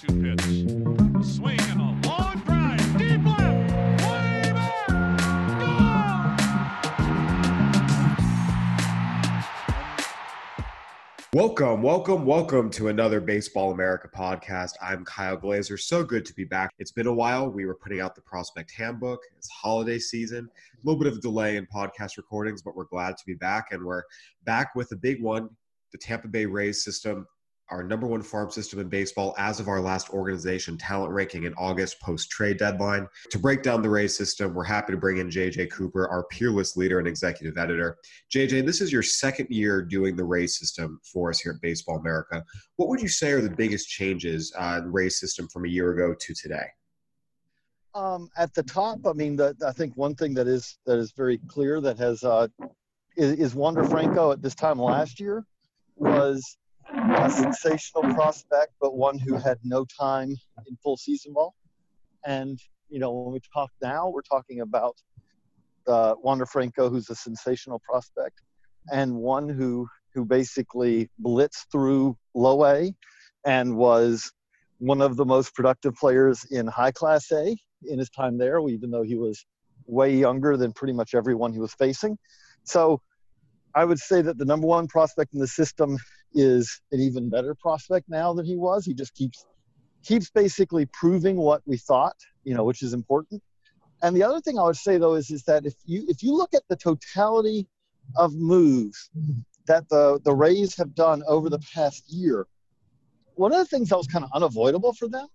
2 0.00 0.06
2 0.06 0.22
pitch. 0.22 0.40
A 1.20 1.22
swing 1.22 1.60
and 1.60 1.80
a 1.82 2.08
long 2.08 2.38
drive. 2.46 2.96
Deep 2.96 3.22
left. 3.22 4.02
Way 4.02 4.50
back. 4.54 4.78
Welcome, 11.34 11.82
welcome, 11.82 12.24
welcome 12.24 12.70
to 12.70 12.88
another 12.88 13.20
Baseball 13.20 13.72
America 13.72 14.08
podcast. 14.08 14.72
I'm 14.80 15.04
Kyle 15.04 15.36
Glaser. 15.36 15.76
So 15.76 16.02
good 16.02 16.24
to 16.24 16.32
be 16.32 16.44
back. 16.44 16.70
It's 16.78 16.92
been 16.92 17.06
a 17.06 17.12
while. 17.12 17.50
We 17.50 17.66
were 17.66 17.74
putting 17.74 18.00
out 18.00 18.14
the 18.14 18.22
prospect 18.22 18.72
handbook. 18.72 19.20
It's 19.36 19.50
holiday 19.50 19.98
season. 19.98 20.48
A 20.48 20.78
little 20.82 20.98
bit 20.98 21.12
of 21.12 21.20
delay 21.20 21.58
in 21.58 21.66
podcast 21.66 22.16
recordings, 22.16 22.62
but 22.62 22.74
we're 22.74 22.84
glad 22.84 23.18
to 23.18 23.26
be 23.26 23.34
back. 23.34 23.66
And 23.72 23.84
we're 23.84 24.04
back 24.44 24.74
with 24.74 24.92
a 24.92 24.96
big 24.96 25.22
one 25.22 25.50
the 25.92 25.98
Tampa 25.98 26.28
Bay 26.28 26.46
Rays 26.46 26.84
system 26.84 27.26
our 27.70 27.82
number 27.82 28.06
one 28.06 28.22
farm 28.22 28.50
system 28.50 28.80
in 28.80 28.88
baseball 28.88 29.34
as 29.38 29.60
of 29.60 29.68
our 29.68 29.80
last 29.80 30.10
organization 30.10 30.76
talent 30.76 31.12
ranking 31.12 31.44
in 31.44 31.54
August 31.54 32.00
post 32.00 32.30
trade 32.30 32.58
deadline. 32.58 33.06
To 33.30 33.38
break 33.38 33.62
down 33.62 33.82
the 33.82 33.90
Rays 33.90 34.16
system, 34.16 34.54
we're 34.54 34.64
happy 34.64 34.92
to 34.92 34.98
bring 34.98 35.18
in 35.18 35.28
JJ 35.28 35.70
Cooper, 35.70 36.08
our 36.08 36.24
peerless 36.24 36.76
leader 36.76 36.98
and 36.98 37.06
executive 37.08 37.58
editor. 37.58 37.96
JJ, 38.34 38.66
this 38.66 38.80
is 38.80 38.92
your 38.92 39.02
second 39.02 39.48
year 39.50 39.82
doing 39.82 40.16
the 40.16 40.24
Rays 40.24 40.58
system 40.58 41.00
for 41.04 41.30
us 41.30 41.40
here 41.40 41.52
at 41.52 41.60
Baseball 41.60 41.98
America. 41.98 42.44
What 42.76 42.88
would 42.88 43.00
you 43.00 43.08
say 43.08 43.32
are 43.32 43.40
the 43.40 43.50
biggest 43.50 43.88
changes 43.88 44.52
uh, 44.58 44.76
in 44.78 44.84
the 44.84 44.90
Rays 44.90 45.18
system 45.18 45.48
from 45.48 45.64
a 45.64 45.68
year 45.68 45.92
ago 45.92 46.14
to 46.18 46.34
today? 46.34 46.66
Um, 47.94 48.28
at 48.36 48.54
the 48.54 48.62
top, 48.62 49.00
I 49.06 49.12
mean, 49.12 49.36
the, 49.36 49.56
I 49.66 49.72
think 49.72 49.96
one 49.96 50.14
thing 50.14 50.34
that 50.34 50.46
is 50.46 50.78
that 50.86 50.98
is 50.98 51.12
very 51.12 51.38
clear 51.48 51.80
that 51.80 51.98
has 51.98 52.22
uh, 52.22 52.46
is, 53.16 53.32
is 53.32 53.54
Wander 53.54 53.84
Franco 53.84 54.30
at 54.30 54.42
this 54.42 54.54
time 54.54 54.78
last 54.78 55.18
year 55.18 55.44
was 55.96 56.56
a 56.94 57.30
sensational 57.30 58.02
prospect, 58.14 58.72
but 58.80 58.96
one 58.96 59.18
who 59.18 59.36
had 59.36 59.58
no 59.64 59.84
time 59.84 60.34
in 60.66 60.76
full 60.82 60.96
season 60.96 61.32
ball. 61.32 61.54
And 62.26 62.58
you 62.88 62.98
know, 62.98 63.12
when 63.12 63.32
we 63.32 63.40
talk 63.54 63.70
now, 63.82 64.08
we're 64.08 64.22
talking 64.22 64.60
about 64.60 64.96
uh, 65.86 66.14
Wander 66.22 66.46
Franco, 66.46 66.90
who's 66.90 67.08
a 67.10 67.14
sensational 67.14 67.80
prospect, 67.88 68.40
and 68.92 69.14
one 69.14 69.48
who 69.48 69.86
who 70.14 70.24
basically 70.24 71.08
blitzed 71.24 71.66
through 71.70 72.16
low 72.34 72.64
A 72.64 72.92
and 73.46 73.76
was 73.76 74.30
one 74.78 75.00
of 75.00 75.16
the 75.16 75.24
most 75.24 75.54
productive 75.54 75.94
players 75.94 76.44
in 76.50 76.66
high 76.66 76.90
class 76.90 77.30
A 77.32 77.56
in 77.84 77.98
his 77.98 78.10
time 78.10 78.36
there, 78.36 78.58
even 78.68 78.90
though 78.90 79.02
he 79.02 79.14
was 79.14 79.44
way 79.86 80.14
younger 80.14 80.56
than 80.56 80.72
pretty 80.72 80.92
much 80.92 81.14
everyone 81.14 81.52
he 81.52 81.60
was 81.60 81.74
facing. 81.74 82.18
So 82.64 83.00
I 83.74 83.84
would 83.84 83.98
say 83.98 84.20
that 84.22 84.36
the 84.36 84.44
number 84.44 84.66
one 84.66 84.88
prospect 84.88 85.32
in 85.32 85.40
the 85.40 85.46
system 85.46 85.96
is 86.34 86.80
an 86.92 87.00
even 87.00 87.28
better 87.28 87.54
prospect 87.54 88.08
now 88.08 88.32
than 88.32 88.44
he 88.46 88.56
was. 88.56 88.84
He 88.84 88.94
just 88.94 89.14
keeps 89.14 89.44
keeps 90.02 90.30
basically 90.30 90.86
proving 90.86 91.36
what 91.36 91.62
we 91.66 91.76
thought, 91.76 92.16
you 92.44 92.54
know, 92.54 92.64
which 92.64 92.82
is 92.82 92.94
important. 92.94 93.42
And 94.02 94.16
the 94.16 94.22
other 94.22 94.40
thing 94.40 94.58
I 94.58 94.62
would 94.62 94.76
say 94.76 94.98
though 94.98 95.14
is 95.14 95.30
is 95.30 95.42
that 95.44 95.66
if 95.66 95.74
you 95.84 96.04
if 96.08 96.22
you 96.22 96.34
look 96.34 96.54
at 96.54 96.62
the 96.68 96.76
totality 96.76 97.68
of 98.16 98.34
moves 98.34 99.10
that 99.66 99.88
the 99.88 100.20
the 100.24 100.34
Rays 100.34 100.76
have 100.76 100.94
done 100.94 101.22
over 101.28 101.50
the 101.50 101.60
past 101.74 102.04
year, 102.08 102.46
one 103.34 103.52
of 103.52 103.58
the 103.58 103.66
things 103.66 103.90
that 103.90 103.96
was 103.96 104.06
kind 104.06 104.24
of 104.24 104.30
unavoidable 104.34 104.92
for 104.94 105.08
them, 105.08 105.28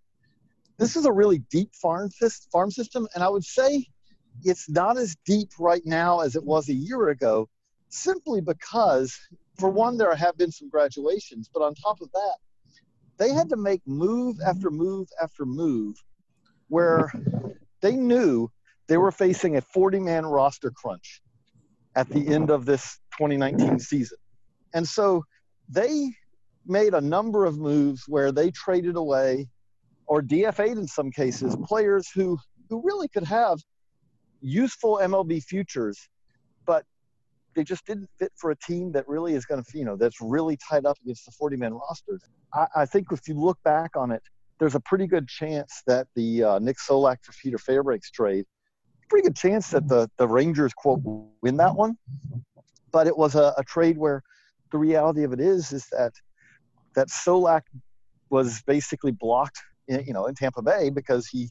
this 0.78 0.96
is 0.96 1.06
a 1.06 1.12
really 1.12 1.40
deep 1.52 1.74
farm 1.76 2.10
farm 2.52 2.72
system, 2.72 3.08
and 3.14 3.24
I 3.24 3.30
would 3.30 3.44
say 3.44 3.86
it's 4.44 4.70
not 4.70 4.98
as 4.98 5.16
deep 5.26 5.52
right 5.60 5.86
now 5.86 6.20
as 6.20 6.36
it 6.36 6.44
was 6.44 6.70
a 6.70 6.74
year 6.74 7.10
ago, 7.10 7.48
simply 7.90 8.42
because 8.42 9.18
for 9.58 9.70
one, 9.70 9.98
there 9.98 10.14
have 10.16 10.38
been 10.38 10.52
some 10.52 10.70
graduations, 10.70 11.50
but 11.54 11.62
on 11.62 11.74
top 11.76 12.02
of 12.02 12.12
that, 12.12 12.38
they 13.18 13.32
had 13.32 13.50
to 13.50 13.58
make 13.58 13.82
move 13.86 14.38
after 14.46 14.70
move 14.70 15.08
after 15.22 15.46
move 15.46 15.96
where 16.68 17.12
they 17.82 17.96
knew 17.96 18.50
they 18.88 18.98
were 18.98 19.12
facing 19.12 19.58
a 19.58 19.62
40 19.62 20.00
man 20.00 20.26
roster 20.26 20.72
crunch 20.72 21.22
at 21.96 22.10
the 22.10 22.28
end 22.28 22.50
of 22.50 22.66
this 22.66 23.00
2019 23.18 23.80
season. 23.80 24.18
And 24.74 24.88
so 24.88 25.24
they 25.70 26.12
made 26.66 26.94
a 26.94 27.02
number 27.02 27.46
of 27.46 27.58
moves 27.58 28.04
where 28.08 28.32
they 28.32 28.52
traded 28.52 28.96
away 28.96 29.48
or 30.08 30.22
DFA'd 30.22 30.78
in 30.78 30.88
some 30.88 31.12
cases 31.12 31.56
players 31.64 32.10
who, 32.14 32.38
who 32.70 32.82
really 32.84 33.08
could 33.08 33.24
have 33.24 33.60
useful 34.42 35.00
MLB 35.02 35.42
futures, 35.44 36.10
but 36.66 36.84
they 37.56 37.64
just 37.64 37.86
didn't 37.86 38.10
fit 38.20 38.32
for 38.36 38.52
a 38.52 38.56
team 38.56 38.92
that 38.92 39.08
really 39.08 39.34
is 39.34 39.46
going 39.46 39.64
to, 39.64 39.78
you 39.78 39.86
know, 39.86 39.96
that's 39.96 40.22
really 40.22 40.58
tied 40.58 40.86
up 40.86 40.98
against 41.02 41.26
the 41.26 41.32
40 41.32 41.58
man 41.58 41.74
roster. 41.74 42.20
I, 42.54 42.68
I, 42.76 42.86
think 42.86 43.08
if 43.12 43.28
you 43.28 43.36
look 43.36 43.58
back 43.64 43.96
on 43.96 44.12
it, 44.12 44.22
there's 44.60 44.76
a 44.76 44.80
pretty 44.80 45.08
good 45.08 45.28
chance 45.28 45.82
that 45.88 46.08
the 46.16 46.44
uh, 46.44 46.60
Nick 46.60 46.78
Solak 46.78 47.18
for 47.24 47.34
Peter 47.42 47.58
Fairbanks 47.58 48.12
trade, 48.12 48.46
pretty 49.10 49.28
good 49.28 49.36
chance 49.36 49.70
that 49.70 49.88
the, 49.88 50.10
the 50.18 50.28
Rangers, 50.28 50.74
quote, 50.74 51.02
win 51.42 51.58
that 51.58 51.76
one. 51.76 51.98
But 52.92 53.08
it 53.08 53.18
was 53.18 53.36
a, 53.36 53.54
a 53.58 53.64
trade 53.64 53.98
where 53.98 54.22
the 54.72 54.78
reality 54.78 55.24
of 55.24 55.34
it 55.34 55.40
is, 55.40 55.72
is 55.72 55.88
that 55.92 56.14
that 56.96 57.10
Solak 57.10 57.62
was 58.30 58.62
basically 58.64 59.12
blocked, 59.12 59.60
in, 59.88 60.04
you 60.06 60.14
know, 60.14 60.26
in 60.26 60.36
Tampa 60.36 60.62
Bay 60.62 60.90
because 60.90 61.28
he 61.28 61.50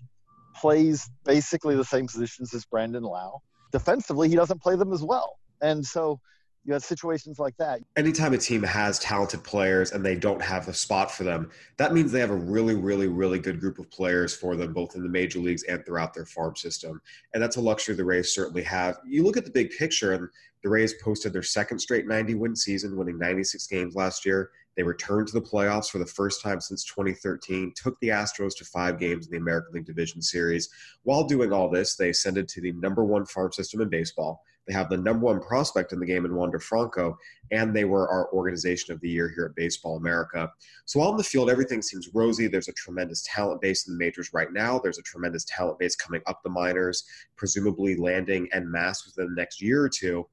plays 0.57 1.09
basically 1.25 1.77
the 1.77 1.85
same 1.85 2.07
positions 2.07 2.55
as 2.55 2.65
Brandon 2.65 3.03
Lowe. 3.03 3.43
Defensively, 3.73 4.29
he 4.29 4.37
doesn't 4.37 4.63
play 4.63 4.77
them 4.77 4.93
as 4.93 5.03
well. 5.03 5.37
And 5.65 5.85
so 5.85 6.21
you 6.65 6.73
have 6.73 6.83
situations 6.83 7.39
like 7.39 7.57
that. 7.59 7.81
Anytime 7.97 8.33
a 8.33 8.39
team 8.39 8.63
has 8.63 8.99
talented 8.99 9.43
players 9.45 9.93
and 9.93 10.05
they 10.05 10.15
don't 10.15 10.41
have 10.41 10.69
a 10.69 10.75
spot 10.75 11.11
for 11.11 11.25
them, 11.25 11.51
that 11.77 11.93
means 11.93 12.11
they 12.11 12.21
have 12.21 12.31
a 12.31 12.37
really, 12.37 12.75
really, 12.75 13.09
really 13.09 13.39
good 13.39 13.61
group 13.61 13.79
of 13.79 13.91
players 13.91 14.35
for 14.35 14.57
them, 14.57 14.73
both 14.73 14.95
in 14.95 15.03
the 15.03 15.09
major 15.09 15.39
leagues 15.39 15.63
and 15.65 15.85
throughout 15.85 16.15
their 16.15 16.25
farm 16.25 16.57
system. 16.57 17.01
And 17.33 17.43
that's 17.43 17.57
a 17.57 17.61
luxury 17.61 17.95
the 17.95 18.05
Rays 18.05 18.35
certainly 18.35 18.63
have. 18.63 18.99
You 19.07 19.25
look 19.25 19.37
at 19.37 19.45
the 19.45 19.51
big 19.51 19.71
picture, 19.77 20.13
and 20.13 20.29
the 20.63 20.71
Rays 20.71 20.95
posted 21.03 21.35
their 21.35 21.43
second 21.43 21.79
straight 21.79 22.07
90 22.07 22.35
win 22.35 22.57
season, 22.57 22.97
winning 22.97 23.19
96 23.19 23.67
games 23.67 23.95
last 23.95 24.25
year. 24.25 24.51
They 24.77 24.83
returned 24.83 25.29
to 25.29 25.35
the 25.35 25.43
playoffs 25.43 25.91
for 25.91 25.99
the 25.99 26.07
first 26.07 26.43
time 26.43 26.61
since 26.61 26.85
2013, 26.85 27.75
took 27.77 28.01
the 28.01 28.09
Astros 28.09 28.57
to 28.57 28.65
five 28.65 28.99
games 28.99 29.27
in 29.27 29.33
the 29.33 29.39
American 29.39 29.75
League 29.75 29.85
Division 29.85 30.23
Series. 30.23 30.69
While 31.03 31.25
doing 31.25 31.53
all 31.53 31.71
this, 31.71 31.95
they 31.95 32.09
ascended 32.09 32.49
to 32.49 32.61
the 32.61 32.73
number 32.73 33.05
one 33.05 33.27
farm 33.27 33.53
system 33.53 33.83
in 33.83 33.89
baseball. 33.89 34.43
They 34.67 34.73
have 34.73 34.89
the 34.89 34.97
number 34.97 35.27
one 35.27 35.41
prospect 35.41 35.93
in 35.93 36.01
the 36.01 36.07
game 36.07 36.25
in 36.25 36.35
Wander 36.35 36.59
Franco, 36.59 37.19
and 37.51 37.75
they 37.75 37.85
were 37.85 38.09
our 38.09 38.33
organization 38.33 38.95
of 38.95 39.01
the 39.01 39.09
year 39.09 39.29
here 39.29 39.45
at 39.45 39.55
Baseball 39.55 39.97
America. 39.97 40.51
So 40.87 41.01
while 41.01 41.11
on 41.11 41.17
the 41.17 41.25
field, 41.25 41.51
everything 41.51 41.83
seems 41.83 42.09
rosy. 42.15 42.47
There's 42.47 42.69
a 42.69 42.73
tremendous 42.73 43.27
talent 43.27 43.61
base 43.61 43.87
in 43.87 43.95
the 43.95 43.99
majors 43.99 44.33
right 44.33 44.53
now. 44.53 44.79
There's 44.79 44.99
a 44.99 45.03
tremendous 45.03 45.45
talent 45.45 45.79
base 45.79 45.97
coming 45.97 46.23
up 46.27 46.43
the 46.43 46.51
minors, 46.51 47.05
presumably 47.37 47.97
landing 47.97 48.49
en 48.53 48.71
masse 48.71 49.05
within 49.05 49.35
the 49.35 49.41
next 49.41 49.61
year 49.61 49.83
or 49.83 49.89
two. 49.89 50.27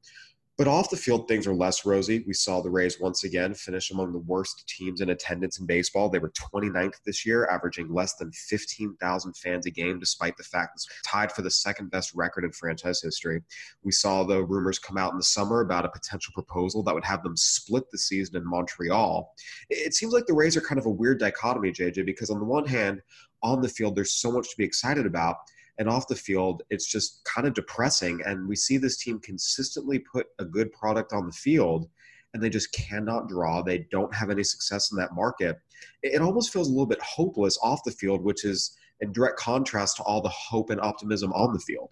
But 0.57 0.67
off 0.67 0.89
the 0.89 0.97
field, 0.97 1.27
things 1.27 1.47
are 1.47 1.55
less 1.55 1.85
rosy. 1.85 2.23
We 2.27 2.33
saw 2.33 2.61
the 2.61 2.69
Rays 2.69 2.99
once 2.99 3.23
again 3.23 3.53
finish 3.53 3.89
among 3.89 4.11
the 4.11 4.19
worst 4.19 4.67
teams 4.67 5.01
in 5.01 5.09
attendance 5.09 5.59
in 5.59 5.65
baseball. 5.65 6.09
They 6.09 6.19
were 6.19 6.31
29th 6.31 6.95
this 7.05 7.25
year, 7.25 7.47
averaging 7.47 7.91
less 7.91 8.15
than 8.15 8.31
15,000 8.31 9.37
fans 9.37 9.65
a 9.65 9.71
game, 9.71 9.97
despite 9.97 10.37
the 10.37 10.43
fact 10.43 10.73
it's 10.75 10.87
tied 11.07 11.31
for 11.31 11.41
the 11.41 11.49
second 11.49 11.89
best 11.89 12.13
record 12.13 12.43
in 12.43 12.51
franchise 12.51 13.01
history. 13.01 13.41
We 13.83 13.91
saw 13.91 14.23
the 14.23 14.43
rumors 14.43 14.77
come 14.77 14.97
out 14.97 15.13
in 15.13 15.17
the 15.17 15.23
summer 15.23 15.61
about 15.61 15.85
a 15.85 15.89
potential 15.89 16.33
proposal 16.33 16.83
that 16.83 16.93
would 16.93 17.05
have 17.05 17.23
them 17.23 17.37
split 17.37 17.89
the 17.91 17.97
season 17.97 18.35
in 18.35 18.47
Montreal. 18.47 19.33
It 19.69 19.93
seems 19.93 20.13
like 20.13 20.25
the 20.25 20.33
Rays 20.33 20.57
are 20.57 20.61
kind 20.61 20.79
of 20.79 20.85
a 20.85 20.91
weird 20.91 21.19
dichotomy, 21.19 21.71
JJ, 21.71 22.05
because 22.05 22.29
on 22.29 22.39
the 22.39 22.45
one 22.45 22.67
hand, 22.67 23.01
on 23.41 23.61
the 23.61 23.69
field, 23.69 23.95
there's 23.95 24.13
so 24.13 24.31
much 24.31 24.49
to 24.49 24.57
be 24.57 24.63
excited 24.63 25.05
about 25.05 25.37
and 25.81 25.89
off 25.89 26.07
the 26.07 26.15
field, 26.15 26.61
it's 26.69 26.85
just 26.85 27.23
kind 27.23 27.47
of 27.47 27.55
depressing. 27.55 28.21
And 28.23 28.47
we 28.47 28.55
see 28.55 28.77
this 28.77 28.97
team 28.97 29.19
consistently 29.19 29.97
put 29.97 30.27
a 30.37 30.45
good 30.45 30.71
product 30.71 31.11
on 31.11 31.25
the 31.25 31.33
field, 31.33 31.89
and 32.35 32.43
they 32.43 32.51
just 32.51 32.71
cannot 32.71 33.27
draw. 33.27 33.63
They 33.63 33.87
don't 33.89 34.13
have 34.13 34.29
any 34.29 34.43
success 34.43 34.91
in 34.91 34.97
that 34.99 35.15
market. 35.15 35.59
It 36.03 36.21
almost 36.21 36.53
feels 36.53 36.67
a 36.67 36.71
little 36.71 36.85
bit 36.85 37.01
hopeless 37.01 37.57
off 37.63 37.79
the 37.83 37.91
field, 37.91 38.21
which 38.21 38.45
is 38.45 38.77
in 38.99 39.11
direct 39.11 39.39
contrast 39.39 39.97
to 39.97 40.03
all 40.03 40.21
the 40.21 40.29
hope 40.29 40.69
and 40.69 40.79
optimism 40.79 41.33
on 41.33 41.51
the 41.51 41.59
field. 41.59 41.89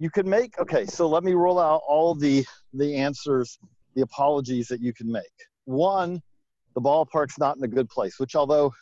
You 0.00 0.10
can 0.10 0.28
make 0.28 0.58
okay. 0.58 0.84
So 0.84 1.08
let 1.08 1.22
me 1.22 1.34
roll 1.34 1.60
out 1.60 1.80
all 1.86 2.16
the 2.16 2.44
the 2.72 2.96
answers, 2.96 3.56
the 3.94 4.02
apologies 4.02 4.66
that 4.66 4.80
you 4.80 4.92
can 4.92 5.10
make. 5.12 5.22
One, 5.66 6.20
the 6.74 6.80
ballpark's 6.80 7.38
not 7.38 7.56
in 7.56 7.62
a 7.62 7.68
good 7.68 7.88
place. 7.88 8.18
Which, 8.18 8.34
although 8.34 8.72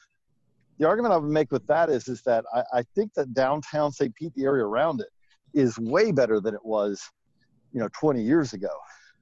the 0.78 0.86
argument 0.86 1.14
I 1.14 1.18
would 1.18 1.30
make 1.30 1.52
with 1.52 1.66
that 1.66 1.90
is 1.90 2.08
is 2.08 2.22
that 2.22 2.44
I, 2.54 2.62
I 2.78 2.82
think 2.94 3.12
that 3.14 3.34
downtown 3.34 3.92
St. 3.92 4.14
Pete, 4.14 4.32
the 4.34 4.44
area 4.44 4.64
around 4.64 5.00
it, 5.00 5.08
is 5.54 5.78
way 5.78 6.12
better 6.12 6.40
than 6.40 6.54
it 6.54 6.64
was, 6.64 7.02
you 7.72 7.80
know, 7.80 7.88
20 7.98 8.22
years 8.22 8.52
ago. 8.52 8.70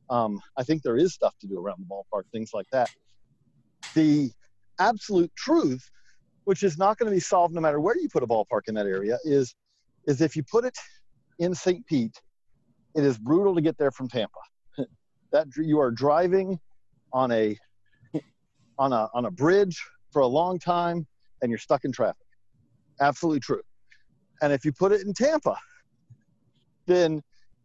Um, 0.08 0.40
I 0.56 0.62
think 0.64 0.82
there 0.82 0.96
is 0.96 1.14
stuff 1.14 1.34
to 1.40 1.46
do 1.46 1.58
around 1.58 1.78
the 1.80 1.86
ballpark, 1.86 2.22
things 2.32 2.50
like 2.52 2.66
that. 2.72 2.90
The 3.94 4.30
absolute 4.78 5.30
truth, 5.36 5.88
which 6.44 6.62
is 6.62 6.78
not 6.78 6.98
going 6.98 7.10
to 7.10 7.14
be 7.14 7.20
solved 7.20 7.54
no 7.54 7.60
matter 7.60 7.80
where 7.80 7.96
you 7.96 8.08
put 8.08 8.22
a 8.22 8.26
ballpark 8.26 8.62
in 8.68 8.74
that 8.74 8.86
area, 8.86 9.18
is 9.24 9.54
is 10.06 10.20
if 10.20 10.34
you 10.34 10.42
put 10.42 10.64
it 10.64 10.76
in 11.38 11.54
St. 11.54 11.86
Pete, 11.86 12.18
it 12.94 13.04
is 13.04 13.18
brutal 13.18 13.54
to 13.54 13.60
get 13.60 13.76
there 13.78 13.90
from 13.90 14.08
Tampa. 14.08 14.40
that 15.32 15.46
you 15.56 15.78
are 15.78 15.90
driving 15.90 16.58
on 17.12 17.30
a 17.30 17.56
on 18.78 18.92
a 18.92 19.08
on 19.14 19.26
a 19.26 19.30
bridge 19.30 19.80
for 20.12 20.22
a 20.22 20.26
long 20.26 20.58
time 20.58 21.06
and 21.42 21.50
you're 21.50 21.58
stuck 21.58 21.84
in 21.84 21.92
traffic. 21.92 22.26
Absolutely 23.00 23.40
true. 23.40 23.62
And 24.42 24.52
if 24.52 24.64
you 24.64 24.72
put 24.72 24.92
it 24.92 25.02
in 25.06 25.12
Tampa, 25.12 25.56
then 26.86 27.22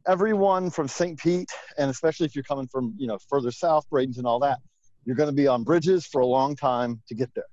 everyone 0.07 0.69
from 0.69 0.87
St. 0.87 1.17
Pete, 1.17 1.49
and 1.77 1.89
especially 1.89 2.25
if 2.25 2.35
you're 2.35 2.43
coming 2.43 2.67
from, 2.67 2.93
you 2.97 3.07
know, 3.07 3.17
further 3.29 3.51
south, 3.51 3.85
Bradenton, 3.91 4.19
and 4.19 4.27
all 4.27 4.39
that, 4.39 4.59
you're 5.05 5.15
going 5.15 5.29
to 5.29 5.35
be 5.35 5.47
on 5.47 5.63
bridges 5.63 6.05
for 6.05 6.21
a 6.21 6.25
long 6.25 6.55
time 6.55 7.01
to 7.07 7.15
get 7.15 7.29
there. 7.35 7.45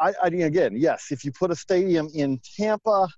I, 0.00 0.12
I 0.22 0.28
again, 0.28 0.76
yes, 0.76 1.06
if 1.10 1.24
you 1.24 1.32
put 1.32 1.50
a 1.50 1.56
stadium 1.56 2.08
in 2.14 2.40
Tampa, 2.56 3.08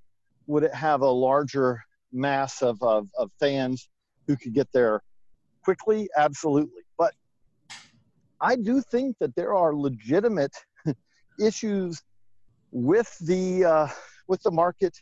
would 0.46 0.64
it 0.64 0.74
have 0.74 1.02
a 1.02 1.08
larger 1.08 1.82
mass 2.12 2.62
of, 2.62 2.82
of, 2.82 3.08
of 3.18 3.30
fans 3.38 3.88
who 4.26 4.36
could 4.36 4.54
get 4.54 4.68
there 4.72 5.02
quickly? 5.62 6.08
Absolutely. 6.16 6.82
But 6.98 7.12
I 8.40 8.56
do 8.56 8.80
think 8.80 9.16
that 9.20 9.34
there 9.36 9.54
are 9.54 9.74
legitimate 9.74 10.54
issues 11.40 12.02
with 12.70 13.16
the 13.20 13.64
uh, 13.64 13.88
with 14.28 14.42
the 14.42 14.50
market, 14.50 14.96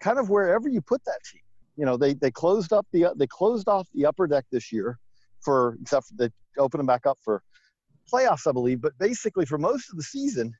kind 0.00 0.18
of 0.18 0.28
wherever 0.28 0.68
you 0.68 0.80
put 0.80 1.04
that 1.04 1.18
team. 1.30 1.40
You 1.76 1.86
know, 1.86 1.96
they 1.96 2.14
they 2.14 2.30
closed 2.30 2.72
up 2.72 2.86
the 2.92 3.12
they 3.16 3.26
closed 3.26 3.68
off 3.68 3.88
the 3.94 4.06
upper 4.06 4.26
deck 4.26 4.44
this 4.52 4.72
year, 4.72 4.98
for 5.40 5.76
except 5.80 6.08
for 6.08 6.14
they 6.16 6.30
opened 6.58 6.80
them 6.80 6.86
back 6.86 7.06
up 7.06 7.18
for 7.24 7.42
playoffs, 8.12 8.46
I 8.46 8.52
believe. 8.52 8.80
But 8.80 8.92
basically, 8.98 9.46
for 9.46 9.58
most 9.58 9.90
of 9.90 9.96
the 9.96 10.02
season, 10.02 10.52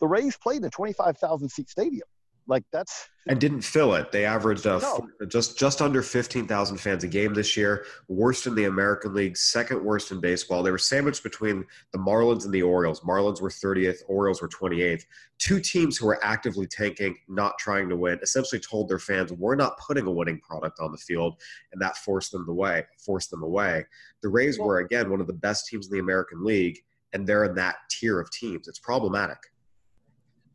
the 0.00 0.06
Rays 0.06 0.36
played 0.36 0.58
in 0.58 0.64
a 0.64 0.70
25,000 0.70 1.48
seat 1.48 1.68
stadium. 1.68 2.06
Like 2.48 2.64
that's 2.72 3.08
and 3.28 3.40
didn't 3.40 3.62
fill 3.62 3.94
it. 3.94 4.12
They 4.12 4.24
averaged 4.24 4.66
uh, 4.66 4.78
No. 4.78 5.08
just 5.26 5.58
just 5.58 5.82
under 5.82 6.02
fifteen 6.02 6.46
thousand 6.46 6.78
fans 6.78 7.02
a 7.04 7.08
game 7.08 7.34
this 7.34 7.56
year. 7.56 7.84
Worst 8.08 8.46
in 8.46 8.54
the 8.54 8.64
American 8.64 9.14
League, 9.14 9.36
second 9.36 9.84
worst 9.84 10.12
in 10.12 10.20
baseball. 10.20 10.62
They 10.62 10.70
were 10.70 10.78
sandwiched 10.78 11.22
between 11.22 11.64
the 11.92 11.98
Marlins 11.98 12.44
and 12.44 12.54
the 12.54 12.62
Orioles. 12.62 13.00
Marlins 13.00 13.40
were 13.40 13.50
thirtieth, 13.50 14.02
Orioles 14.06 14.40
were 14.40 14.48
twenty 14.48 14.82
eighth. 14.82 15.06
Two 15.38 15.60
teams 15.60 15.96
who 15.96 16.06
were 16.06 16.24
actively 16.24 16.66
tanking, 16.66 17.16
not 17.28 17.58
trying 17.58 17.88
to 17.88 17.96
win. 17.96 18.18
Essentially 18.22 18.60
told 18.60 18.88
their 18.88 18.98
fans, 19.00 19.32
"We're 19.32 19.56
not 19.56 19.78
putting 19.78 20.06
a 20.06 20.10
winning 20.10 20.40
product 20.40 20.78
on 20.80 20.92
the 20.92 20.98
field," 20.98 21.40
and 21.72 21.82
that 21.82 21.96
forced 21.98 22.32
them 22.32 22.48
away. 22.48 22.84
Forced 23.04 23.30
them 23.30 23.42
away. 23.42 23.84
The 24.22 24.28
Rays 24.28 24.58
were 24.58 24.78
again 24.78 25.10
one 25.10 25.20
of 25.20 25.26
the 25.26 25.32
best 25.32 25.66
teams 25.66 25.86
in 25.86 25.92
the 25.92 25.98
American 25.98 26.44
League, 26.44 26.78
and 27.12 27.26
they're 27.26 27.44
in 27.44 27.54
that 27.56 27.76
tier 27.90 28.20
of 28.20 28.30
teams. 28.30 28.68
It's 28.68 28.78
problematic. 28.78 29.38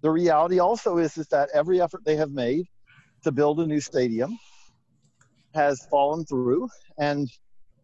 The 0.02 0.10
reality 0.10 0.60
also 0.60 0.98
is 0.98 1.18
is 1.18 1.28
that 1.28 1.50
every 1.54 1.82
effort 1.82 2.02
they 2.06 2.16
have 2.16 2.32
made 2.32 2.66
to 3.24 3.32
build 3.32 3.60
a 3.60 3.68
new 3.68 3.80
stadium 3.80 4.38
has 5.54 5.86
fallen 5.90 6.26
through. 6.26 6.68
And 6.98 7.30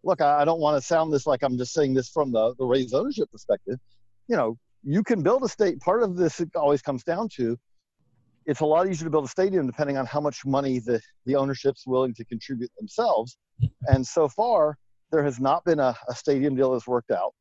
look, 0.03 0.21
I, 0.21 0.41
I 0.41 0.45
don't 0.45 0.59
want 0.59 0.81
to 0.81 0.85
sound 0.85 1.13
this 1.13 1.27
like 1.27 1.43
I'm 1.43 1.57
just 1.57 1.73
saying 1.73 1.93
this 1.93 2.09
from 2.09 2.31
the, 2.31 2.55
the 2.57 2.65
Rays 2.65 2.93
ownership 2.93 3.31
perspective. 3.31 3.77
You 4.27 4.35
know, 4.35 4.57
you 4.83 5.03
can 5.03 5.21
build 5.21 5.43
a 5.43 5.49
state. 5.49 5.79
Part 5.79 6.03
of 6.03 6.15
this 6.15 6.41
always 6.55 6.81
comes 6.81 7.03
down 7.03 7.29
to 7.35 7.57
it's 8.47 8.61
a 8.61 8.65
lot 8.65 8.87
easier 8.87 9.03
to 9.03 9.09
build 9.09 9.25
a 9.25 9.29
stadium 9.29 9.67
depending 9.67 9.97
on 9.97 10.05
how 10.05 10.21
much 10.21 10.45
money 10.45 10.79
the, 10.79 11.01
the 11.25 11.35
ownership's 11.35 11.85
willing 11.85 12.13
to 12.13 12.23
contribute 12.25 12.71
themselves. 12.79 13.37
And 13.87 14.07
so 14.07 14.29
far, 14.29 14.77
there 15.11 15.23
has 15.23 15.39
not 15.39 15.65
been 15.65 15.79
a, 15.79 15.95
a 16.07 16.15
stadium 16.15 16.55
deal 16.55 16.71
that's 16.71 16.87
worked 16.87 17.11
out. 17.11 17.33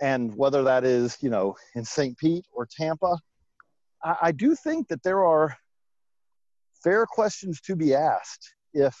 And 0.00 0.34
whether 0.36 0.62
that 0.62 0.84
is, 0.84 1.16
you 1.20 1.30
know, 1.30 1.56
in 1.74 1.84
St. 1.84 2.16
Pete 2.18 2.44
or 2.52 2.66
Tampa, 2.70 3.18
I, 4.02 4.16
I 4.22 4.32
do 4.32 4.54
think 4.54 4.88
that 4.88 5.02
there 5.02 5.24
are 5.24 5.56
fair 6.82 7.06
questions 7.06 7.60
to 7.62 7.76
be 7.76 7.94
asked 7.94 8.54
if 8.72 8.96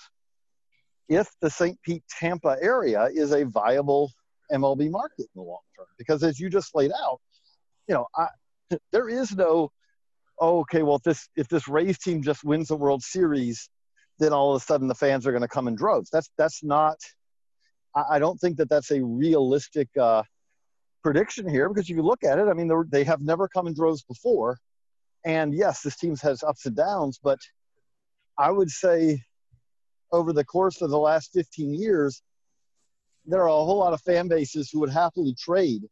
if 1.08 1.28
the 1.40 1.50
St. 1.50 1.80
Pete 1.82 2.02
Tampa 2.18 2.56
area 2.60 3.08
is 3.14 3.32
a 3.32 3.44
viable 3.44 4.10
MLB 4.52 4.90
market 4.90 5.20
in 5.20 5.36
the 5.36 5.42
long 5.42 5.60
term. 5.76 5.86
Because 5.98 6.22
as 6.22 6.40
you 6.40 6.50
just 6.50 6.74
laid 6.74 6.90
out, 6.92 7.20
you 7.88 7.94
know, 7.94 8.06
I, 8.16 8.26
there 8.90 9.08
is 9.08 9.34
no, 9.36 9.70
oh, 10.40 10.60
okay, 10.60 10.82
well, 10.82 10.96
if 10.96 11.02
this 11.02 11.28
if 11.36 11.48
this 11.48 11.68
Rays 11.68 11.98
team 11.98 12.22
just 12.22 12.44
wins 12.44 12.68
the 12.68 12.76
World 12.76 13.02
Series, 13.02 13.68
then 14.18 14.32
all 14.32 14.54
of 14.54 14.62
a 14.62 14.64
sudden 14.64 14.88
the 14.88 14.94
fans 14.94 15.26
are 15.26 15.32
going 15.32 15.42
to 15.42 15.48
come 15.48 15.68
in 15.68 15.74
droves. 15.74 16.10
That's 16.10 16.30
that's 16.36 16.64
not. 16.64 16.96
I, 17.94 18.04
I 18.12 18.18
don't 18.18 18.38
think 18.38 18.56
that 18.56 18.68
that's 18.68 18.90
a 18.90 19.02
realistic 19.02 19.88
uh, 19.96 20.24
prediction 21.02 21.48
here 21.48 21.68
because 21.68 21.88
if 21.88 21.96
you 21.96 22.02
look 22.02 22.24
at 22.24 22.38
it, 22.38 22.48
I 22.48 22.52
mean, 22.52 22.70
they 22.90 23.04
have 23.04 23.20
never 23.20 23.46
come 23.46 23.68
in 23.68 23.74
droves 23.74 24.02
before, 24.02 24.58
and 25.26 25.52
yes, 25.52 25.82
this 25.82 25.96
team 25.96 26.16
has 26.22 26.44
ups 26.44 26.66
and 26.66 26.76
downs, 26.76 27.18
but 27.22 27.40
I 28.38 28.50
would 28.52 28.70
say 28.70 29.20
over 30.12 30.32
the 30.32 30.44
course 30.44 30.80
of 30.80 30.90
the 30.90 30.98
last 30.98 31.32
15 31.32 31.74
years, 31.74 32.22
there 33.26 33.42
are 33.42 33.48
a 33.48 33.64
whole 33.64 33.78
lot 33.78 33.92
of 33.92 34.00
fan 34.02 34.28
bases 34.28 34.70
who 34.70 34.78
would 34.78 34.90
happily 34.90 35.34
trade 35.34 35.82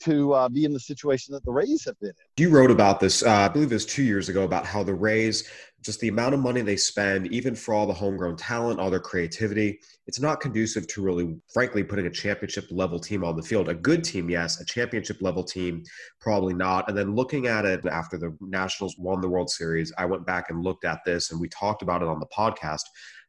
to 0.00 0.32
uh, 0.32 0.48
be 0.48 0.64
in 0.64 0.72
the 0.72 0.80
situation 0.80 1.32
that 1.34 1.44
the 1.44 1.52
Rays 1.52 1.84
have 1.84 1.98
been 2.00 2.10
in. 2.10 2.14
You 2.36 2.50
wrote 2.50 2.70
about 2.70 3.00
this, 3.00 3.22
uh, 3.22 3.30
I 3.30 3.48
believe 3.48 3.70
it 3.70 3.74
was 3.74 3.86
two 3.86 4.02
years 4.02 4.28
ago, 4.28 4.44
about 4.44 4.66
how 4.66 4.82
the 4.82 4.94
Rays, 4.94 5.48
just 5.82 6.00
the 6.00 6.08
amount 6.08 6.34
of 6.34 6.40
money 6.40 6.60
they 6.62 6.76
spend, 6.76 7.26
even 7.28 7.54
for 7.54 7.74
all 7.74 7.86
the 7.86 7.92
homegrown 7.92 8.36
talent, 8.36 8.80
all 8.80 8.90
their 8.90 9.00
creativity, 9.00 9.80
it's 10.06 10.20
not 10.20 10.40
conducive 10.40 10.86
to 10.88 11.02
really, 11.02 11.36
frankly, 11.52 11.82
putting 11.82 12.06
a 12.06 12.10
championship 12.10 12.66
level 12.70 12.98
team 12.98 13.24
on 13.24 13.36
the 13.36 13.42
field. 13.42 13.68
A 13.68 13.74
good 13.74 14.04
team, 14.04 14.28
yes. 14.28 14.60
A 14.60 14.64
championship 14.64 15.22
level 15.22 15.42
team, 15.42 15.82
probably 16.20 16.54
not. 16.54 16.88
And 16.88 16.96
then 16.96 17.14
looking 17.14 17.46
at 17.46 17.64
it 17.64 17.84
after 17.86 18.18
the 18.18 18.36
Nationals 18.40 18.96
won 18.98 19.20
the 19.20 19.28
World 19.28 19.50
Series, 19.50 19.92
I 19.96 20.04
went 20.04 20.26
back 20.26 20.50
and 20.50 20.62
looked 20.62 20.84
at 20.84 21.00
this 21.04 21.30
and 21.30 21.40
we 21.40 21.48
talked 21.48 21.82
about 21.82 22.02
it 22.02 22.08
on 22.08 22.20
the 22.20 22.26
podcast. 22.26 22.82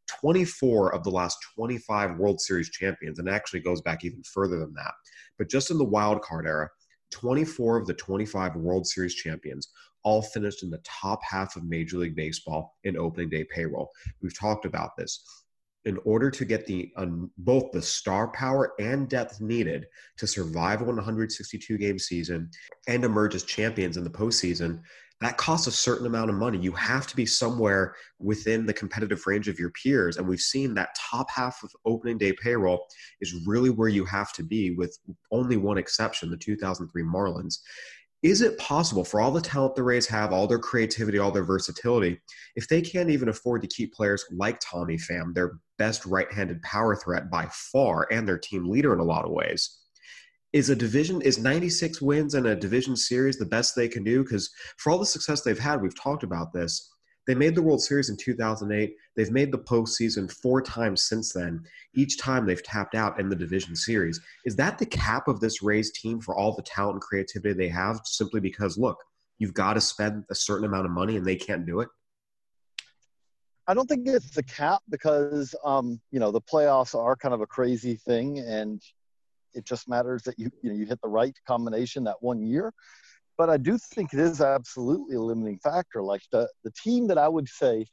24 0.07 0.93
of 0.93 1.03
the 1.03 1.09
last 1.09 1.37
25 1.55 2.17
World 2.17 2.39
Series 2.39 2.69
champions, 2.69 3.19
and 3.19 3.29
actually 3.29 3.59
goes 3.59 3.81
back 3.81 4.03
even 4.03 4.21
further 4.23 4.59
than 4.59 4.73
that. 4.73 4.93
But 5.37 5.49
just 5.49 5.71
in 5.71 5.77
the 5.77 5.83
wild 5.83 6.21
card 6.21 6.45
era, 6.45 6.69
24 7.11 7.77
of 7.77 7.87
the 7.87 7.93
25 7.93 8.55
World 8.55 8.87
Series 8.87 9.15
champions 9.15 9.69
all 10.03 10.21
finished 10.21 10.63
in 10.63 10.69
the 10.69 10.81
top 10.83 11.21
half 11.23 11.55
of 11.55 11.63
Major 11.63 11.97
League 11.97 12.15
Baseball 12.15 12.75
in 12.83 12.97
opening 12.97 13.29
day 13.29 13.43
payroll. 13.43 13.89
We've 14.21 14.37
talked 14.37 14.65
about 14.65 14.91
this. 14.97 15.23
In 15.85 15.99
order 16.03 16.31
to 16.31 16.45
get 16.45 16.65
the 16.65 16.91
um, 16.95 17.29
both 17.37 17.71
the 17.71 17.81
star 17.81 18.29
power 18.29 18.73
and 18.79 19.07
depth 19.07 19.39
needed 19.39 19.85
to 20.17 20.25
survive 20.25 20.81
a 20.81 20.85
162 20.85 21.77
game 21.77 21.99
season 21.99 22.49
and 22.87 23.03
emerge 23.03 23.35
as 23.35 23.43
champions 23.43 23.95
in 23.95 24.03
the 24.03 24.09
postseason, 24.09 24.81
that 25.21 25.37
costs 25.37 25.67
a 25.67 25.71
certain 25.71 26.05
amount 26.05 26.29
of 26.29 26.35
money. 26.35 26.57
You 26.57 26.73
have 26.73 27.07
to 27.07 27.15
be 27.15 27.25
somewhere 27.25 27.95
within 28.19 28.65
the 28.65 28.73
competitive 28.73 29.25
range 29.25 29.47
of 29.47 29.57
your 29.57 29.71
peers. 29.71 30.17
And 30.17 30.27
we've 30.27 30.41
seen 30.41 30.73
that 30.73 30.95
top 31.09 31.29
half 31.29 31.63
of 31.63 31.71
opening 31.85 32.17
day 32.17 32.33
payroll 32.33 32.85
is 33.21 33.45
really 33.45 33.69
where 33.69 33.87
you 33.87 34.03
have 34.05 34.33
to 34.33 34.43
be, 34.43 34.71
with 34.71 34.97
only 35.31 35.57
one 35.57 35.77
exception 35.77 36.29
the 36.29 36.37
2003 36.37 37.03
Marlins. 37.03 37.59
Is 38.23 38.41
it 38.41 38.57
possible 38.57 39.05
for 39.05 39.21
all 39.21 39.31
the 39.31 39.39
talent 39.39 39.75
the 39.75 39.83
Rays 39.83 40.07
have, 40.07 40.33
all 40.33 40.47
their 40.47 40.59
creativity, 40.59 41.19
all 41.19 41.31
their 41.31 41.43
versatility, 41.43 42.19
if 42.55 42.67
they 42.67 42.81
can't 42.81 43.09
even 43.09 43.29
afford 43.29 43.61
to 43.61 43.67
keep 43.67 43.93
players 43.93 44.25
like 44.31 44.59
Tommy 44.59 44.97
Pham, 44.97 45.33
their 45.33 45.59
best 45.77 46.05
right 46.05 46.31
handed 46.33 46.61
power 46.63 46.95
threat 46.95 47.29
by 47.29 47.47
far, 47.51 48.07
and 48.11 48.27
their 48.27 48.39
team 48.39 48.67
leader 48.67 48.93
in 48.93 48.99
a 48.99 49.03
lot 49.03 49.25
of 49.25 49.31
ways? 49.31 49.77
Is 50.55 50.69
a 50.69 50.75
division 50.75 51.21
is 51.21 51.37
96 51.37 52.01
wins 52.01 52.33
in 52.33 52.45
a 52.45 52.55
division 52.55 52.95
series 52.95 53.37
the 53.37 53.45
best 53.45 53.75
they 53.75 53.89
can 53.89 54.05
do? 54.05 54.23
Because 54.23 54.49
for 54.77 54.89
all 54.89 54.97
the 54.97 55.05
success 55.05 55.41
they've 55.41 55.59
had 55.59 55.81
we've 55.81 55.99
talked 55.99 56.23
about 56.23 56.53
this. 56.53 56.91
They 57.27 57.35
made 57.35 57.55
the 57.55 57.61
world 57.61 57.83
series 57.83 58.09
in 58.09 58.15
2008 58.15 58.95
they've 59.17 59.31
made 59.31 59.51
the 59.51 59.57
postseason 59.57 60.31
four 60.31 60.61
times 60.61 61.03
since 61.03 61.33
then. 61.33 61.61
Each 61.93 62.17
time 62.17 62.45
they've 62.45 62.63
tapped 62.63 62.95
out 62.95 63.19
in 63.19 63.27
the 63.27 63.35
division 63.35 63.75
series. 63.75 64.21
Is 64.45 64.55
that 64.55 64.77
the 64.77 64.85
cap 64.85 65.27
of 65.27 65.41
this 65.41 65.61
rays 65.61 65.91
team 65.91 66.21
for 66.21 66.33
all 66.33 66.55
the 66.55 66.61
talent 66.61 66.93
and 66.93 67.01
creativity 67.01 67.53
they 67.53 67.67
have 67.67 67.99
simply 68.05 68.39
because 68.39 68.77
look 68.77 69.03
you've 69.39 69.53
got 69.53 69.73
to 69.73 69.81
spend 69.81 70.23
a 70.29 70.35
certain 70.35 70.65
amount 70.65 70.85
of 70.85 70.91
money 70.91 71.17
and 71.17 71.25
they 71.25 71.35
can't 71.35 71.65
do 71.65 71.81
it? 71.81 71.89
I 73.67 73.73
don't 73.73 73.89
think 73.89 74.07
it's 74.07 74.29
the 74.29 74.43
cap 74.43 74.83
because 74.87 75.53
um, 75.65 75.99
you 76.11 76.21
know 76.21 76.31
the 76.31 76.39
playoffs 76.39 76.97
are 76.97 77.17
kind 77.17 77.33
of 77.33 77.41
a 77.41 77.47
crazy 77.47 77.95
thing, 77.95 78.39
and 78.39 78.81
it 79.55 79.65
just 79.65 79.89
matters 79.89 80.23
that 80.23 80.37
you 80.37 80.51
you 80.61 80.69
know 80.69 80.75
you 80.75 80.85
hit 80.85 80.99
the 81.01 81.09
right 81.09 81.35
combination 81.47 82.03
that 82.03 82.17
one 82.21 82.41
year. 82.41 82.71
But 83.37 83.49
I 83.49 83.57
do 83.57 83.77
think 83.77 84.13
it 84.13 84.19
is 84.19 84.39
absolutely 84.41 85.15
a 85.15 85.21
limiting 85.21 85.59
factor. 85.59 86.01
Like 86.01 86.21
the 86.31 86.47
the 86.63 86.71
team 86.71 87.07
that 87.07 87.17
I 87.17 87.27
would 87.27 87.47
say 87.47 87.85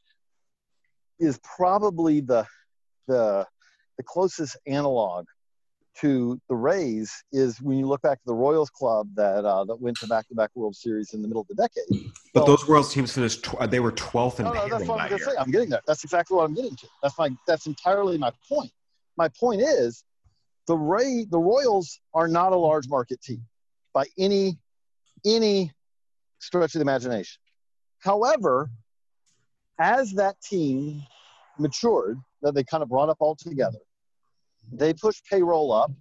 is 1.19 1.39
probably 1.43 2.21
the 2.21 2.45
the 3.07 3.45
the 3.97 4.03
closest 4.03 4.57
analog 4.67 5.25
to 5.95 6.39
the 6.49 6.55
Rays 6.55 7.11
is 7.31 7.61
when 7.61 7.77
you 7.77 7.85
look 7.85 8.01
back 8.01 8.17
to 8.17 8.25
the 8.25 8.33
Royals 8.33 8.69
club 8.69 9.07
that 9.15 9.45
uh, 9.45 9.63
that 9.65 9.79
went 9.79 9.99
to 9.99 10.07
back-to-back 10.07 10.49
World 10.55 10.75
Series 10.75 11.13
in 11.13 11.21
the 11.21 11.27
middle 11.27 11.41
of 11.41 11.47
the 11.47 11.55
decade. 11.55 12.11
But 12.33 12.41
well, 12.41 12.45
those 12.57 12.67
World 12.67 12.89
teams 12.89 13.13
finished; 13.13 13.43
tw- 13.43 13.69
they 13.69 13.79
were 13.79 13.91
12th 13.91 14.39
in 14.39 14.45
no, 14.45 14.53
no, 14.53 14.69
that's 14.69 14.87
what 14.87 15.01
I'm 15.01 15.07
going 15.07 15.19
to 15.19 15.25
say. 15.25 15.35
I'm 15.37 15.51
getting 15.51 15.69
there. 15.69 15.81
That's 15.85 16.03
exactly 16.03 16.35
what 16.35 16.45
I'm 16.45 16.55
getting 16.55 16.75
to. 16.75 16.87
That's 17.01 17.17
my. 17.17 17.29
That's 17.47 17.67
entirely 17.67 18.17
my 18.17 18.31
point. 18.49 18.71
My 19.17 19.27
point 19.39 19.61
is, 19.61 20.03
the 20.67 20.77
Ray, 20.77 21.25
the 21.29 21.39
Royals 21.39 21.99
are 22.13 22.27
not 22.27 22.53
a 22.53 22.57
large 22.57 22.87
market 22.87 23.21
team 23.21 23.43
by 23.93 24.05
any 24.17 24.57
any 25.25 25.71
stretch 26.39 26.75
of 26.75 26.79
the 26.79 26.81
imagination. 26.81 27.39
However, 27.99 28.69
as 29.79 30.11
that 30.13 30.41
team 30.41 31.03
matured, 31.57 32.19
that 32.41 32.53
they 32.53 32.63
kind 32.63 32.83
of 32.83 32.89
brought 32.89 33.09
up 33.09 33.17
all 33.19 33.35
together, 33.35 33.79
they 34.71 34.93
pushed 34.93 35.25
payroll 35.25 35.71
up 35.71 35.91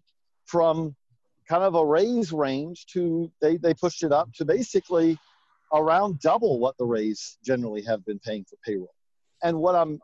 from 0.47 0.95
kind 1.49 1.63
of 1.63 1.75
a 1.75 1.85
Rays 1.85 2.33
range 2.33 2.87
to 2.87 3.31
they, 3.41 3.57
they 3.57 3.75
pushed 3.75 4.03
it 4.03 4.13
up 4.13 4.33
to 4.35 4.45
basically 4.45 5.19
around 5.73 6.21
double 6.21 6.59
what 6.59 6.77
the 6.79 6.85
Rays 6.85 7.39
generally 7.45 7.83
have 7.83 8.05
been 8.05 8.19
paying 8.19 8.45
for 8.45 8.57
payroll. 8.65 8.95
And 9.43 9.59
what 9.59 9.75
I'm 9.75 10.01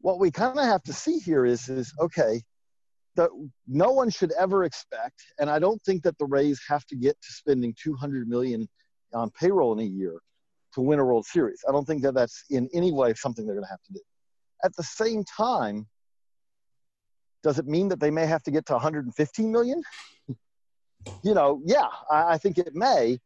what 0.00 0.18
we 0.18 0.30
kind 0.30 0.58
of 0.58 0.64
have 0.64 0.82
to 0.84 0.92
see 0.92 1.18
here 1.18 1.44
is 1.44 1.68
is 1.68 1.92
okay, 2.00 2.42
that 3.16 3.30
no 3.68 3.92
one 3.92 4.10
should 4.10 4.32
ever 4.38 4.64
expect, 4.64 5.22
and 5.38 5.48
I 5.48 5.58
don't 5.58 5.80
think 5.82 6.02
that 6.02 6.18
the 6.18 6.26
Rays 6.26 6.60
have 6.68 6.84
to 6.86 6.96
get 6.96 7.20
to 7.20 7.32
spending 7.32 7.74
200 7.82 8.28
million 8.28 8.68
on 9.12 9.30
payroll 9.30 9.72
in 9.72 9.80
a 9.80 9.88
year 9.88 10.20
to 10.74 10.80
win 10.80 10.98
a 10.98 11.04
World 11.04 11.24
Series. 11.24 11.64
I 11.68 11.72
don't 11.72 11.86
think 11.86 12.02
that 12.02 12.14
that's 12.14 12.44
in 12.50 12.68
any 12.74 12.92
way 12.92 13.14
something 13.14 13.46
they're 13.46 13.54
going 13.54 13.66
to 13.66 13.70
have 13.70 13.82
to 13.82 13.92
do. 13.92 14.00
At 14.64 14.74
the 14.76 14.82
same 14.82 15.24
time, 15.24 15.86
does 17.42 17.58
it 17.58 17.66
mean 17.66 17.88
that 17.88 18.00
they 18.00 18.10
may 18.10 18.26
have 18.26 18.42
to 18.44 18.50
get 18.50 18.66
to 18.66 18.72
115 18.72 19.52
million? 19.52 19.82
you 21.22 21.34
know, 21.34 21.60
yeah, 21.64 21.88
I, 22.10 22.34
I 22.34 22.38
think 22.38 22.58
it 22.58 22.74
may. 22.74 23.18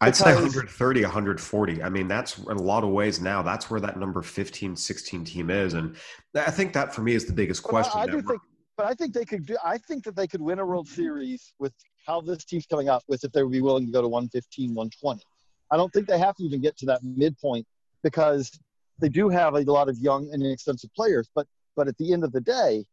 I'd 0.00 0.14
say 0.14 0.34
130, 0.34 1.02
140. 1.02 1.82
I 1.82 1.88
mean, 1.88 2.06
that's 2.06 2.38
in 2.38 2.56
a 2.56 2.62
lot 2.62 2.84
of 2.84 2.90
ways 2.90 3.20
now. 3.20 3.40
That's 3.42 3.70
where 3.70 3.80
that 3.80 3.98
number 3.98 4.20
15, 4.20 4.76
16 4.76 5.24
team 5.24 5.48
is. 5.48 5.72
And 5.72 5.96
I 6.34 6.50
think 6.50 6.74
that 6.74 6.94
for 6.94 7.00
me 7.00 7.14
is 7.14 7.24
the 7.24 7.32
biggest 7.32 7.62
question. 7.62 7.98
I, 8.00 8.02
I 8.02 8.06
do 8.06 8.20
think, 8.20 8.42
but 8.76 8.86
I 8.86 8.94
think 8.94 9.14
they 9.14 9.24
could 9.24 9.46
do, 9.46 9.56
I 9.64 9.78
think 9.78 10.04
that 10.04 10.16
they 10.16 10.26
could 10.26 10.40
win 10.40 10.58
a 10.58 10.66
World 10.66 10.88
Series 10.88 11.54
with 11.58 11.72
how 12.06 12.20
this 12.20 12.44
team's 12.44 12.66
coming 12.66 12.88
up 12.88 13.02
with 13.08 13.24
if 13.24 13.32
they 13.32 13.42
would 13.42 13.52
be 13.52 13.62
willing 13.62 13.86
to 13.86 13.92
go 13.92 14.02
to 14.02 14.08
115, 14.08 14.74
120. 14.74 15.22
I 15.70 15.76
don't 15.76 15.92
think 15.92 16.06
they 16.06 16.18
have 16.18 16.36
to 16.36 16.44
even 16.44 16.60
get 16.60 16.76
to 16.78 16.86
that 16.86 17.02
midpoint 17.02 17.66
because 18.02 18.50
they 18.98 19.08
do 19.08 19.28
have 19.28 19.54
a 19.54 19.60
lot 19.60 19.88
of 19.88 19.98
young 19.98 20.30
and 20.32 20.42
inexpensive 20.42 20.90
players. 20.94 21.28
But 21.34 21.46
but 21.74 21.88
at 21.88 21.96
the 21.98 22.12
end 22.12 22.24
of 22.24 22.32
the 22.32 22.40
day, 22.40 22.84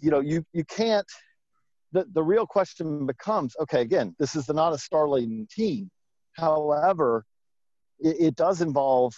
you 0.00 0.10
know, 0.10 0.20
you 0.20 0.44
you 0.52 0.64
can't. 0.64 1.06
The 1.92 2.06
the 2.12 2.22
real 2.22 2.46
question 2.46 3.06
becomes: 3.06 3.54
Okay, 3.60 3.82
again, 3.82 4.14
this 4.18 4.34
is 4.36 4.48
not 4.48 4.72
a 4.72 4.78
star-laden 4.78 5.46
team. 5.50 5.90
However, 6.32 7.24
it, 7.98 8.16
it 8.20 8.36
does 8.36 8.60
involve 8.62 9.14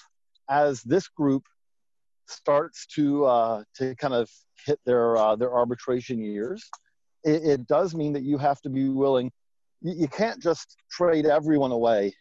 as 0.49 0.83
this 0.83 1.07
group 1.09 1.45
starts 2.31 2.87
to 2.95 3.25
uh, 3.25 3.65
to 3.77 3.95
kind 3.97 4.15
of 4.15 4.31
hit 4.67 4.79
their 4.85 5.17
uh, 5.17 5.37
their 5.37 5.53
arbitration 5.53 6.23
years. 6.23 6.69
It, 7.25 7.45
it 7.45 7.67
does 7.67 7.95
mean 7.95 8.15
that 8.15 8.23
you 8.23 8.39
have 8.39 8.61
to 8.63 8.71
be 8.71 8.89
willing 8.89 9.31
you, 9.81 9.95
you 9.95 10.09
can't 10.09 10.41
just 10.41 10.77
trade 10.91 11.27
everyone 11.27 11.73
away 11.73 12.15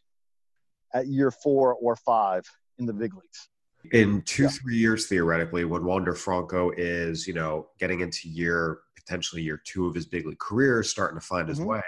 at 0.94 1.08
year 1.08 1.32
four 1.32 1.76
or 1.76 1.96
five 1.96 2.44
in 2.80 2.86
the 2.86 2.94
big 2.94 3.14
leagues. 3.14 3.50
In 3.92 4.22
two, 4.24 4.44
yeah. 4.44 4.50
three 4.50 4.78
years, 4.78 5.08
theoretically, 5.08 5.64
when 5.64 5.86
Wander 5.86 6.14
Franco 6.14 6.72
is, 6.76 7.26
you 7.28 7.34
know, 7.34 7.68
getting 7.80 8.02
into 8.02 8.28
year 8.28 8.80
potentially 8.96 9.42
year 9.42 9.62
two 9.64 9.88
of 9.88 9.96
his 9.96 10.06
big 10.06 10.28
league 10.28 10.40
career, 10.40 10.84
starting 10.84 11.20
to 11.20 11.26
find 11.26 11.48
his 11.48 11.60
mm-hmm. 11.60 11.70
way, 11.70 11.82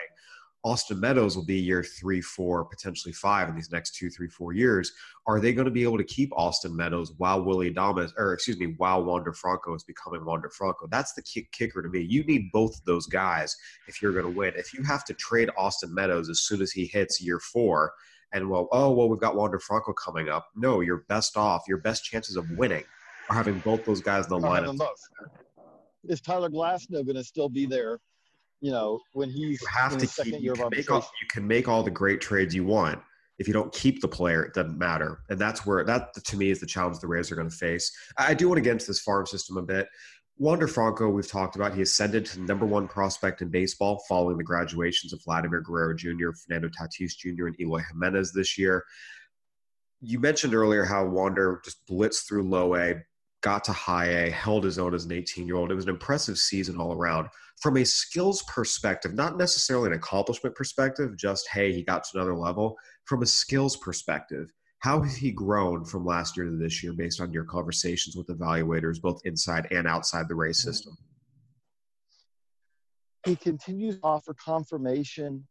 Austin 0.63 0.99
Meadows 0.99 1.35
will 1.35 1.45
be 1.45 1.59
year 1.59 1.83
three, 1.83 2.21
four, 2.21 2.63
potentially 2.65 3.13
five 3.13 3.49
in 3.49 3.55
these 3.55 3.71
next 3.71 3.95
two, 3.95 4.09
three, 4.11 4.27
four 4.27 4.53
years. 4.53 4.91
Are 5.25 5.39
they 5.39 5.53
going 5.53 5.65
to 5.65 5.71
be 5.71 5.83
able 5.83 5.97
to 5.97 6.03
keep 6.03 6.31
Austin 6.33 6.75
Meadows 6.75 7.13
while 7.17 7.43
Willy 7.43 7.73
Adames, 7.73 8.11
or 8.15 8.33
excuse 8.33 8.59
me, 8.59 8.75
while 8.77 9.03
Wander 9.03 9.33
Franco 9.33 9.73
is 9.73 9.83
becoming 9.83 10.23
Wander 10.23 10.49
Franco? 10.49 10.87
That's 10.87 11.13
the 11.13 11.23
kick- 11.23 11.51
kicker 11.51 11.81
to 11.81 11.89
me. 11.89 12.01
You 12.01 12.23
need 12.25 12.51
both 12.51 12.77
of 12.77 12.85
those 12.85 13.07
guys 13.07 13.55
if 13.87 14.01
you're 14.01 14.13
going 14.13 14.25
to 14.25 14.37
win. 14.37 14.53
If 14.55 14.73
you 14.73 14.83
have 14.83 15.03
to 15.05 15.15
trade 15.15 15.49
Austin 15.57 15.93
Meadows 15.93 16.29
as 16.29 16.41
soon 16.41 16.61
as 16.61 16.71
he 16.71 16.85
hits 16.85 17.19
year 17.19 17.39
four, 17.39 17.93
and 18.31 18.47
well, 18.47 18.69
oh 18.71 18.91
well, 18.91 19.09
we've 19.09 19.19
got 19.19 19.35
Wander 19.35 19.59
Franco 19.59 19.93
coming 19.93 20.29
up. 20.29 20.47
No, 20.55 20.81
you're 20.81 21.03
best 21.09 21.37
off. 21.37 21.63
Your 21.67 21.79
best 21.79 22.05
chances 22.05 22.35
of 22.35 22.49
winning 22.51 22.83
are 23.29 23.35
having 23.35 23.59
both 23.59 23.83
those 23.83 24.01
guys 24.01 24.25
in 24.25 24.29
the 24.29 24.47
lineup. 24.47 24.79
Is 26.03 26.21
Tyler 26.21 26.49
Glasnow 26.49 27.03
going 27.03 27.15
to 27.15 27.23
still 27.23 27.49
be 27.49 27.65
there 27.65 27.99
you 28.61 28.71
know, 28.71 29.01
when 29.13 29.29
he's 29.29 29.61
you 29.61 29.67
have 29.67 29.97
to 29.97 30.07
keep, 30.07 30.39
you 30.39 30.53
can, 30.53 30.69
make 30.69 30.89
all, 30.91 31.09
you 31.21 31.27
can 31.27 31.47
make 31.47 31.67
all 31.67 31.83
the 31.83 31.91
great 31.91 32.21
trades 32.21 32.53
you 32.55 32.63
want. 32.63 32.99
If 33.39 33.47
you 33.47 33.53
don't 33.53 33.73
keep 33.73 34.01
the 34.01 34.07
player, 34.07 34.43
it 34.43 34.53
doesn't 34.53 34.77
matter. 34.77 35.23
And 35.29 35.39
that's 35.39 35.65
where 35.65 35.83
that 35.83 36.13
to 36.13 36.37
me 36.37 36.51
is 36.51 36.59
the 36.59 36.67
challenge 36.67 36.99
the 36.99 37.07
Rays 37.07 37.31
are 37.31 37.35
going 37.35 37.49
to 37.49 37.55
face. 37.55 37.91
I 38.15 38.35
do 38.35 38.47
want 38.47 38.57
to 38.57 38.61
get 38.61 38.73
into 38.73 38.85
this 38.85 39.01
farm 39.01 39.25
system 39.25 39.57
a 39.57 39.63
bit. 39.63 39.87
Wander 40.37 40.67
Franco, 40.67 41.09
we've 41.09 41.27
talked 41.27 41.55
about, 41.55 41.73
he 41.73 41.81
ascended 41.81 42.25
to 42.27 42.39
the 42.39 42.45
number 42.45 42.65
one 42.65 42.87
prospect 42.87 43.41
in 43.41 43.49
baseball 43.49 44.03
following 44.07 44.37
the 44.37 44.43
graduations 44.43 45.11
of 45.11 45.23
Vladimir 45.23 45.61
Guerrero 45.61 45.95
Jr., 45.95 46.31
Fernando 46.31 46.69
Tatis 46.69 47.15
Jr., 47.15 47.47
and 47.47 47.59
Eloy 47.59 47.81
Jimenez 47.91 48.31
this 48.31 48.57
year. 48.57 48.83
You 50.01 50.19
mentioned 50.19 50.53
earlier 50.53 50.83
how 50.83 51.05
Wander 51.05 51.61
just 51.63 51.85
blitzed 51.87 52.27
through 52.27 52.43
low 52.43 52.75
A, 52.75 53.03
got 53.41 53.63
to 53.65 53.71
high 53.71 54.05
A, 54.05 54.29
held 54.29 54.63
his 54.63 54.77
own 54.79 54.93
as 54.93 55.05
an 55.05 55.11
18 55.11 55.47
year 55.47 55.55
old. 55.55 55.71
It 55.71 55.75
was 55.75 55.85
an 55.85 55.89
impressive 55.89 56.37
season 56.37 56.77
all 56.77 56.93
around. 56.93 57.27
From 57.59 57.77
a 57.77 57.83
skills 57.83 58.43
perspective, 58.43 59.13
not 59.13 59.37
necessarily 59.37 59.87
an 59.87 59.93
accomplishment 59.93 60.55
perspective, 60.55 61.15
just, 61.17 61.47
hey, 61.49 61.73
he 61.73 61.83
got 61.83 62.03
to 62.05 62.09
another 62.15 62.35
level. 62.35 62.77
From 63.05 63.21
a 63.21 63.25
skills 63.25 63.77
perspective, 63.77 64.51
how 64.79 65.01
has 65.01 65.15
he 65.15 65.31
grown 65.31 65.85
from 65.85 66.05
last 66.05 66.35
year 66.35 66.47
to 66.47 66.57
this 66.57 66.81
year 66.83 66.93
based 66.93 67.21
on 67.21 67.31
your 67.31 67.43
conversations 67.43 68.15
with 68.15 68.27
evaluators, 68.27 68.99
both 68.99 69.21
inside 69.25 69.67
and 69.71 69.87
outside 69.87 70.27
the 70.27 70.35
Rays 70.35 70.61
system? 70.61 70.97
He 73.25 73.35
continues 73.35 73.95
to 73.95 74.01
offer 74.03 74.33
confirmation 74.33 75.47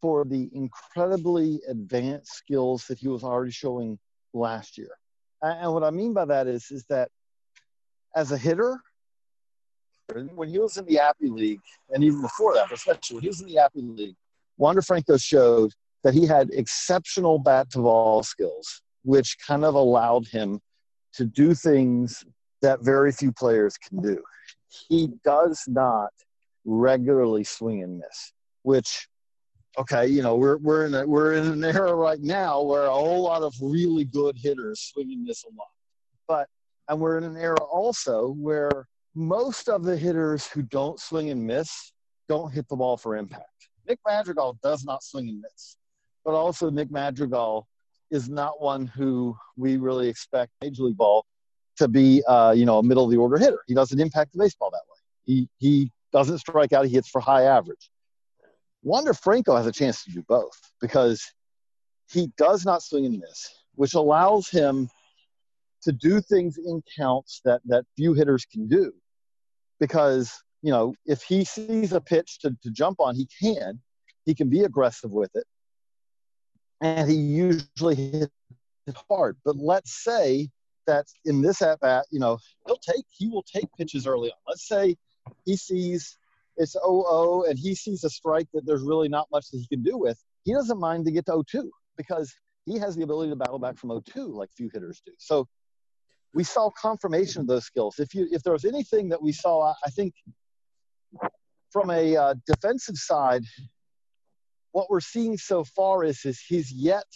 for 0.00 0.24
the 0.24 0.48
incredibly 0.54 1.60
advanced 1.68 2.32
skills 2.32 2.86
that 2.86 2.98
he 2.98 3.08
was 3.08 3.22
already 3.22 3.50
showing 3.50 3.98
last 4.32 4.78
year. 4.78 4.90
And 5.42 5.72
what 5.74 5.84
I 5.84 5.90
mean 5.90 6.14
by 6.14 6.24
that 6.26 6.46
is, 6.46 6.70
is 6.70 6.84
that 6.88 7.10
as 8.14 8.32
a 8.32 8.38
hitter, 8.38 8.80
when 10.34 10.48
he 10.48 10.58
was 10.58 10.76
in 10.76 10.84
the 10.86 10.98
Appy 10.98 11.28
League, 11.28 11.60
and 11.90 12.02
even 12.02 12.20
before 12.20 12.54
that, 12.54 12.72
especially 12.72 13.16
when 13.16 13.22
he 13.22 13.28
was 13.28 13.40
in 13.40 13.46
the 13.46 13.58
Appy 13.58 13.80
League, 13.80 14.16
Wander 14.56 14.82
Franco 14.82 15.16
showed 15.16 15.72
that 16.02 16.14
he 16.14 16.26
had 16.26 16.50
exceptional 16.50 17.38
bat 17.38 17.70
to 17.70 17.78
ball 17.78 18.22
skills, 18.22 18.82
which 19.04 19.36
kind 19.46 19.64
of 19.64 19.74
allowed 19.74 20.26
him 20.26 20.60
to 21.14 21.24
do 21.24 21.54
things 21.54 22.24
that 22.62 22.82
very 22.82 23.12
few 23.12 23.32
players 23.32 23.76
can 23.76 24.02
do. 24.02 24.22
He 24.88 25.10
does 25.24 25.64
not 25.66 26.10
regularly 26.64 27.44
swing 27.44 27.82
and 27.82 27.98
miss, 27.98 28.32
which 28.62 29.08
okay, 29.78 30.06
you 30.06 30.22
know, 30.22 30.36
we're 30.36 30.58
we're 30.58 30.86
in 30.86 30.94
a, 30.94 31.06
we're 31.06 31.34
in 31.34 31.46
an 31.46 31.64
era 31.64 31.94
right 31.94 32.20
now 32.20 32.60
where 32.62 32.86
a 32.86 32.92
whole 32.92 33.22
lot 33.22 33.42
of 33.42 33.54
really 33.60 34.04
good 34.04 34.36
hitters 34.38 34.80
swing 34.80 35.12
and 35.12 35.24
miss 35.24 35.44
a 35.44 35.48
lot. 35.56 35.68
But 36.28 36.48
and 36.90 37.00
we're 37.00 37.16
in 37.16 37.24
an 37.24 37.36
era 37.36 37.62
also 37.62 38.32
where 38.32 38.88
most 39.14 39.68
of 39.68 39.84
the 39.84 39.96
hitters 39.96 40.48
who 40.48 40.60
don't 40.60 40.98
swing 40.98 41.30
and 41.30 41.46
miss 41.46 41.92
don't 42.28 42.52
hit 42.52 42.68
the 42.68 42.74
ball 42.76 42.96
for 42.96 43.16
impact. 43.16 43.68
Nick 43.88 44.00
Madrigal 44.06 44.58
does 44.62 44.84
not 44.84 45.02
swing 45.02 45.28
and 45.28 45.40
miss, 45.40 45.76
but 46.24 46.32
also 46.32 46.68
Nick 46.68 46.90
Madrigal 46.90 47.68
is 48.10 48.28
not 48.28 48.60
one 48.60 48.86
who 48.88 49.36
we 49.56 49.76
really 49.76 50.08
expect 50.08 50.50
Major 50.60 50.82
League 50.82 50.96
Ball 50.96 51.24
to 51.76 51.86
be, 51.86 52.24
uh, 52.26 52.50
you 52.50 52.66
know, 52.66 52.78
a 52.78 52.82
middle 52.82 53.04
of 53.04 53.10
the 53.10 53.16
order 53.16 53.38
hitter. 53.38 53.60
He 53.68 53.74
doesn't 53.74 54.00
impact 54.00 54.32
the 54.32 54.38
baseball 54.38 54.70
that 54.70 54.82
way. 54.90 54.98
He 55.24 55.48
he 55.58 55.92
doesn't 56.12 56.38
strike 56.38 56.72
out. 56.72 56.86
He 56.86 56.92
hits 56.92 57.08
for 57.08 57.20
high 57.20 57.44
average. 57.44 57.88
Wander 58.82 59.14
Franco 59.14 59.54
has 59.56 59.66
a 59.66 59.72
chance 59.72 60.02
to 60.04 60.10
do 60.10 60.22
both 60.22 60.58
because 60.80 61.24
he 62.10 62.32
does 62.36 62.64
not 62.64 62.82
swing 62.82 63.06
and 63.06 63.18
miss, 63.20 63.48
which 63.76 63.94
allows 63.94 64.48
him 64.48 64.88
to 65.82 65.92
do 65.92 66.20
things 66.20 66.58
in 66.58 66.82
counts 66.96 67.40
that 67.44 67.60
that 67.66 67.84
few 67.96 68.14
hitters 68.14 68.44
can 68.44 68.68
do. 68.68 68.92
Because 69.78 70.32
you 70.62 70.70
know 70.70 70.94
if 71.06 71.22
he 71.22 71.44
sees 71.44 71.92
a 71.92 72.00
pitch 72.00 72.40
to, 72.40 72.56
to 72.62 72.70
jump 72.70 73.00
on 73.00 73.14
he 73.14 73.28
can. 73.42 73.80
He 74.26 74.34
can 74.34 74.50
be 74.50 74.64
aggressive 74.64 75.10
with 75.10 75.34
it. 75.34 75.44
And 76.82 77.10
he 77.10 77.16
usually 77.16 77.94
hits 77.94 78.32
it 78.86 78.96
hard. 79.08 79.38
But 79.44 79.56
let's 79.56 80.04
say 80.04 80.50
that 80.86 81.06
in 81.24 81.40
this 81.40 81.62
at 81.62 81.80
bat 81.80 82.06
you 82.10 82.20
know 82.20 82.38
he'll 82.66 82.76
take 82.76 83.04
he 83.10 83.28
will 83.28 83.44
take 83.44 83.66
pitches 83.76 84.06
early 84.06 84.30
on. 84.30 84.38
Let's 84.46 84.68
say 84.68 84.96
he 85.44 85.56
sees 85.56 86.16
it's 86.56 86.76
0-0 86.76 87.48
and 87.48 87.58
he 87.58 87.74
sees 87.74 88.04
a 88.04 88.10
strike 88.10 88.48
that 88.52 88.66
there's 88.66 88.82
really 88.82 89.08
not 89.08 89.28
much 89.32 89.48
that 89.50 89.58
he 89.58 89.66
can 89.68 89.82
do 89.82 89.96
with 89.96 90.22
he 90.44 90.52
doesn't 90.52 90.78
mind 90.78 91.04
to 91.06 91.10
get 91.10 91.26
to 91.26 91.32
0-2 91.32 91.68
because 91.96 92.34
he 92.66 92.78
has 92.78 92.96
the 92.96 93.02
ability 93.02 93.30
to 93.30 93.36
battle 93.36 93.58
back 93.58 93.76
from 93.76 93.90
0-2 93.90 94.34
like 94.34 94.50
few 94.56 94.70
hitters 94.72 95.02
do. 95.04 95.12
So 95.18 95.48
we 96.32 96.44
saw 96.44 96.70
confirmation 96.70 97.40
of 97.40 97.46
those 97.46 97.64
skills. 97.64 97.98
If 97.98 98.14
you 98.14 98.28
if 98.30 98.42
there 98.42 98.52
was 98.52 98.64
anything 98.64 99.08
that 99.08 99.22
we 99.22 99.32
saw, 99.32 99.74
I 99.84 99.90
think 99.90 100.14
from 101.70 101.90
a 101.90 102.16
uh, 102.16 102.34
defensive 102.46 102.96
side, 102.96 103.42
what 104.72 104.88
we're 104.90 105.00
seeing 105.00 105.36
so 105.36 105.64
far 105.64 106.04
is, 106.04 106.24
is 106.24 106.40
he's 106.40 106.72
yet 106.72 107.06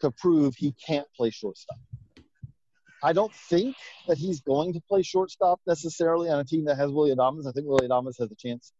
to 0.00 0.10
prove 0.10 0.54
he 0.56 0.74
can't 0.86 1.06
play 1.16 1.30
shortstop. 1.30 1.78
I 3.02 3.12
don't 3.12 3.34
think 3.34 3.76
that 4.08 4.16
he's 4.16 4.40
going 4.40 4.72
to 4.72 4.80
play 4.88 5.02
shortstop 5.02 5.60
necessarily 5.66 6.30
on 6.30 6.40
a 6.40 6.44
team 6.44 6.64
that 6.64 6.76
has 6.76 6.90
Willy 6.90 7.14
Adames. 7.14 7.46
I 7.46 7.52
think 7.52 7.66
Willy 7.66 7.86
Adames 7.86 8.18
has 8.18 8.30
a 8.30 8.34
chance 8.34 8.72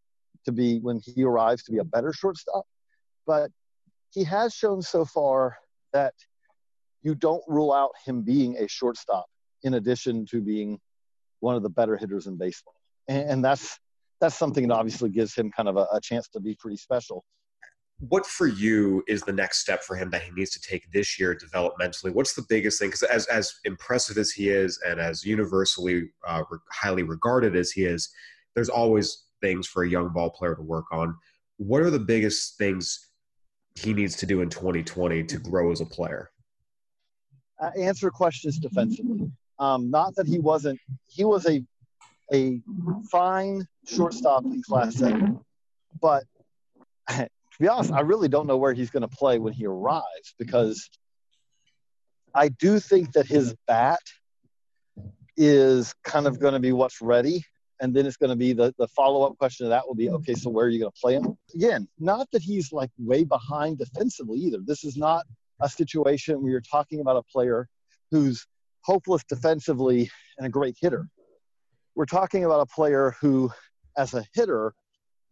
to 0.46 0.52
be, 0.52 0.78
when 0.78 1.00
he 1.04 1.24
arrives, 1.24 1.62
to 1.64 1.72
be 1.72 1.78
a 1.78 1.84
better 1.84 2.12
shortstop. 2.12 2.64
But 3.26 3.50
he 4.12 4.24
has 4.24 4.54
shown 4.54 4.80
so 4.80 5.04
far 5.04 5.58
that 5.92 6.14
you 7.02 7.14
don't 7.14 7.42
rule 7.46 7.72
out 7.72 7.90
him 8.06 8.22
being 8.22 8.56
a 8.56 8.66
shortstop 8.66 9.26
in 9.64 9.74
addition 9.74 10.24
to 10.26 10.40
being 10.40 10.78
one 11.40 11.56
of 11.56 11.62
the 11.62 11.70
better 11.70 11.96
hitters 11.96 12.26
in 12.26 12.36
baseball. 12.36 12.74
And, 13.08 13.30
and 13.30 13.44
that's 13.44 13.78
that's 14.20 14.36
something 14.36 14.68
that 14.68 14.74
obviously 14.74 15.10
gives 15.10 15.34
him 15.34 15.50
kind 15.50 15.68
of 15.68 15.76
a, 15.76 15.86
a 15.92 16.00
chance 16.00 16.28
to 16.28 16.40
be 16.40 16.54
pretty 16.54 16.76
special 16.76 17.24
what 17.98 18.26
for 18.26 18.46
you 18.46 19.02
is 19.06 19.22
the 19.22 19.32
next 19.32 19.58
step 19.58 19.82
for 19.82 19.96
him 19.96 20.10
that 20.10 20.22
he 20.22 20.30
needs 20.32 20.50
to 20.50 20.60
take 20.60 20.90
this 20.90 21.18
year 21.18 21.36
developmentally? 21.36 22.12
What's 22.12 22.34
the 22.34 22.44
biggest 22.48 22.78
thing? 22.78 22.88
Because 22.88 23.02
as 23.04 23.26
as 23.26 23.54
impressive 23.64 24.18
as 24.18 24.30
he 24.30 24.48
is, 24.48 24.80
and 24.86 25.00
as 25.00 25.24
universally 25.24 26.10
uh, 26.26 26.42
re- 26.50 26.58
highly 26.72 27.02
regarded 27.02 27.56
as 27.56 27.70
he 27.70 27.84
is, 27.84 28.10
there's 28.54 28.68
always 28.68 29.24
things 29.40 29.66
for 29.66 29.84
a 29.84 29.88
young 29.88 30.08
ball 30.10 30.30
player 30.30 30.54
to 30.54 30.62
work 30.62 30.86
on. 30.92 31.14
What 31.58 31.82
are 31.82 31.90
the 31.90 31.98
biggest 31.98 32.58
things 32.58 33.10
he 33.76 33.92
needs 33.92 34.16
to 34.16 34.26
do 34.26 34.40
in 34.40 34.48
2020 34.48 35.24
to 35.24 35.38
grow 35.38 35.70
as 35.70 35.80
a 35.80 35.86
player? 35.86 36.30
Uh, 37.60 37.70
answer 37.78 38.10
questions 38.10 38.58
defensively. 38.58 39.30
Um, 39.58 39.90
not 39.90 40.14
that 40.16 40.26
he 40.26 40.38
wasn't. 40.38 40.80
He 41.08 41.24
was 41.24 41.46
a 41.46 41.62
a 42.32 42.60
fine 43.10 43.66
shortstop 43.86 44.44
in 44.44 44.62
Class 44.62 45.00
A, 45.02 45.36
but 46.00 46.24
to 47.08 47.28
be 47.60 47.68
honest, 47.68 47.92
I 47.92 48.00
really 48.00 48.28
don't 48.28 48.46
know 48.46 48.56
where 48.56 48.72
he's 48.72 48.90
going 48.90 49.02
to 49.02 49.16
play 49.16 49.38
when 49.38 49.52
he 49.52 49.66
arrives 49.66 50.34
because 50.38 50.88
I 52.34 52.48
do 52.48 52.80
think 52.80 53.12
that 53.12 53.26
his 53.26 53.54
bat 53.68 54.00
is 55.36 55.94
kind 56.02 56.26
of 56.26 56.40
going 56.40 56.54
to 56.54 56.60
be 56.60 56.72
what's 56.72 57.00
ready. 57.00 57.44
And 57.80 57.94
then 57.94 58.06
it's 58.06 58.16
going 58.16 58.30
to 58.30 58.36
be 58.36 58.52
the, 58.52 58.74
the 58.78 58.88
follow 58.88 59.24
up 59.24 59.36
question 59.36 59.66
of 59.66 59.70
that 59.70 59.86
will 59.86 59.96
be 59.96 60.08
okay, 60.08 60.34
so 60.34 60.48
where 60.48 60.66
are 60.66 60.68
you 60.68 60.78
going 60.78 60.92
to 60.92 61.00
play 61.00 61.14
him? 61.14 61.36
Again, 61.54 61.88
not 61.98 62.30
that 62.30 62.40
he's 62.40 62.72
like 62.72 62.90
way 62.98 63.24
behind 63.24 63.78
defensively 63.78 64.38
either. 64.38 64.58
This 64.64 64.84
is 64.84 64.96
not 64.96 65.26
a 65.60 65.68
situation 65.68 66.40
where 66.40 66.52
you're 66.52 66.60
talking 66.60 67.00
about 67.00 67.16
a 67.16 67.22
player 67.22 67.68
who's 68.10 68.46
hopeless 68.84 69.22
defensively 69.28 70.10
and 70.38 70.46
a 70.46 70.50
great 70.50 70.76
hitter. 70.80 71.08
We're 71.94 72.06
talking 72.06 72.44
about 72.44 72.60
a 72.60 72.66
player 72.66 73.14
who, 73.20 73.50
as 73.96 74.14
a 74.14 74.24
hitter, 74.34 74.74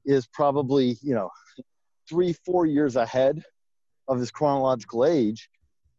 is 0.04 0.26
probably, 0.26 0.96
you 1.02 1.14
know, 1.14 1.30
three, 2.08 2.34
four 2.44 2.66
years 2.66 2.96
ahead 2.96 3.42
of 4.08 4.18
his 4.18 4.30
chronological 4.30 5.04
age. 5.04 5.48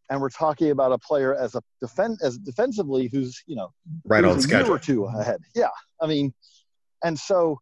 And 0.10 0.22
we're 0.22 0.30
talking 0.30 0.72
about 0.72 0.92
a 0.92 0.98
player 0.98 1.34
as 1.34 1.56
a 1.56 1.62
defend 1.82 2.20
as 2.22 2.38
defensively 2.38 3.10
who's 3.12 3.42
you 3.48 3.56
know 3.56 3.70
right 4.06 4.24
on 4.24 4.40
schedule 4.42 4.68
year 4.68 4.76
or 4.76 4.80
two 4.80 5.06
ahead. 5.06 5.40
Yeah, 5.56 5.70
I 6.02 6.08
mean, 6.08 6.34
and 7.04 7.18
so 7.18 7.58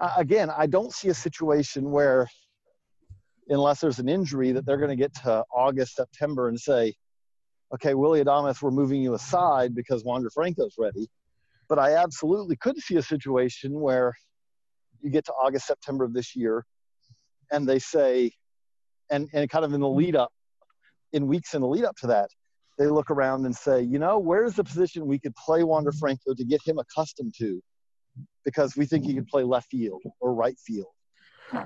uh, 0.00 0.14
again, 0.16 0.50
I 0.50 0.66
don't 0.66 0.92
see 0.92 1.08
a 1.08 1.14
situation 1.14 1.90
where, 1.90 2.28
unless 3.48 3.80
there's 3.80 3.98
an 3.98 4.08
injury, 4.08 4.52
that 4.52 4.64
they're 4.64 4.78
going 4.78 4.90
to 4.90 4.96
get 4.96 5.14
to 5.22 5.44
August, 5.54 5.96
September, 5.96 6.48
and 6.48 6.58
say, 6.58 6.94
"Okay, 7.74 7.94
Willy 7.94 8.22
Adames, 8.22 8.60
we're 8.60 8.70
moving 8.70 9.02
you 9.02 9.14
aside 9.14 9.74
because 9.74 10.04
Wander 10.04 10.30
Franco's 10.30 10.74
ready." 10.78 11.08
But 11.68 11.78
I 11.78 11.94
absolutely 11.94 12.56
could 12.56 12.78
see 12.78 12.96
a 12.96 13.02
situation 13.02 13.80
where 13.80 14.14
you 15.00 15.10
get 15.10 15.24
to 15.26 15.32
August, 15.32 15.66
September 15.66 16.04
of 16.04 16.12
this 16.12 16.36
year, 16.36 16.64
and 17.50 17.68
they 17.68 17.78
say, 17.78 18.32
and, 19.10 19.28
and 19.32 19.48
kind 19.48 19.64
of 19.64 19.72
in 19.72 19.80
the 19.80 19.88
lead 19.88 20.16
up, 20.16 20.32
in 21.12 21.26
weeks 21.26 21.54
in 21.54 21.60
the 21.60 21.68
lead 21.68 21.84
up 21.84 21.96
to 21.96 22.06
that, 22.08 22.30
they 22.78 22.86
look 22.86 23.10
around 23.10 23.44
and 23.46 23.54
say, 23.54 23.82
you 23.82 23.98
know, 23.98 24.18
where's 24.18 24.54
the 24.54 24.64
position 24.64 25.06
we 25.06 25.18
could 25.18 25.34
play 25.36 25.62
Wander 25.62 25.92
Franco 25.92 26.34
to 26.34 26.44
get 26.44 26.60
him 26.64 26.78
accustomed 26.78 27.34
to? 27.38 27.62
Because 28.44 28.76
we 28.76 28.86
think 28.86 29.04
he 29.04 29.14
could 29.14 29.28
play 29.28 29.42
left 29.42 29.70
field 29.70 30.02
or 30.20 30.34
right 30.34 30.58
field 30.58 30.92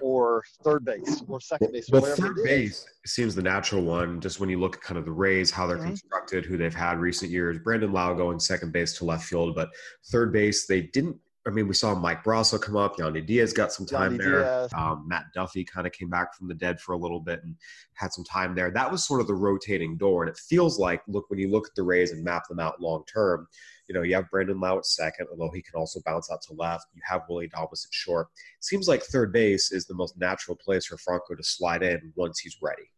or 0.01 0.43
third 0.65 0.85
base 0.85 1.23
or 1.29 1.41
second 1.41 1.73
base. 1.73 1.89
Well, 1.91 2.03
third 2.03 2.37
base 2.45 2.87
seems 3.05 3.35
the 3.35 3.43
natural 3.43 3.83
one. 3.83 4.21
Just 4.21 4.41
when 4.41 4.49
you 4.49 4.59
look 4.59 4.77
at 4.77 4.83
kind 4.83 4.99
of 4.99 5.05
the 5.05 5.13
Rays, 5.13 5.51
how 5.51 5.67
they're 5.67 5.79
Mhm. 5.79 5.87
constructed, 5.89 6.45
who 6.45 6.57
they've 6.57 6.75
had 6.75 6.99
recent 6.99 7.31
years. 7.31 7.59
Brandon 7.59 7.93
Lowe 7.93 8.15
going 8.15 8.41
second 8.41 8.73
base 8.73 8.97
to 8.99 9.05
left 9.05 9.25
field, 9.27 9.55
but 9.55 9.71
third 10.07 10.33
base 10.33 10.67
they 10.67 10.83
didn't. 10.83 11.19
I 11.47 11.51
mean, 11.51 11.69
we 11.69 11.75
saw 11.75 11.95
Mike 11.95 12.25
Brosseau 12.25 12.61
come 12.61 12.75
up. 12.77 12.97
Yandy 12.97 13.25
Diaz 13.25 13.53
got 13.53 13.73
some 13.73 13.87
time 13.87 14.19
Yandy 14.19 14.25
there. 14.25 14.69
Um, 14.77 15.07
Matt 15.07 15.27
Duffy 15.33 15.63
kind 15.65 15.87
of 15.87 15.93
came 15.93 16.11
back 16.11 16.35
from 16.35 16.49
the 16.49 16.55
dead 16.55 16.81
for 16.81 16.93
a 16.93 16.97
little 16.99 17.21
bit 17.21 17.41
and 17.45 17.55
had 17.95 18.13
some 18.13 18.25
time 18.25 18.57
there. 18.57 18.73
That 18.73 18.91
was 18.91 19.07
sort 19.07 19.21
of 19.21 19.29
the 19.29 19.35
rotating 19.37 19.97
door, 19.97 20.25
and 20.25 20.31
it 20.31 20.37
feels 20.37 20.77
like 20.81 21.03
look 21.07 21.31
when 21.31 21.39
you 21.39 21.49
look 21.49 21.69
at 21.69 21.75
the 21.77 21.85
Rays 21.85 22.11
and 22.11 22.25
map 22.25 22.49
them 22.49 22.59
out 22.59 22.81
long 22.81 23.05
term. 23.07 23.47
You 23.89 23.95
know, 23.95 24.03
you 24.03 24.15
have 24.17 24.29
Brandon 24.31 24.59
Lowe 24.59 24.79
at 24.79 24.87
second, 24.87 25.29
although 25.31 25.51
he 25.55 25.63
can 25.63 25.75
also 25.79 26.01
bounce 26.05 26.31
out 26.31 26.43
to 26.43 26.55
left. 26.55 26.87
You 26.95 27.03
have 27.05 27.23
Willie 27.29 27.49
Davis 27.49 27.87
at 27.89 27.95
short. 27.95 28.29
Seems 28.61 28.89
like 28.89 29.03
third 29.03 29.33
base 29.33 29.71
is 29.71 29.87
the 29.87 29.95
most 29.95 30.19
natural 30.19 30.57
place 30.57 30.87
for 30.87 30.97
Franco 30.99 31.35
to 31.37 31.43
slide 31.45 31.83
in 31.83 32.13
once 32.17 32.41
he's 32.41 32.57
ready. 32.63 32.91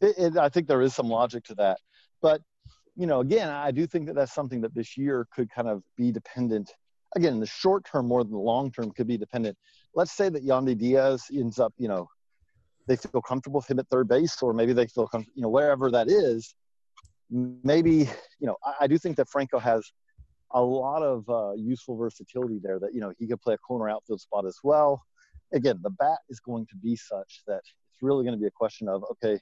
it, 0.00 0.14
it, 0.18 0.36
I 0.36 0.48
think 0.48 0.66
there 0.66 0.82
is 0.82 0.94
some 0.94 1.08
logic 1.08 1.44
to 1.44 1.54
that. 1.56 1.78
But, 2.22 2.42
you 2.96 3.06
know, 3.06 3.20
again, 3.20 3.48
I 3.48 3.70
do 3.70 3.86
think 3.86 4.06
that 4.06 4.14
that's 4.14 4.34
something 4.34 4.60
that 4.62 4.74
this 4.74 4.96
year 4.96 5.26
could 5.34 5.50
kind 5.50 5.68
of 5.68 5.82
be 5.96 6.10
dependent. 6.10 6.72
Again, 7.16 7.34
in 7.34 7.40
the 7.40 7.46
short 7.46 7.84
term 7.84 8.06
more 8.06 8.22
than 8.22 8.32
the 8.32 8.38
long 8.38 8.70
term 8.70 8.90
could 8.92 9.06
be 9.06 9.18
dependent. 9.18 9.56
Let's 9.94 10.12
say 10.12 10.28
that 10.28 10.44
Yandy 10.44 10.76
Diaz 10.76 11.24
ends 11.32 11.58
up, 11.58 11.72
you 11.76 11.88
know, 11.88 12.08
they 12.86 12.96
feel 12.96 13.22
comfortable 13.22 13.60
with 13.60 13.70
him 13.70 13.78
at 13.78 13.88
third 13.88 14.08
base, 14.08 14.40
or 14.42 14.52
maybe 14.52 14.72
they 14.72 14.86
feel, 14.86 15.06
com- 15.06 15.26
you 15.34 15.42
know, 15.42 15.48
wherever 15.48 15.90
that 15.90 16.08
is. 16.08 16.54
Maybe, 17.30 18.08
you 18.40 18.46
know, 18.46 18.56
I, 18.64 18.74
I 18.82 18.86
do 18.86 18.98
think 18.98 19.16
that 19.16 19.28
Franco 19.28 19.58
has 19.58 19.90
a 20.52 20.60
lot 20.60 21.02
of 21.02 21.28
uh, 21.28 21.52
useful 21.54 21.96
versatility 21.96 22.58
there 22.62 22.78
that, 22.80 22.92
you 22.92 23.00
know, 23.00 23.12
he 23.18 23.26
could 23.26 23.40
play 23.40 23.54
a 23.54 23.58
corner 23.58 23.88
outfield 23.88 24.20
spot 24.20 24.46
as 24.46 24.58
well. 24.62 25.02
Again, 25.52 25.78
the 25.82 25.90
bat 25.90 26.18
is 26.28 26.40
going 26.40 26.66
to 26.66 26.76
be 26.76 26.96
such 26.96 27.42
that 27.46 27.58
it's 27.58 28.02
really 28.02 28.24
going 28.24 28.36
to 28.36 28.40
be 28.40 28.46
a 28.46 28.52
question 28.52 28.88
of, 28.88 29.04
okay, 29.12 29.38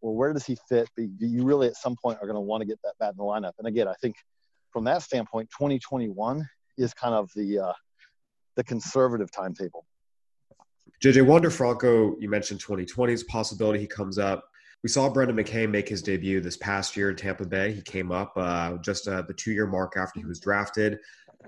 well, 0.00 0.14
where 0.14 0.32
does 0.32 0.46
he 0.46 0.56
fit? 0.68 0.88
But 0.96 1.06
you 1.18 1.44
really 1.44 1.68
at 1.68 1.76
some 1.76 1.96
point 2.02 2.18
are 2.20 2.26
going 2.26 2.36
to 2.36 2.40
want 2.40 2.62
to 2.62 2.66
get 2.66 2.78
that 2.82 2.94
bat 2.98 3.12
in 3.12 3.16
the 3.18 3.24
lineup. 3.24 3.52
And 3.58 3.66
again, 3.66 3.88
I 3.88 3.94
think 4.00 4.16
from 4.72 4.84
that 4.84 5.02
standpoint, 5.02 5.50
2021 5.50 6.48
is 6.78 6.94
kind 6.94 7.14
of 7.14 7.30
the 7.34 7.58
uh, 7.58 7.72
the 8.56 8.64
conservative 8.64 9.30
timetable. 9.30 9.84
JJ 11.02 11.26
Wander 11.26 11.50
Franco, 11.50 12.16
you 12.18 12.28
mentioned 12.28 12.62
2020's 12.62 13.22
possibility 13.24 13.78
he 13.78 13.86
comes 13.86 14.18
up. 14.18 14.44
We 14.82 14.88
saw 14.88 15.10
Brendan 15.10 15.36
McKay 15.36 15.68
make 15.68 15.88
his 15.88 16.02
debut 16.02 16.40
this 16.40 16.56
past 16.56 16.96
year 16.96 17.10
in 17.10 17.16
Tampa 17.16 17.44
Bay. 17.44 17.72
He 17.72 17.82
came 17.82 18.10
up 18.10 18.32
uh, 18.36 18.78
just 18.78 19.06
uh, 19.08 19.22
the 19.22 19.34
two 19.34 19.52
year 19.52 19.66
mark 19.66 19.94
after 19.96 20.20
he 20.20 20.26
was 20.26 20.40
drafted, 20.40 20.98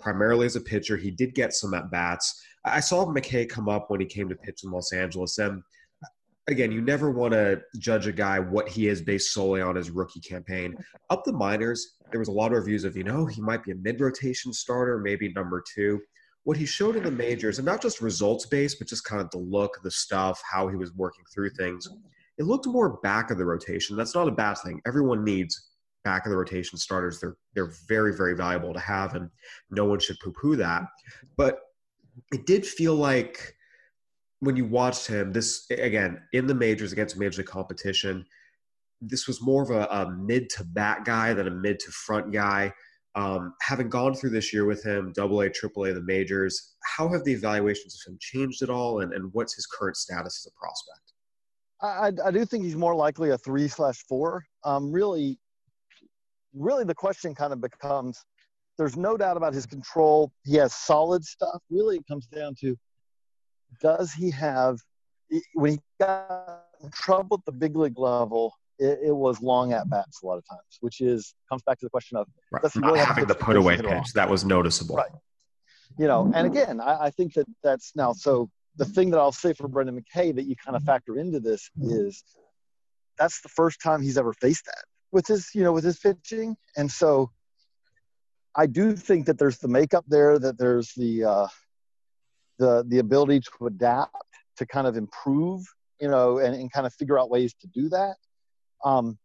primarily 0.00 0.44
as 0.44 0.56
a 0.56 0.60
pitcher. 0.60 0.98
He 0.98 1.10
did 1.10 1.34
get 1.34 1.54
some 1.54 1.72
at 1.72 1.90
bats. 1.90 2.44
I 2.64 2.80
saw 2.80 3.06
McKay 3.06 3.48
come 3.48 3.68
up 3.68 3.90
when 3.90 4.00
he 4.00 4.06
came 4.06 4.28
to 4.28 4.34
pitch 4.34 4.64
in 4.64 4.70
Los 4.70 4.92
Angeles. 4.92 5.38
And 5.38 5.62
again, 6.46 6.72
you 6.72 6.82
never 6.82 7.10
want 7.10 7.32
to 7.32 7.62
judge 7.78 8.06
a 8.06 8.12
guy 8.12 8.38
what 8.38 8.68
he 8.68 8.88
is 8.88 9.00
based 9.00 9.32
solely 9.32 9.62
on 9.62 9.76
his 9.76 9.90
rookie 9.90 10.20
campaign. 10.20 10.76
Up 11.08 11.24
the 11.24 11.32
minors, 11.32 11.96
there 12.10 12.18
was 12.18 12.28
a 12.28 12.32
lot 12.32 12.52
of 12.52 12.58
reviews 12.58 12.84
of, 12.84 12.96
you 12.96 13.04
know, 13.04 13.24
he 13.24 13.40
might 13.40 13.64
be 13.64 13.72
a 13.72 13.76
mid 13.76 13.98
rotation 13.98 14.52
starter, 14.52 14.98
maybe 14.98 15.32
number 15.32 15.64
two. 15.74 16.00
What 16.44 16.56
he 16.58 16.66
showed 16.66 16.96
in 16.96 17.04
the 17.04 17.10
majors, 17.10 17.58
and 17.58 17.66
not 17.66 17.80
just 17.80 18.02
results 18.02 18.46
based, 18.46 18.78
but 18.78 18.88
just 18.88 19.04
kind 19.04 19.22
of 19.22 19.30
the 19.30 19.38
look, 19.38 19.78
the 19.82 19.90
stuff, 19.90 20.42
how 20.48 20.68
he 20.68 20.76
was 20.76 20.92
working 20.92 21.24
through 21.32 21.50
things, 21.50 21.88
it 22.38 22.44
looked 22.44 22.66
more 22.66 23.00
back 23.00 23.30
of 23.30 23.38
the 23.38 23.44
rotation. 23.44 23.96
That's 23.96 24.14
not 24.14 24.28
a 24.28 24.32
bad 24.32 24.54
thing. 24.58 24.80
Everyone 24.86 25.24
needs 25.24 25.70
back 26.04 26.26
of 26.26 26.30
the 26.30 26.36
rotation 26.36 26.78
starters. 26.78 27.20
They're 27.20 27.36
they're 27.54 27.72
very 27.88 28.16
very 28.16 28.34
valuable 28.34 28.72
to 28.72 28.80
have, 28.80 29.14
and 29.14 29.30
no 29.70 29.84
one 29.84 30.00
should 30.00 30.18
poo 30.20 30.32
poo 30.32 30.56
that. 30.56 30.84
But 31.36 31.60
it 32.32 32.46
did 32.46 32.66
feel 32.66 32.94
like 32.94 33.54
when 34.40 34.56
you 34.56 34.64
watched 34.64 35.06
him, 35.06 35.32
this 35.32 35.66
again 35.70 36.20
in 36.32 36.46
the 36.46 36.54
majors 36.54 36.92
against 36.92 37.16
major 37.16 37.42
competition, 37.42 38.24
this 39.00 39.26
was 39.26 39.42
more 39.42 39.62
of 39.62 39.70
a, 39.70 39.86
a 39.86 40.10
mid 40.10 40.50
to 40.50 40.64
back 40.64 41.04
guy 41.04 41.34
than 41.34 41.46
a 41.46 41.50
mid 41.50 41.78
to 41.80 41.90
front 41.90 42.32
guy. 42.32 42.72
Um, 43.14 43.52
having 43.60 43.90
gone 43.90 44.14
through 44.14 44.30
this 44.30 44.54
year 44.54 44.64
with 44.64 44.82
him, 44.82 45.12
double 45.14 45.42
A, 45.42 45.50
triple 45.50 45.84
A, 45.84 45.92
the 45.92 46.00
majors, 46.00 46.76
how 46.96 47.08
have 47.08 47.24
the 47.24 47.32
evaluations 47.32 47.94
of 47.94 48.10
him 48.10 48.18
changed 48.18 48.62
at 48.62 48.70
all, 48.70 49.00
and, 49.00 49.12
and 49.12 49.30
what's 49.34 49.54
his 49.54 49.66
current 49.66 49.98
status 49.98 50.46
as 50.46 50.50
a 50.50 50.58
prospect? 50.58 51.01
I, 51.82 52.12
I, 52.24 52.30
do 52.30 52.44
think 52.44 52.64
he's 52.64 52.76
more 52.76 52.94
likely 52.94 53.30
a 53.30 53.38
three 53.38 53.66
slash 53.66 54.04
four. 54.08 54.44
Um, 54.64 54.92
really, 54.92 55.38
really, 56.54 56.84
the 56.84 56.94
question 56.94 57.34
kind 57.34 57.52
of 57.52 57.60
becomes: 57.60 58.24
there's 58.78 58.96
no 58.96 59.16
doubt 59.16 59.36
about 59.36 59.52
his 59.52 59.66
control. 59.66 60.32
He 60.44 60.56
has 60.56 60.74
solid 60.74 61.24
stuff. 61.24 61.60
Really, 61.70 61.96
it 61.96 62.06
comes 62.06 62.26
down 62.26 62.54
to 62.60 62.76
does 63.80 64.12
he 64.12 64.30
have 64.30 64.78
when 65.54 65.72
he 65.72 65.78
got 66.00 66.64
in 66.82 66.90
trouble 66.90 67.38
at 67.38 67.44
the 67.44 67.52
big 67.52 67.76
league 67.76 67.98
level? 67.98 68.54
It, 68.78 68.98
it 69.06 69.12
was 69.12 69.40
long 69.40 69.72
at 69.72 69.88
bats 69.90 70.22
a 70.22 70.26
lot 70.26 70.38
of 70.38 70.44
times, 70.48 70.78
which 70.80 71.00
is 71.00 71.34
comes 71.48 71.62
back 71.62 71.78
to 71.80 71.86
the 71.86 71.90
question 71.90 72.16
of 72.16 72.26
Right. 72.50 72.62
Does 72.62 72.72
he 72.72 72.80
Not 72.80 72.86
really 72.88 72.98
have 73.00 73.08
having 73.08 73.26
the 73.26 73.34
put 73.34 73.56
away 73.56 73.74
position 73.74 73.86
at 73.86 73.96
all? 73.96 74.02
pitch 74.02 74.12
that 74.14 74.28
was 74.28 74.44
noticeable. 74.44 74.96
Right. 74.96 75.10
you 75.98 76.06
know, 76.06 76.30
and 76.34 76.46
again, 76.46 76.80
I, 76.80 77.04
I 77.04 77.10
think 77.10 77.34
that 77.34 77.46
that's 77.62 77.92
now 77.94 78.12
so. 78.12 78.50
The 78.76 78.84
thing 78.84 79.10
that 79.10 79.18
I'll 79.18 79.32
say 79.32 79.52
for 79.52 79.68
Brendan 79.68 80.00
McKay 80.00 80.34
that 80.34 80.44
you 80.44 80.56
kind 80.56 80.76
of 80.76 80.82
factor 80.82 81.16
into 81.16 81.40
this 81.40 81.70
is 81.80 82.24
that's 83.18 83.40
the 83.42 83.48
first 83.48 83.82
time 83.82 84.02
he's 84.02 84.16
ever 84.16 84.32
faced 84.32 84.66
that 84.66 84.84
with 85.10 85.26
his, 85.26 85.50
you 85.54 85.62
know, 85.62 85.72
with 85.72 85.84
his 85.84 85.98
pitching, 85.98 86.56
and 86.76 86.90
so 86.90 87.30
I 88.54 88.66
do 88.66 88.96
think 88.96 89.26
that 89.26 89.38
there's 89.38 89.58
the 89.58 89.68
makeup 89.68 90.04
there, 90.08 90.38
that 90.38 90.58
there's 90.58 90.92
the 90.94 91.24
uh, 91.24 91.48
the 92.58 92.84
the 92.86 92.98
ability 92.98 93.40
to 93.40 93.66
adapt, 93.66 94.14
to 94.56 94.66
kind 94.66 94.86
of 94.86 94.96
improve, 94.96 95.64
you 96.00 96.08
know, 96.08 96.38
and, 96.38 96.54
and 96.54 96.72
kind 96.72 96.86
of 96.86 96.94
figure 96.94 97.18
out 97.18 97.30
ways 97.30 97.54
to 97.60 97.66
do 97.68 97.88
that. 97.90 98.16
Um, 98.84 99.18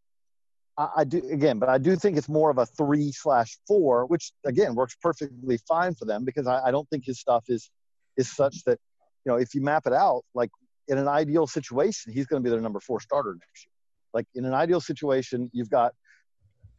I, 0.77 0.89
I 0.97 1.03
do 1.03 1.21
again, 1.29 1.59
but 1.59 1.69
I 1.69 1.77
do 1.77 1.95
think 1.95 2.17
it's 2.17 2.29
more 2.29 2.49
of 2.49 2.57
a 2.57 2.65
three 2.65 3.11
slash 3.11 3.57
four, 3.67 4.05
which 4.05 4.31
again 4.45 4.75
works 4.75 4.95
perfectly 5.01 5.57
fine 5.67 5.95
for 5.95 6.05
them 6.05 6.23
because 6.23 6.47
I, 6.47 6.67
I 6.67 6.71
don't 6.71 6.89
think 6.89 7.05
his 7.05 7.19
stuff 7.19 7.45
is 7.47 7.69
is 8.15 8.31
such 8.31 8.63
that 8.63 8.79
you 9.27 9.33
know 9.33 9.37
if 9.37 9.53
you 9.53 9.61
map 9.61 9.85
it 9.85 9.91
out, 9.91 10.23
like 10.33 10.49
in 10.87 10.97
an 10.97 11.09
ideal 11.09 11.47
situation, 11.47 12.13
he's 12.13 12.27
going 12.27 12.41
to 12.41 12.47
be 12.47 12.49
their 12.49 12.61
number 12.61 12.79
four 12.79 13.01
starter 13.01 13.33
next 13.33 13.65
year. 13.65 13.73
Like 14.13 14.25
in 14.35 14.45
an 14.45 14.53
ideal 14.53 14.79
situation, 14.79 15.51
you've 15.51 15.69
got 15.69 15.93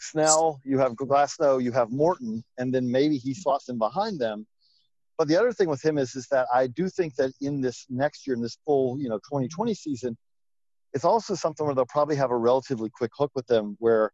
Snell, 0.01 0.59
you 0.65 0.79
have 0.79 0.93
Glasnow, 0.93 1.63
you 1.63 1.73
have 1.73 1.91
Morton, 1.91 2.43
and 2.57 2.73
then 2.73 2.91
maybe 2.91 3.19
he 3.19 3.35
slots 3.35 3.69
in 3.69 3.77
behind 3.77 4.19
them. 4.19 4.47
But 5.19 5.29
the 5.29 5.37
other 5.37 5.53
thing 5.53 5.69
with 5.69 5.85
him 5.85 5.99
is, 5.99 6.15
is 6.15 6.27
that 6.29 6.47
I 6.55 6.69
do 6.69 6.89
think 6.89 7.17
that 7.17 7.33
in 7.43 7.61
this 7.61 7.85
next 7.91 8.27
year, 8.27 8.35
in 8.35 8.41
this 8.41 8.57
full, 8.65 8.99
you 8.99 9.11
know, 9.11 9.19
2020 9.19 9.75
season, 9.75 10.17
it's 10.95 11.05
also 11.05 11.35
something 11.35 11.67
where 11.67 11.75
they'll 11.75 11.85
probably 11.85 12.17
have 12.17 12.31
a 12.31 12.37
relatively 12.37 12.89
quick 12.89 13.11
hook 13.15 13.33
with 13.35 13.47
them 13.47 13.77
where, 13.79 14.11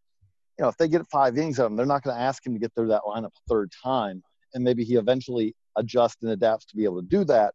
you 0.59 0.65
know, 0.65 0.69
if 0.69 0.77
they 0.77 0.89
get 0.89 1.07
five 1.07 1.39
innings 1.39 1.61
of 1.61 1.71
him, 1.71 1.77
they're 1.77 1.87
not 1.87 2.03
going 2.03 2.17
to 2.17 2.21
ask 2.21 2.45
him 2.45 2.55
to 2.55 2.59
get 2.59 2.73
through 2.75 2.89
that 2.89 3.03
lineup 3.07 3.27
a 3.27 3.49
third 3.49 3.71
time. 3.81 4.25
And 4.55 4.65
maybe 4.65 4.83
he 4.83 4.97
eventually 4.97 5.55
adjusts 5.77 6.17
and 6.23 6.33
adapts 6.33 6.65
to 6.67 6.77
be 6.77 6.85
able 6.85 7.01
to 7.01 7.07
do 7.07 7.25
that. 7.27 7.55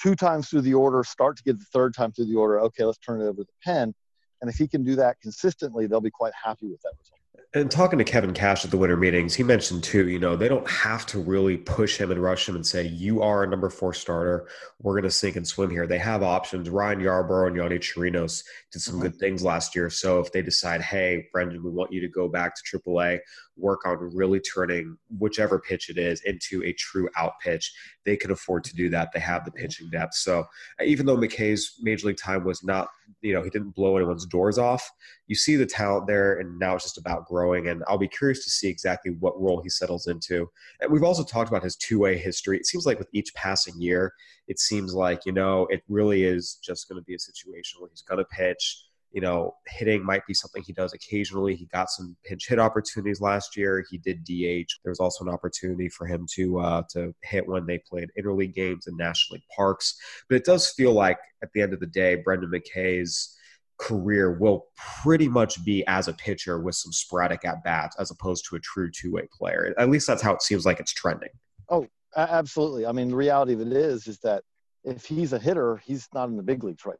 Two 0.00 0.14
times 0.14 0.48
through 0.48 0.62
the 0.62 0.74
order, 0.74 1.02
start 1.04 1.36
to 1.38 1.42
get 1.42 1.58
the 1.58 1.64
third 1.72 1.94
time 1.94 2.12
through 2.12 2.26
the 2.26 2.36
order, 2.36 2.60
okay, 2.60 2.84
let's 2.84 2.98
turn 2.98 3.20
it 3.20 3.24
over 3.24 3.42
to 3.42 3.44
the 3.44 3.52
pen. 3.64 3.94
And 4.40 4.48
if 4.48 4.56
he 4.56 4.68
can 4.68 4.84
do 4.84 4.94
that 4.96 5.20
consistently, 5.20 5.86
they'll 5.86 6.00
be 6.00 6.10
quite 6.10 6.32
happy 6.44 6.68
with 6.68 6.80
that 6.82 6.92
result. 6.98 7.18
And 7.54 7.70
talking 7.70 7.98
to 7.98 8.04
Kevin 8.04 8.34
Cash 8.34 8.66
at 8.66 8.70
the 8.70 8.76
winter 8.76 8.96
meetings, 8.96 9.34
he 9.34 9.42
mentioned 9.42 9.82
too, 9.82 10.06
you 10.06 10.18
know, 10.18 10.36
they 10.36 10.48
don't 10.48 10.68
have 10.68 11.06
to 11.06 11.18
really 11.18 11.56
push 11.56 11.96
him 11.96 12.10
and 12.10 12.22
rush 12.22 12.46
him 12.46 12.56
and 12.56 12.66
say, 12.66 12.86
you 12.86 13.22
are 13.22 13.42
a 13.42 13.46
number 13.46 13.70
four 13.70 13.94
starter. 13.94 14.48
We're 14.82 14.92
going 14.92 15.04
to 15.04 15.10
sink 15.10 15.36
and 15.36 15.48
swim 15.48 15.70
here. 15.70 15.86
They 15.86 15.98
have 15.98 16.22
options. 16.22 16.68
Ryan 16.68 17.00
Yarbrough 17.00 17.46
and 17.46 17.56
Yonny 17.56 17.78
Chirinos 17.78 18.44
did 18.70 18.82
some 18.82 18.96
mm-hmm. 18.96 19.04
good 19.04 19.16
things 19.16 19.42
last 19.42 19.74
year. 19.74 19.88
So 19.88 20.20
if 20.20 20.30
they 20.30 20.42
decide, 20.42 20.82
hey, 20.82 21.26
Brendan, 21.32 21.64
we 21.64 21.70
want 21.70 21.90
you 21.90 22.02
to 22.02 22.08
go 22.08 22.28
back 22.28 22.54
to 22.54 22.78
AAA, 22.78 23.20
work 23.58 23.86
on 23.86 23.96
really 24.14 24.40
turning 24.40 24.96
whichever 25.18 25.58
pitch 25.58 25.90
it 25.90 25.98
is 25.98 26.22
into 26.22 26.62
a 26.64 26.72
true 26.74 27.08
out 27.16 27.34
pitch. 27.42 27.72
They 28.04 28.16
can 28.16 28.30
afford 28.30 28.64
to 28.64 28.74
do 28.74 28.88
that. 28.90 29.10
They 29.12 29.20
have 29.20 29.44
the 29.44 29.50
mm-hmm. 29.50 29.60
pitching 29.60 29.90
depth. 29.90 30.14
So 30.14 30.44
even 30.84 31.06
though 31.06 31.16
McKay's 31.16 31.74
major 31.80 32.08
league 32.08 32.16
time 32.16 32.44
was 32.44 32.62
not, 32.62 32.88
you 33.20 33.32
know, 33.32 33.42
he 33.42 33.50
didn't 33.50 33.74
blow 33.74 33.96
anyone's 33.96 34.26
doors 34.26 34.58
off, 34.58 34.90
you 35.26 35.34
see 35.34 35.56
the 35.56 35.66
talent 35.66 36.06
there, 36.06 36.38
and 36.38 36.58
now 36.58 36.74
it's 36.74 36.84
just 36.84 36.98
about 36.98 37.26
growing. 37.26 37.68
And 37.68 37.82
I'll 37.88 37.98
be 37.98 38.08
curious 38.08 38.44
to 38.44 38.50
see 38.50 38.68
exactly 38.68 39.12
what 39.18 39.40
role 39.40 39.60
he 39.62 39.68
settles 39.68 40.06
into. 40.06 40.48
And 40.80 40.90
we've 40.90 41.04
also 41.04 41.24
talked 41.24 41.50
about 41.50 41.62
his 41.62 41.76
two 41.76 41.98
way 41.98 42.16
history. 42.16 42.56
It 42.56 42.66
seems 42.66 42.86
like 42.86 42.98
with 42.98 43.08
each 43.12 43.34
passing 43.34 43.80
year, 43.80 44.12
it 44.46 44.58
seems 44.58 44.94
like, 44.94 45.26
you 45.26 45.32
know, 45.32 45.66
it 45.70 45.82
really 45.88 46.24
is 46.24 46.54
just 46.62 46.88
going 46.88 47.00
to 47.00 47.04
be 47.04 47.14
a 47.14 47.18
situation 47.18 47.80
where 47.80 47.90
he's 47.90 48.02
going 48.02 48.18
to 48.18 48.24
pitch 48.24 48.87
you 49.12 49.20
know, 49.20 49.54
hitting 49.66 50.04
might 50.04 50.26
be 50.26 50.34
something 50.34 50.62
he 50.62 50.72
does 50.72 50.92
occasionally. 50.92 51.54
He 51.54 51.66
got 51.66 51.90
some 51.90 52.16
pinch 52.24 52.48
hit 52.48 52.58
opportunities 52.58 53.20
last 53.20 53.56
year. 53.56 53.84
He 53.90 53.98
did 53.98 54.24
DH. 54.24 54.68
There 54.84 54.90
was 54.90 55.00
also 55.00 55.24
an 55.24 55.32
opportunity 55.32 55.88
for 55.88 56.06
him 56.06 56.26
to 56.34 56.58
uh, 56.58 56.82
to 56.90 57.14
hit 57.22 57.48
when 57.48 57.66
they 57.66 57.78
played 57.78 58.10
interleague 58.18 58.54
games 58.54 58.86
in 58.86 58.96
National 58.96 59.36
League 59.36 59.48
parks. 59.54 59.98
But 60.28 60.36
it 60.36 60.44
does 60.44 60.70
feel 60.70 60.92
like 60.92 61.18
at 61.42 61.50
the 61.54 61.62
end 61.62 61.72
of 61.72 61.80
the 61.80 61.86
day, 61.86 62.16
Brendan 62.16 62.50
McKay's 62.50 63.34
career 63.78 64.32
will 64.38 64.66
pretty 65.02 65.28
much 65.28 65.64
be 65.64 65.86
as 65.86 66.08
a 66.08 66.12
pitcher 66.12 66.60
with 66.60 66.74
some 66.74 66.92
sporadic 66.92 67.44
at 67.44 67.62
bats 67.62 67.96
as 67.98 68.10
opposed 68.10 68.44
to 68.48 68.56
a 68.56 68.60
true 68.60 68.90
two 68.90 69.12
way 69.12 69.26
player. 69.32 69.74
At 69.78 69.88
least 69.88 70.06
that's 70.06 70.22
how 70.22 70.34
it 70.34 70.42
seems 70.42 70.66
like 70.66 70.80
it's 70.80 70.92
trending. 70.92 71.30
Oh, 71.70 71.86
absolutely. 72.16 72.84
I 72.84 72.92
mean, 72.92 73.08
the 73.08 73.16
reality 73.16 73.54
of 73.54 73.60
it 73.60 73.72
is, 73.72 74.06
is 74.06 74.18
that 74.20 74.42
if 74.84 75.06
he's 75.06 75.32
a 75.32 75.38
hitter, 75.38 75.78
he's 75.78 76.08
not 76.12 76.28
in 76.28 76.36
the 76.36 76.42
big 76.42 76.62
leagues 76.62 76.84
right 76.84 76.98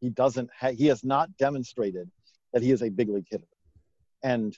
he 0.00 0.10
doesn't. 0.10 0.50
Ha- 0.58 0.72
he 0.72 0.86
has 0.86 1.04
not 1.04 1.36
demonstrated 1.36 2.10
that 2.52 2.62
he 2.62 2.70
is 2.70 2.82
a 2.82 2.88
big 2.88 3.08
league 3.08 3.26
hitter, 3.30 3.48
and 4.22 4.56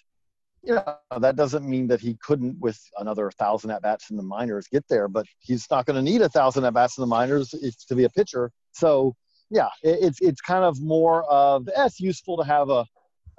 you 0.62 0.74
know 0.74 0.96
that 1.18 1.37
doesn't 1.37 1.68
mean 1.68 1.87
that 1.88 2.00
he 2.00 2.16
couldn't, 2.22 2.59
with 2.61 2.79
another 2.98 3.31
thousand 3.31 3.70
at 3.70 3.83
bats 3.83 4.11
in 4.11 4.16
the 4.16 4.22
minors, 4.22 4.66
get 4.68 4.85
there. 4.88 5.09
But 5.09 5.26
he's 5.38 5.66
not 5.70 5.87
going 5.87 5.96
to 5.96 6.03
need 6.03 6.22
a 6.22 6.29
thousand 6.29 6.64
at 6.64 6.74
bats 6.74 6.98
in 6.98 7.03
the 7.03 7.07
minors 7.07 7.55
to 7.88 7.94
be 7.94 8.05
a 8.05 8.11
pitcher. 8.11 8.50
So 8.72 9.14
yeah, 9.50 9.68
it, 9.83 9.98
it's 10.03 10.20
it's 10.20 10.40
kind 10.40 10.64
of 10.64 10.81
more 10.81 11.24
of 11.24 11.68
eh, 11.68 11.87
it's 11.87 12.00
useful 12.00 12.37
to 12.38 12.44
have 12.44 12.70
a 12.70 12.87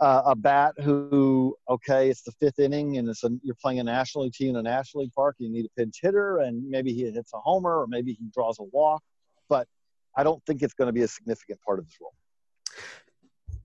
uh, 0.02 0.24
a 0.26 0.36
bat 0.36 0.74
who 0.84 1.56
okay 1.70 2.10
it's 2.10 2.24
the 2.24 2.32
fifth 2.32 2.60
inning 2.60 2.98
and 2.98 3.08
it's 3.08 3.24
a, 3.24 3.30
you're 3.44 3.56
playing 3.62 3.80
a 3.80 3.84
national 3.84 4.24
league 4.24 4.34
team 4.34 4.50
in 4.50 4.56
a 4.56 4.64
national 4.64 5.04
league 5.04 5.14
park 5.14 5.36
you 5.38 5.48
need 5.48 5.64
a 5.64 5.70
pinch 5.80 6.00
hitter 6.02 6.40
and 6.40 6.68
maybe 6.68 6.92
he 6.92 7.04
hits 7.04 7.32
a 7.36 7.40
homer 7.40 7.80
or 7.80 7.88
maybe 7.88 8.14
he 8.14 8.26
draws 8.34 8.58
a 8.60 8.64
walk 8.64 9.04
but 9.48 9.68
I 10.16 10.24
don't 10.24 10.44
think 10.46 10.62
it's 10.62 10.74
going 10.74 10.88
to 10.88 10.94
be 10.94 11.02
a 11.02 11.08
significant 11.08 11.60
part 11.62 11.80
of 11.80 11.86
this 11.86 11.98
role. 12.02 12.14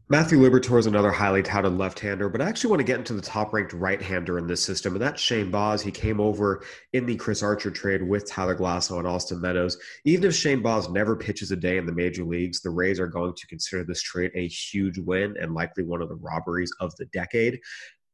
Matthew 0.09 0.39
Liberatore 0.39 0.79
is 0.79 0.87
another 0.87 1.11
highly 1.11 1.43
touted 1.43 1.73
left-hander, 1.73 2.29
but 2.29 2.41
I 2.41 2.49
actually 2.49 2.71
want 2.71 2.79
to 2.79 2.85
get 2.85 2.99
into 2.99 3.13
the 3.13 3.21
top-ranked 3.21 3.73
right-hander 3.73 4.39
in 4.39 4.47
this 4.47 4.63
system, 4.63 4.93
and 4.93 5.03
that's 5.03 5.21
Shane 5.21 5.51
Baz. 5.51 5.83
He 5.83 5.91
came 5.91 6.21
over 6.21 6.63
in 6.93 7.07
the 7.07 7.17
Chris 7.17 7.43
Archer 7.43 7.73
trade 7.73 8.05
with 8.05 8.31
Tyler 8.31 8.55
Glasnow 8.55 8.99
and 8.99 9.09
Austin 9.09 9.41
Meadows. 9.41 9.77
Even 10.05 10.29
if 10.29 10.35
Shane 10.37 10.63
Baz 10.63 10.89
never 10.89 11.17
pitches 11.17 11.51
a 11.51 11.57
day 11.57 11.77
in 11.77 11.87
the 11.87 11.93
major 11.93 12.23
leagues, 12.23 12.61
the 12.61 12.71
Rays 12.71 13.01
are 13.01 13.09
going 13.09 13.35
to 13.35 13.47
consider 13.49 13.83
this 13.83 14.01
trade 14.01 14.31
a 14.37 14.47
huge 14.47 14.97
win 14.97 15.35
and 15.41 15.55
likely 15.55 15.83
one 15.83 16.01
of 16.01 16.09
the 16.09 16.15
robberies 16.15 16.71
of 16.79 16.95
the 16.99 17.07
decade. 17.07 17.59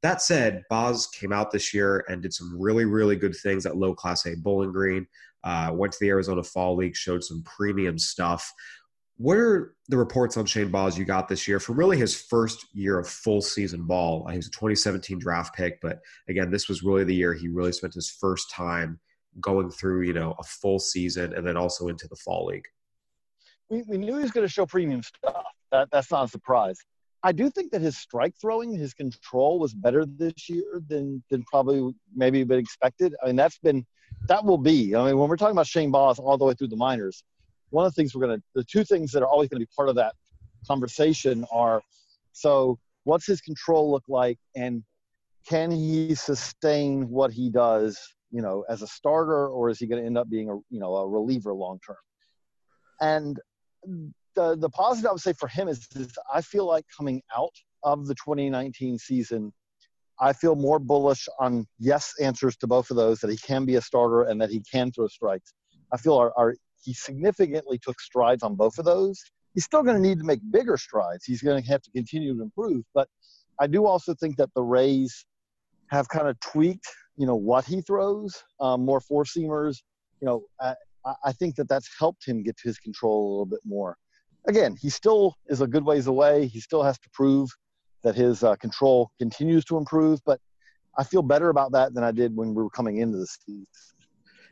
That 0.01 0.23
said, 0.23 0.63
Baz 0.71 1.09
came 1.09 1.33
out 1.33 1.51
this 1.51 1.75
year 1.75 2.07
and 2.09 2.23
did 2.23 2.33
some 2.33 2.59
really, 2.59 2.87
really 2.87 3.17
good 3.17 3.37
things 3.37 3.67
at 3.67 3.77
low 3.77 3.95
Class 3.95 4.25
A 4.25 4.35
Bowling 4.35 4.73
Green. 4.73 5.07
Uh, 5.45 5.71
went 5.73 5.93
to 5.93 5.99
the 6.01 6.09
Arizona 6.09 6.43
Fall 6.43 6.77
League, 6.77 6.97
showed 6.97 7.25
some 7.25 7.43
premium 7.43 7.99
stuff. 7.99 8.53
What 9.17 9.37
are 9.37 9.75
the 9.89 9.97
reports 9.97 10.37
on 10.37 10.47
Shane 10.47 10.71
Baz 10.71 10.99
you 10.99 11.05
got 11.05 11.29
this 11.29 11.47
year 11.47 11.61
from 11.61 11.77
really 11.77 11.97
his 11.97 12.21
first 12.21 12.67
year 12.73 12.99
of 12.99 13.09
full 13.09 13.43
season 13.43 13.85
ball? 13.85 14.27
He 14.29 14.37
was 14.37 14.47
a 14.47 14.51
2017 14.51 15.19
draft 15.19 15.55
pick, 15.55 15.81
but 15.81 16.01
again, 16.29 16.51
this 16.51 16.69
was 16.69 16.83
really 16.83 17.05
the 17.05 17.15
year 17.15 17.35
he 17.35 17.49
really 17.49 17.73
spent 17.73 17.95
his 17.95 18.11
first 18.11 18.51
time 18.51 18.99
going 19.41 19.71
through, 19.71 20.03
you 20.03 20.13
know, 20.13 20.35
a 20.39 20.43
full 20.43 20.79
season 20.79 21.35
and 21.35 21.47
then 21.47 21.57
also 21.57 21.89
into 21.89 22.09
the 22.09 22.17
fall 22.17 22.47
league. 22.47 22.67
We, 23.71 23.83
we 23.89 23.99
knew 23.99 24.17
he 24.17 24.23
was 24.23 24.31
going 24.31 24.47
to 24.47 24.53
show 24.53 24.67
premium 24.67 25.03
stuff. 25.03 25.45
That, 25.71 25.89
that's 25.91 26.11
not 26.11 26.25
a 26.25 26.29
surprise. 26.29 26.79
I 27.25 27.33
do 27.33 27.51
think 27.51 27.71
that 27.73 27.81
his 27.81 27.97
strike 27.97 28.35
throwing, 28.41 28.73
his 28.73 28.95
control 28.95 29.59
was 29.59 29.75
better 29.75 30.05
this 30.05 30.49
year 30.49 30.83
than 30.89 31.23
than 31.31 31.45
probably 31.45 31.95
maybe 32.15 32.43
been 32.45 32.59
expected. 32.59 33.15
I 33.23 33.27
mean, 33.27 33.37
that's 33.37 33.59
been 33.59 33.87
that 34.29 34.45
will 34.45 34.59
be. 34.59 34.95
I 34.95 35.05
mean, 35.05 35.19
when 35.19 35.29
we're 35.29 35.37
talking 35.37 35.53
about 35.53 35.67
Shane 35.67 35.91
Baz 35.91 36.19
all 36.19 36.37
the 36.37 36.45
way 36.45 36.55
through 36.55 36.69
the 36.69 36.77
minors, 36.77 37.23
one 37.71 37.87
of 37.87 37.95
the 37.95 38.01
things 38.01 38.15
we're 38.15 38.27
to, 38.27 38.43
the 38.55 38.65
two 38.65 38.85
things 38.85 39.13
that 39.13 39.23
are 39.23 39.29
always 39.29 39.49
to 39.61 39.67
be 39.67 39.73
part 39.77 39.89
of 39.89 39.95
that 39.97 40.15
conversation 40.67 41.45
are 41.53 41.83
so 42.33 42.79
what's 43.05 43.27
his 43.27 43.41
control 43.41 43.91
look 43.91 44.05
like 44.09 44.39
and 44.55 44.83
can 45.49 45.71
he 45.71 46.15
sustain 46.15 47.09
what 47.09 47.33
he 47.33 47.51
does, 47.51 47.99
you 48.31 48.43
know, 48.43 48.65
as 48.69 48.83
a 48.83 48.87
starter 48.87 49.49
or 49.49 49.71
is 49.71 49.79
he 49.79 49.87
to 50.01 50.07
end 50.07 50.17
up 50.17 50.31
being 50.31 50.49
a, 50.49 50.55
you 50.71 50.81
know, 50.81 50.95
a 50.95 51.09
reliever 51.09 51.53
long 51.53 51.81
term? 51.85 51.97
And 53.01 53.41
the, 54.35 54.57
the 54.57 54.71
positive 54.71 55.09
I 55.09 55.13
would 55.13 55.21
say 55.21 55.33
for 55.33 55.49
him 55.49 55.69
is, 55.69 55.87
is 55.95 56.13
I 56.33 56.41
feel 56.41 56.67
like 56.67 56.85
coming 56.97 57.23
out 57.37 57.55
of 57.83 58.07
the 58.07 58.15
2019 58.15 58.99
season, 58.99 59.53
I 60.21 60.33
feel 60.33 60.55
more 60.55 60.79
bullish 60.79 61.29
on 61.41 61.67
yes 61.79 62.13
answers 62.21 62.57
to 62.59 62.67
both 62.67 62.91
of 62.91 62.97
those 62.97 63.21
that 63.21 63.31
he 63.31 63.37
can 63.37 63.65
be 63.65 63.77
a 63.77 63.81
starter 63.81 64.23
and 64.23 64.41
that 64.41 64.51
he 64.51 64.61
can 64.61 64.93
throw 64.93 65.09
strikes. 65.09 65.53
I 65.93 65.97
feel 65.97 66.15
our, 66.15 66.33
our 66.37 66.55
he 66.83 66.95
significantly 66.95 67.79
took 67.79 68.01
strides 68.01 68.43
on 68.43 68.55
both 68.55 68.79
of 68.79 68.85
those. 68.85 69.23
He's 69.55 69.65
still 69.65 69.83
going 69.83 69.97
to 69.97 70.03
need 70.03 70.19
to 70.19 70.25
make 70.25 70.41
bigger 70.51 70.77
strides. 70.77 71.25
He's 71.25 71.43
going 71.43 71.63
to 71.63 71.69
have 71.69 71.83
to 71.83 71.91
continue 71.91 72.35
to 72.37 72.43
improve. 72.43 72.85
But 72.95 73.09
I 73.61 73.67
do 73.67 73.87
also 73.87 74.15
think 74.15 74.37
that 74.37 74.49
the 74.55 74.63
Rays 74.63 75.25
have 75.91 76.09
kind 76.09 76.27
of 76.27 76.41
tweaked, 76.41 76.89
you 77.17 77.27
know, 77.27 77.37
what 77.37 77.65
he 77.65 77.83
throws, 77.83 78.43
um, 78.61 78.85
more 78.85 79.01
four 79.01 79.25
seamers. 79.25 79.77
You 80.21 80.27
know, 80.27 80.43
I, 80.61 80.75
I 81.25 81.33
think 81.33 81.57
that 81.57 81.69
that's 81.69 81.89
helped 81.99 82.27
him 82.27 82.43
get 82.43 82.57
to 82.59 82.69
his 82.69 82.79
control 82.79 83.29
a 83.29 83.31
little 83.31 83.47
bit 83.47 83.61
more. 83.65 83.97
Again, 84.47 84.77
he 84.81 84.91
still 84.91 85.37
is 85.47 85.61
a 85.61 85.67
good 85.67 85.85
ways 85.85 86.07
away. 86.07 86.47
He 86.47 86.61
still 86.61 86.83
has 86.83 86.99
to 86.99 87.11
prove 87.11 87.51
that 88.03 88.15
his 88.15 88.43
uh, 88.43 88.57
control 88.57 89.11
continues 89.19 89.65
to 89.67 89.77
improve. 89.77 90.21
But 90.25 90.41
I 90.99 91.05
feel 91.05 91.23
better 91.23 91.49
about 91.49 91.73
that 91.73 91.95
than 91.95 92.05
I 92.05 92.13
did 92.13 92.37
when 92.37 92.49
we 92.49 92.63
were 92.63 92.71
coming 92.71 92.99
into 92.99 93.19
the 93.19 93.27
season. 93.27 93.67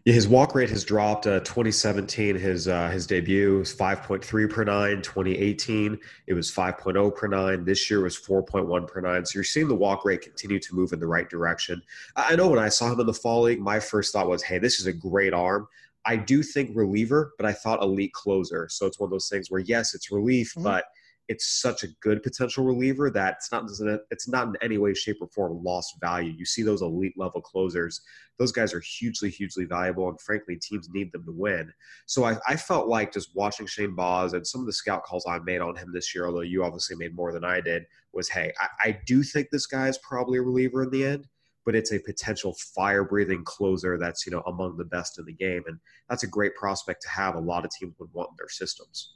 Yeah, 0.07 0.15
his 0.15 0.27
walk 0.27 0.55
rate 0.55 0.71
has 0.71 0.83
dropped. 0.83 1.27
Uh, 1.27 1.41
2017, 1.41 2.35
his 2.35 2.69
uh, 2.69 2.89
his 2.89 3.07
debut 3.07 3.59
was 3.59 3.75
5.3 3.75 4.51
per 4.51 4.65
nine. 4.65 5.03
2018, 5.03 5.99
it 6.27 6.33
was 6.33 6.51
5.0 6.51 7.15
per 7.15 7.27
nine. 7.27 7.67
This 7.67 7.91
year 7.91 8.01
was 8.01 8.19
4.1 8.19 8.89
per 8.89 9.03
nine. 9.03 9.27
So 9.27 9.37
you're 9.37 9.45
seeing 9.45 9.69
the 9.69 9.75
walk 9.75 10.07
rate 10.07 10.23
continue 10.23 10.59
to 10.59 10.75
move 10.75 10.95
in 10.95 11.01
the 11.01 11.07
right 11.07 11.29
direction. 11.29 11.83
I 12.17 12.35
know 12.35 12.49
when 12.49 12.59
I 12.59 12.71
saw 12.71 12.91
him 12.91 13.01
in 13.01 13.07
the 13.07 13.13
fall 13.13 13.43
league, 13.43 13.61
my 13.61 13.79
first 13.79 14.15
thought 14.15 14.27
was, 14.27 14.43
"Hey, 14.43 14.59
this 14.59 14.81
is 14.81 14.87
a 14.87 14.93
great 14.93 15.35
arm." 15.35 15.69
I 16.07 16.17
do 16.17 16.43
think 16.43 16.71
reliever, 16.75 17.33
but 17.37 17.47
I 17.47 17.53
thought 17.53 17.83
elite 17.83 18.13
closer. 18.13 18.69
So 18.71 18.87
it's 18.87 18.99
one 18.99 19.09
of 19.09 19.11
those 19.11 19.29
things 19.29 19.51
where 19.51 19.61
yes, 19.61 19.95
it's 19.95 20.11
relief, 20.11 20.53
mm-hmm. 20.53 20.65
but 20.65 20.85
it's 21.29 21.61
such 21.61 21.85
a 21.85 21.89
good 22.01 22.25
potential 22.25 22.65
reliever 22.65 23.09
that 23.09 23.37
it's 23.39 23.53
not 23.53 24.01
it's 24.11 24.29
not 24.29 24.49
in 24.49 24.57
any 24.63 24.79
way, 24.79 24.93
shape, 24.95 25.19
or 25.21 25.29
form 25.29 25.63
lost 25.63 25.95
value. 26.01 26.33
You 26.33 26.45
see 26.45 26.63
those 26.63 26.83
elite 26.83 27.15
level 27.17 27.41
closers; 27.41 28.01
those 28.37 28.51
guys 28.51 28.75
are 28.75 28.81
hugely, 28.81 29.31
hugely 29.31 29.65
valuable, 29.65 30.09
and 30.09 30.21
frankly, 30.21 30.57
teams 30.57 30.89
need 30.91 31.13
them 31.13 31.25
to 31.27 31.33
win. 31.33 31.73
So 32.07 32.25
I, 32.25 32.37
I 32.49 32.57
felt 32.57 32.89
like 32.89 33.13
just 33.13 33.31
watching 33.37 33.67
Shane 33.67 33.95
Baz 33.95 34.33
and 34.33 34.45
some 34.45 34.61
of 34.61 34.67
the 34.67 34.73
scout 34.73 35.05
calls 35.05 35.25
I 35.29 35.39
made 35.39 35.61
on 35.61 35.77
him 35.77 35.93
this 35.93 36.13
year, 36.15 36.27
although 36.27 36.41
you 36.41 36.65
obviously 36.65 36.97
made 36.97 37.15
more 37.15 37.33
than 37.33 37.45
I 37.45 37.61
did, 37.61 37.85
was 38.13 38.29
hey, 38.29 38.53
I, 38.59 38.89
I 38.89 39.01
do 39.07 39.23
think 39.23 39.51
this 39.51 39.67
guy 39.67 39.87
is 39.87 39.99
probably 39.99 40.39
a 40.39 40.43
reliever 40.43 40.83
in 40.83 40.91
the 40.91 41.07
end 41.07 41.29
but 41.67 41.75
it's 41.75 41.93
a 41.93 41.99
potential 42.01 42.55
fire 42.75 43.05
breathing 43.05 43.43
closer 43.45 43.99
that's 43.99 44.27
you 44.27 44.33
know 44.33 44.41
among 44.47 44.77
the 44.77 44.85
best 44.85 45.19
in 45.19 45.25
the 45.25 45.33
game 45.33 45.63
and 45.67 45.79
that's 46.09 46.23
a 46.23 46.27
great 46.27 46.55
prospect 46.55 47.03
to 47.03 47.09
have 47.09 47.35
a 47.35 47.41
lot 47.41 47.65
of 47.65 47.71
teams 47.79 47.95
would 47.99 48.11
want 48.13 48.31
in 48.31 48.37
their 48.39 48.49
systems. 48.49 49.15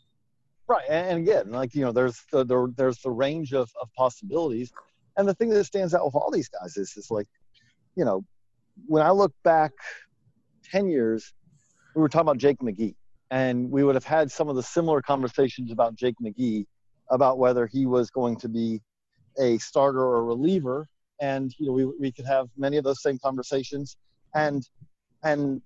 Right, 0.67 0.85
and 0.89 1.19
again, 1.19 1.51
like 1.51 1.75
you 1.75 1.83
know, 1.83 1.93
there's 1.93 2.23
the, 2.33 2.43
the 2.45 2.73
there's 2.77 2.99
the 3.01 3.11
range 3.11 3.53
of, 3.53 3.71
of 3.83 3.93
possibilities, 3.95 4.73
and 5.19 5.29
the 5.29 5.35
thing 5.35 5.51
that 5.51 5.65
stands 5.65 5.95
out 5.95 6.07
with 6.07 6.15
all 6.15 6.31
these 6.31 6.49
guys 6.49 6.79
is 6.79 6.97
is 6.97 7.11
like, 7.11 7.27
you 7.97 8.05
know, 8.05 8.25
when 8.87 9.03
I 9.03 9.11
look 9.11 9.35
back 9.43 9.73
ten 10.71 10.89
years, 10.89 11.35
we 11.95 12.01
were 12.01 12.09
talking 12.09 12.23
about 12.23 12.39
Jake 12.39 12.61
McGee, 12.61 12.95
and 13.31 13.71
we 13.71 13.85
would 13.85 13.95
have 13.95 14.07
had 14.07 14.33
some 14.33 14.49
of 14.49 14.57
the 14.57 14.63
similar 14.63 15.03
conversations 15.03 15.71
about 15.71 15.97
Jake 15.97 16.15
McGee, 16.23 16.65
about 17.11 17.39
whether 17.39 17.67
he 17.67 17.85
was 17.85 18.09
going 18.09 18.37
to 18.37 18.49
be 18.49 18.81
a 19.39 19.59
starter 19.59 20.01
or 20.01 20.21
a 20.21 20.23
reliever, 20.23 20.89
and 21.20 21.55
you 21.59 21.66
know, 21.66 21.72
we 21.72 21.85
we 21.85 22.12
could 22.12 22.27
have 22.27 22.48
many 22.57 22.77
of 22.77 22.85
those 22.85 23.03
same 23.03 23.18
conversations, 23.18 23.96
and 24.35 24.68
and 25.22 25.62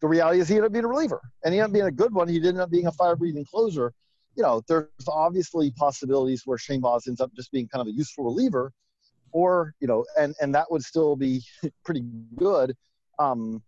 the 0.00 0.08
reality 0.08 0.40
is 0.40 0.48
he 0.48 0.54
ended 0.54 0.66
up 0.66 0.72
being 0.72 0.84
a 0.84 0.88
reliever, 0.88 1.20
and 1.44 1.54
he 1.54 1.60
ended 1.60 1.70
up 1.70 1.72
being 1.72 1.86
a 1.86 1.92
good 1.92 2.12
one. 2.12 2.28
He 2.28 2.36
ended 2.36 2.58
up 2.58 2.70
being 2.70 2.86
a 2.86 2.92
fire 2.92 3.16
breathing 3.16 3.44
closer 3.44 3.92
you 4.36 4.42
know, 4.42 4.62
there's 4.68 4.88
obviously 5.08 5.70
possibilities 5.72 6.42
where 6.44 6.58
Shane 6.58 6.80
Baz 6.80 7.06
ends 7.06 7.20
up 7.20 7.32
just 7.34 7.52
being 7.52 7.68
kind 7.68 7.80
of 7.80 7.86
a 7.86 7.92
useful 7.92 8.24
reliever, 8.24 8.72
or 9.32 9.74
you 9.80 9.86
know, 9.86 10.04
and 10.18 10.34
and 10.40 10.54
that 10.54 10.70
would 10.70 10.82
still 10.82 11.16
be 11.16 11.42
pretty 11.84 12.02
good. 12.36 12.74
Um, 13.18 13.62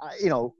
I, 0.00 0.16
you 0.20 0.28
know, 0.28 0.54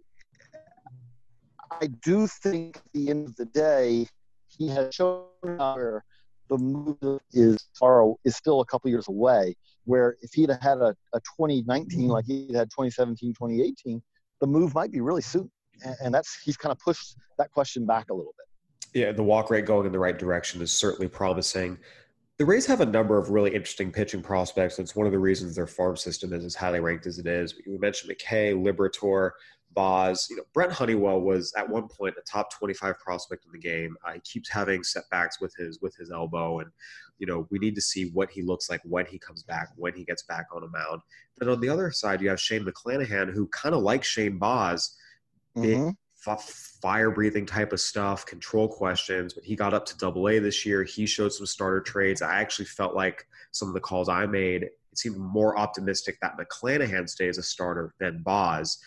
I 1.70 1.88
do 2.05 2.26
think 2.26 2.76
at 2.76 2.92
the 2.92 3.11
end 3.11 3.26
of 3.26 3.37
the 3.37 3.46
day, 3.46 4.07
he 4.46 4.68
has 4.68 4.94
shown 4.94 5.24
where 5.40 6.05
the 6.48 6.59
move 6.59 7.20
is 7.33 7.59
far 7.78 8.14
is 8.24 8.37
still 8.37 8.61
a 8.61 8.66
couple 8.66 8.90
years 8.90 9.09
away. 9.09 9.57
Where 9.85 10.16
if 10.23 10.33
he'd 10.33 10.51
had 10.61 10.79
a, 10.79 10.95
a 11.12 11.21
2019 11.21 12.09
like 12.09 12.25
he 12.25 12.53
had 12.53 12.71
2017, 12.71 13.35
2018, 13.35 14.03
the 14.40 14.47
move 14.47 14.75
might 14.75 14.92
be 14.92 15.01
really 15.01 15.23
soon. 15.23 15.51
And, 16.01 16.14
that's 16.14 16.40
he's 16.45 16.57
kind 16.57 16.71
of 16.71 16.79
pushed 16.79 17.16
that 17.38 17.51
question 17.51 17.85
back 17.85 18.11
a 18.11 18.14
little 18.14 18.35
bit 18.38 18.42
yeah, 18.95 19.12
the 19.12 19.23
walk 19.23 19.51
rate 19.51 19.66
going 19.66 19.87
in 19.87 19.92
the 19.92 19.99
right 19.99 20.18
direction 20.18 20.61
is 20.61 20.73
certainly 20.73 21.09
promising. 21.09 21.79
The 22.38 22.45
Rays 22.45 22.66
have 22.66 22.81
a 22.81 22.87
number 22.87 23.18
of 23.18 23.31
really 23.31 23.55
interesting 23.55 23.92
pitching 23.92 24.23
prospects. 24.23 24.79
It's 24.79 24.97
one 24.97 25.07
of 25.07 25.12
the 25.12 25.18
reasons 25.18 25.55
their 25.55 25.66
farm 25.66 25.97
system 25.97 26.33
is 26.33 26.45
as 26.45 26.55
highly 26.55 26.81
ranked 26.81 27.07
as 27.07 27.18
it 27.18 27.27
is. 27.27 27.55
We 27.66 27.79
mentioned 27.79 28.12
McKay, 28.12 28.55
Liberatore, 28.55 29.31
Baz. 29.75 30.27
You 30.29 30.37
know, 30.37 30.42
Brent 30.53 30.73
Honeywell 30.73 31.21
was 31.21 31.53
at 31.57 31.68
one 31.68 31.88
point 31.88 32.14
a 32.18 32.23
top 32.23 32.53
25 32.53 32.99
prospect 32.99 33.47
in 33.47 33.53
the 33.53 33.59
game. 33.59 33.97
Uh, 34.05 34.14
he 34.14 34.21
keeps 34.21 34.51
having 34.51 34.83
setbacks 34.83 35.40
with 35.40 35.55
his 35.57 35.81
with 35.81 35.95
his 35.97 36.11
elbow, 36.11 36.61
and 36.61 36.71
you 37.23 37.27
know 37.29 37.47
we 37.53 37.59
need 37.61 37.77
to 37.77 37.81
see 37.81 38.11
what 38.11 38.31
he 38.31 38.43
looks 38.43 38.69
like 38.69 38.81
when 38.85 39.07
he 39.07 39.17
comes 39.19 39.45
back, 39.45 39.69
when 39.77 39.95
he 39.95 40.05
gets 40.05 40.25
back 40.25 40.47
on 40.53 40.65
a 40.65 40.69
mound. 40.69 41.01
Then 41.39 41.49
on 41.49 41.61
the 41.61 41.69
other 41.69 41.93
side, 41.93 42.21
you 42.21 42.29
have 42.29 42.41
Shane 42.41 42.67
McClanahan, 42.67 43.33
who 43.33 43.47
kind 43.47 43.75
of 43.77 43.83
like 43.83 44.03
Shane 44.03 44.39
Baz, 44.39 44.97
mm-hmm 45.57 45.91
fire 46.25 47.11
breathing 47.11 47.45
type 47.45 47.73
of 47.73 47.81
stuff, 47.81 48.25
control 48.25 48.69
questions. 48.69 49.35
But 49.35 49.45
he 49.45 49.57
got 49.57 49.75
up 49.75 49.85
to 49.87 49.97
double 49.97 50.29
A 50.29 50.39
this 50.39 50.65
year. 50.65 50.85
He 50.85 51.05
showed 51.05 51.33
some 51.33 51.47
starter 51.47 51.81
trades. 51.81 52.23
I 52.23 52.41
actually 52.41 52.67
felt 52.67 52.95
like 52.95 53.27
some 53.51 53.69
of 53.69 53.75
the 53.75 53.81
calls 53.81 54.09
I 54.09 54.27
made, 54.27 54.63
it 54.63 54.79
seemed 54.95 55.17
more 55.17 55.59
optimistic 55.59 56.19
that 56.23 56.39
McClanahan 56.39 57.09
stays 57.09 57.39
a 57.39 57.43
starter 57.43 57.95
than 57.99 58.23
Baz. 58.23 58.79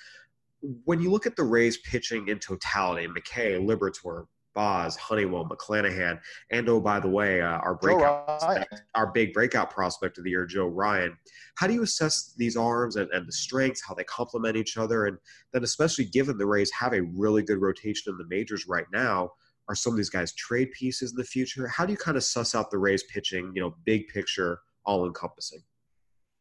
When 0.85 1.01
you 1.01 1.11
look 1.11 1.25
at 1.25 1.35
the 1.35 1.43
Rays 1.43 1.77
pitching 1.77 2.29
in 2.29 2.39
totality, 2.39 3.07
McKay, 3.07 3.59
Liberatore, 3.59 4.27
Baz, 4.55 4.95
Honeywell, 4.95 5.47
McClanahan, 5.47 6.19
and 6.49 6.67
oh 6.69 6.79
by 6.79 6.99
the 6.99 7.09
way, 7.09 7.41
uh, 7.41 7.57
our 7.57 7.75
breakout, 7.75 8.65
our 8.95 9.11
big 9.11 9.33
breakout 9.33 9.69
prospect 9.69 10.17
of 10.17 10.23
the 10.23 10.31
year, 10.31 10.45
Joe 10.45 10.67
Ryan. 10.67 11.15
How 11.57 11.67
do 11.67 11.73
you 11.73 11.83
assess 11.83 12.33
these 12.37 12.55
arms 12.57 12.95
and, 12.95 13.09
and 13.11 13.27
the 13.27 13.33
strengths, 13.33 13.83
how 13.85 13.93
they 13.93 14.05
complement 14.05 14.55
each 14.55 14.77
other, 14.77 15.05
and 15.05 15.17
then 15.53 15.63
especially 15.63 16.05
given 16.05 16.37
the 16.37 16.45
Rays 16.45 16.71
have 16.71 16.93
a 16.93 17.01
really 17.01 17.43
good 17.43 17.61
rotation 17.61 18.11
in 18.11 18.17
the 18.17 18.27
majors 18.33 18.67
right 18.67 18.85
now, 18.91 19.29
are 19.67 19.75
some 19.75 19.93
of 19.93 19.97
these 19.97 20.09
guys 20.09 20.33
trade 20.33 20.71
pieces 20.71 21.11
in 21.11 21.17
the 21.17 21.23
future? 21.23 21.67
How 21.67 21.85
do 21.85 21.91
you 21.91 21.97
kind 21.97 22.17
of 22.17 22.23
suss 22.23 22.55
out 22.55 22.71
the 22.71 22.77
Rays 22.77 23.03
pitching, 23.03 23.51
you 23.55 23.61
know, 23.61 23.75
big 23.85 24.07
picture, 24.07 24.59
all 24.85 25.05
encompassing? 25.05 25.61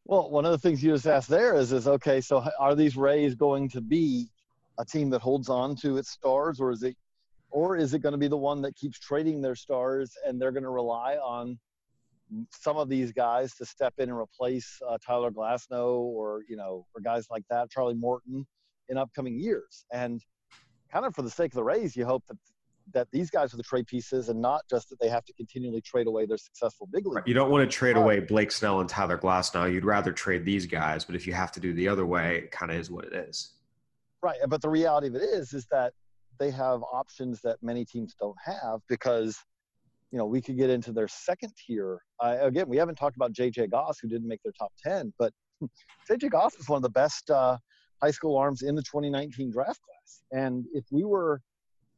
Well, 0.05 0.29
one 0.29 0.45
of 0.45 0.51
the 0.51 0.59
things 0.59 0.83
you 0.83 0.91
just 0.91 1.07
asked 1.07 1.29
there 1.29 1.55
is, 1.55 1.71
is 1.71 1.87
okay, 1.87 2.21
so 2.21 2.47
are 2.59 2.75
these 2.75 2.95
Rays 2.95 3.33
going 3.33 3.67
to 3.69 3.81
be 3.81 4.29
a 4.77 4.85
team 4.85 5.09
that 5.09 5.21
holds 5.21 5.49
on 5.49 5.75
to 5.77 5.97
its 5.97 6.11
stars, 6.11 6.59
or 6.59 6.71
is 6.71 6.83
it 6.83 6.95
or 7.51 7.77
is 7.77 7.93
it 7.93 7.99
going 7.99 8.13
to 8.13 8.17
be 8.17 8.27
the 8.27 8.37
one 8.37 8.61
that 8.61 8.75
keeps 8.75 8.99
trading 8.99 9.41
their 9.41 9.55
stars 9.55 10.11
and 10.25 10.41
they're 10.41 10.51
going 10.51 10.63
to 10.63 10.69
rely 10.69 11.15
on 11.15 11.57
some 12.51 12.77
of 12.77 12.89
these 12.89 13.11
guys 13.11 13.53
to 13.55 13.65
step 13.65 13.93
in 13.97 14.09
and 14.09 14.17
replace 14.17 14.79
uh, 14.87 14.97
Tyler 15.05 15.31
Glasnow 15.31 15.99
or 15.99 16.43
you 16.49 16.57
know 16.57 16.85
or 16.95 17.01
guys 17.01 17.27
like 17.29 17.43
that, 17.49 17.69
Charlie 17.69 17.93
Morton, 17.93 18.45
in 18.89 18.97
upcoming 18.97 19.39
years. 19.39 19.85
And 19.91 20.21
kind 20.91 21.05
of 21.05 21.15
for 21.15 21.21
the 21.21 21.29
sake 21.29 21.51
of 21.51 21.55
the 21.55 21.63
Rays, 21.63 21.95
you 21.95 22.05
hope 22.05 22.23
that 22.27 22.37
that 22.93 23.07
these 23.11 23.31
guys 23.31 23.53
are 23.53 23.57
the 23.57 23.63
trade 23.63 23.87
pieces 23.87 24.29
and 24.29 24.39
not 24.39 24.61
just 24.69 24.89
that 24.89 24.99
they 24.99 25.09
have 25.09 25.25
to 25.25 25.33
continually 25.33 25.81
trade 25.81 26.07
away 26.07 26.25
their 26.25 26.37
successful 26.37 26.87
big 26.91 27.05
league. 27.07 27.23
You 27.25 27.33
don't 27.33 27.49
want 27.49 27.69
to 27.69 27.75
trade 27.75 27.97
away 27.97 28.19
Blake 28.19 28.51
Snell 28.51 28.79
and 28.79 28.87
Tyler 28.87 29.17
Glasnow. 29.17 29.71
You'd 29.71 29.85
rather 29.85 30.11
trade 30.11 30.45
these 30.45 30.67
guys, 30.67 31.03
but 31.03 31.15
if 31.15 31.25
you 31.25 31.33
have 31.33 31.51
to 31.53 31.59
do 31.59 31.73
the 31.73 31.87
other 31.87 32.05
way, 32.05 32.37
it 32.37 32.51
kind 32.51 32.71
of 32.71 32.77
is 32.77 32.91
what 32.91 33.05
it 33.05 33.13
is. 33.13 33.53
Right, 34.21 34.37
but 34.47 34.61
the 34.61 34.69
reality 34.69 35.07
of 35.07 35.15
it 35.15 35.23
is, 35.23 35.53
is 35.53 35.65
that 35.71 35.93
they 36.39 36.51
have 36.51 36.81
options 36.83 37.41
that 37.41 37.57
many 37.61 37.85
teams 37.85 38.15
don't 38.19 38.37
have 38.43 38.79
because 38.87 39.37
you 40.11 40.17
know 40.17 40.25
we 40.25 40.41
could 40.41 40.57
get 40.57 40.69
into 40.69 40.91
their 40.91 41.07
second 41.07 41.51
tier. 41.55 41.99
Uh, 42.23 42.37
again 42.41 42.67
we 42.67 42.77
haven't 42.77 42.95
talked 42.95 43.15
about 43.15 43.33
jj 43.33 43.69
goss 43.69 43.99
who 44.01 44.07
didn't 44.07 44.27
make 44.27 44.41
their 44.43 44.53
top 44.57 44.71
10 44.83 45.13
but 45.19 45.33
jj 46.09 46.29
goss 46.29 46.55
is 46.55 46.69
one 46.69 46.77
of 46.77 46.83
the 46.83 46.89
best 46.89 47.29
uh, 47.29 47.57
high 48.01 48.11
school 48.11 48.37
arms 48.37 48.61
in 48.61 48.75
the 48.75 48.83
2019 48.83 49.51
draft 49.51 49.79
class. 49.81 50.21
And 50.31 50.65
if 50.73 50.85
we 50.91 51.03
were 51.03 51.41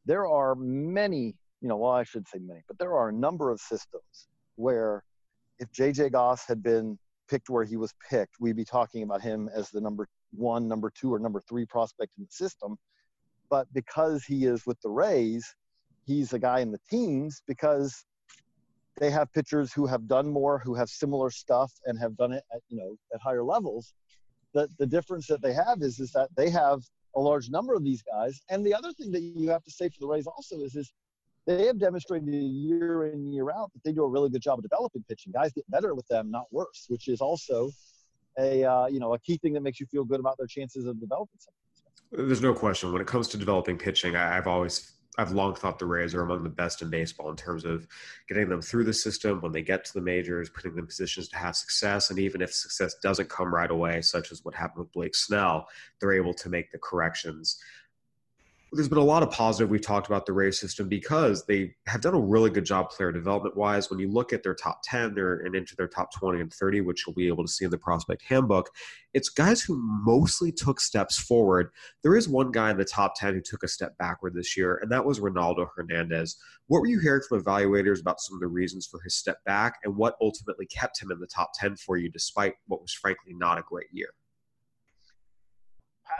there 0.06 0.26
are 0.26 0.54
many 0.54 1.34
you 1.60 1.68
know 1.68 1.76
well 1.76 1.92
i 1.92 2.02
should 2.02 2.26
say 2.28 2.38
many 2.38 2.60
but 2.66 2.78
there 2.78 2.94
are 2.94 3.08
a 3.08 3.12
number 3.12 3.50
of 3.50 3.60
systems 3.60 4.28
where 4.56 5.02
if 5.58 5.70
jj 5.72 6.10
goss 6.10 6.46
had 6.46 6.62
been 6.62 6.98
picked 7.28 7.50
where 7.50 7.64
he 7.64 7.76
was 7.76 7.92
picked 8.08 8.34
we'd 8.40 8.56
be 8.56 8.64
talking 8.64 9.02
about 9.02 9.20
him 9.20 9.48
as 9.54 9.70
the 9.70 9.80
number 9.80 10.08
one 10.32 10.66
number 10.66 10.90
two 10.98 11.12
or 11.12 11.18
number 11.18 11.42
three 11.48 11.66
prospect 11.66 12.12
in 12.18 12.24
the 12.24 12.30
system 12.30 12.76
but 13.50 13.66
because 13.72 14.24
he 14.24 14.44
is 14.44 14.66
with 14.66 14.80
the 14.82 14.90
Rays, 14.90 15.54
he's 16.06 16.32
a 16.32 16.38
guy 16.38 16.60
in 16.60 16.70
the 16.70 16.80
teams 16.90 17.42
because 17.46 18.04
they 18.98 19.10
have 19.10 19.32
pitchers 19.32 19.72
who 19.72 19.86
have 19.86 20.08
done 20.08 20.28
more, 20.28 20.58
who 20.58 20.74
have 20.74 20.88
similar 20.88 21.30
stuff, 21.30 21.72
and 21.86 21.98
have 21.98 22.16
done 22.16 22.32
it 22.32 22.44
at 22.52 22.60
you 22.68 22.76
know 22.76 22.96
at 23.14 23.20
higher 23.20 23.44
levels. 23.44 23.94
The 24.54 24.68
the 24.78 24.86
difference 24.86 25.26
that 25.28 25.42
they 25.42 25.52
have 25.52 25.82
is 25.82 26.00
is 26.00 26.10
that 26.12 26.28
they 26.36 26.50
have 26.50 26.82
a 27.14 27.20
large 27.20 27.50
number 27.50 27.74
of 27.74 27.84
these 27.84 28.02
guys. 28.02 28.40
And 28.48 28.64
the 28.64 28.74
other 28.74 28.92
thing 28.92 29.10
that 29.12 29.20
you 29.20 29.48
have 29.50 29.64
to 29.64 29.70
say 29.70 29.88
for 29.88 30.00
the 30.00 30.06
Rays 30.06 30.26
also 30.26 30.56
is 30.60 30.74
is 30.74 30.92
they 31.46 31.66
have 31.66 31.78
demonstrated 31.78 32.28
year 32.28 33.06
in 33.06 33.26
year 33.32 33.50
out 33.50 33.72
that 33.72 33.82
they 33.82 33.92
do 33.92 34.04
a 34.04 34.08
really 34.08 34.28
good 34.28 34.42
job 34.42 34.58
of 34.58 34.62
developing 34.62 35.02
pitching. 35.08 35.32
Guys 35.32 35.52
get 35.52 35.68
better 35.70 35.94
with 35.94 36.06
them, 36.08 36.30
not 36.30 36.44
worse, 36.50 36.86
which 36.88 37.08
is 37.08 37.20
also 37.20 37.70
a 38.38 38.64
uh, 38.64 38.86
you 38.86 39.00
know 39.00 39.14
a 39.14 39.18
key 39.18 39.38
thing 39.38 39.52
that 39.54 39.62
makes 39.62 39.80
you 39.80 39.86
feel 39.86 40.04
good 40.04 40.20
about 40.20 40.36
their 40.38 40.46
chances 40.46 40.86
of 40.86 41.00
developing 41.00 41.38
something. 41.38 41.67
There's 42.10 42.40
no 42.40 42.54
question. 42.54 42.92
When 42.92 43.02
it 43.02 43.06
comes 43.06 43.28
to 43.28 43.36
developing 43.36 43.76
pitching, 43.76 44.16
I, 44.16 44.34
have 44.34 44.46
always 44.46 44.92
I've 45.18 45.32
long 45.32 45.56
thought 45.56 45.80
the 45.80 45.84
Rays 45.86 46.14
are 46.14 46.22
among 46.22 46.44
the 46.44 46.48
best 46.48 46.80
in 46.80 46.90
baseball 46.90 47.28
in 47.28 47.36
terms 47.36 47.64
of 47.64 47.88
getting 48.28 48.48
them 48.48 48.62
through 48.62 48.84
the 48.84 48.92
system 48.92 49.40
when 49.40 49.50
they 49.50 49.62
get 49.62 49.84
to 49.84 49.92
the 49.92 50.00
majors, 50.00 50.48
putting 50.48 50.70
them 50.70 50.80
in 50.80 50.86
positions 50.86 51.28
to 51.28 51.36
have 51.36 51.56
success, 51.56 52.10
and 52.10 52.20
even 52.20 52.40
if 52.40 52.54
success 52.54 52.94
doesn't 53.02 53.28
come 53.28 53.52
right 53.52 53.70
away, 53.70 54.00
such 54.00 54.30
as 54.30 54.44
what 54.44 54.54
happened 54.54 54.84
with 54.84 54.92
Blake 54.92 55.16
Snell, 55.16 55.66
they're 56.00 56.12
able 56.12 56.34
to 56.34 56.48
make 56.48 56.70
the 56.70 56.78
corrections. 56.78 57.60
There's 58.72 58.88
been 58.88 58.98
a 58.98 59.04
lot 59.04 59.22
of 59.22 59.30
positive 59.30 59.70
we've 59.70 59.80
talked 59.80 60.08
about 60.08 60.26
the 60.26 60.32
Rays 60.32 60.58
system 60.58 60.88
because 60.88 61.46
they 61.46 61.74
have 61.86 62.00
done 62.00 62.14
a 62.14 62.20
really 62.20 62.50
good 62.50 62.64
job 62.64 62.90
player 62.90 63.10
development 63.10 63.56
wise. 63.56 63.90
When 63.90 63.98
you 63.98 64.10
look 64.10 64.32
at 64.32 64.42
their 64.42 64.54
top 64.54 64.80
10 64.84 65.14
they're, 65.14 65.38
and 65.38 65.54
into 65.54 65.74
their 65.76 65.88
top 65.88 66.12
20 66.14 66.40
and 66.40 66.52
30, 66.52 66.82
which 66.82 67.06
you'll 67.06 67.14
be 67.14 67.28
able 67.28 67.44
to 67.44 67.50
see 67.50 67.64
in 67.64 67.70
the 67.70 67.78
prospect 67.78 68.22
handbook, 68.22 68.68
it's 69.14 69.30
guys 69.30 69.62
who 69.62 69.80
mostly 70.04 70.52
took 70.52 70.80
steps 70.80 71.18
forward. 71.18 71.70
There 72.02 72.16
is 72.16 72.28
one 72.28 72.52
guy 72.52 72.70
in 72.70 72.76
the 72.76 72.84
top 72.84 73.14
10 73.16 73.34
who 73.34 73.40
took 73.40 73.62
a 73.62 73.68
step 73.68 73.96
backward 73.98 74.34
this 74.34 74.56
year, 74.56 74.78
and 74.82 74.92
that 74.92 75.04
was 75.04 75.20
Ronaldo 75.20 75.68
Hernandez. 75.74 76.36
What 76.66 76.80
were 76.80 76.88
you 76.88 77.00
hearing 77.00 77.22
from 77.26 77.42
evaluators 77.42 78.00
about 78.00 78.20
some 78.20 78.36
of 78.36 78.40
the 78.40 78.48
reasons 78.48 78.86
for 78.86 79.00
his 79.02 79.14
step 79.14 79.42
back 79.44 79.78
and 79.84 79.96
what 79.96 80.16
ultimately 80.20 80.66
kept 80.66 81.00
him 81.00 81.10
in 81.10 81.20
the 81.20 81.26
top 81.26 81.52
10 81.54 81.76
for 81.76 81.96
you 81.96 82.10
despite 82.10 82.54
what 82.66 82.82
was 82.82 82.92
frankly 82.92 83.32
not 83.34 83.58
a 83.58 83.62
great 83.62 83.88
year? 83.92 84.10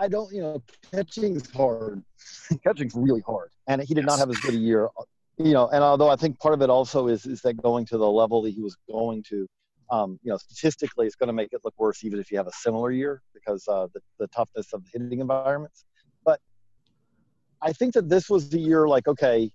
I 0.01 0.09
don't, 0.09 0.33
you 0.33 0.41
know, 0.41 0.63
catching's 0.93 1.51
hard. 1.51 2.03
catching's 2.65 2.95
really 2.95 3.23
hard, 3.27 3.51
and 3.67 3.83
he 3.83 3.95
did 3.95 4.03
yes. 4.03 4.07
not 4.07 4.19
have 4.19 4.31
as 4.31 4.37
good 4.39 4.55
a 4.55 4.59
year. 4.59 4.89
You 5.39 5.53
know, 5.53 5.69
and 5.69 5.85
although 5.85 6.09
I 6.09 6.17
think 6.17 6.39
part 6.41 6.55
of 6.55 6.63
it 6.63 6.71
also 6.71 7.09
is 7.09 7.27
is 7.27 7.41
that 7.43 7.55
going 7.63 7.87
to 7.87 7.99
the 7.99 8.09
level 8.09 8.43
that 8.43 8.51
he 8.51 8.61
was 8.61 8.77
going 8.91 9.23
to, 9.29 9.47
um, 9.91 10.19
you 10.23 10.31
know, 10.31 10.37
statistically, 10.37 11.07
it's 11.07 11.17
going 11.17 11.29
to 11.29 11.33
make 11.33 11.53
it 11.53 11.61
look 11.65 11.75
worse 11.79 12.05
even 12.05 12.19
if 12.19 12.31
you 12.31 12.37
have 12.39 12.49
a 12.49 12.53
similar 12.53 12.91
year 12.91 13.23
because 13.33 13.67
uh, 13.69 13.87
the 13.95 14.01
the 14.19 14.27
toughness 14.29 14.73
of 14.73 14.83
the 14.85 14.91
hitting 14.93 15.21
environments. 15.21 15.85
But 16.25 16.41
I 17.63 17.73
think 17.73 17.95
that 17.95 18.09
this 18.09 18.29
was 18.29 18.51
the 18.51 18.59
year 18.59 18.89
like 18.89 19.07
okay, 19.07 19.51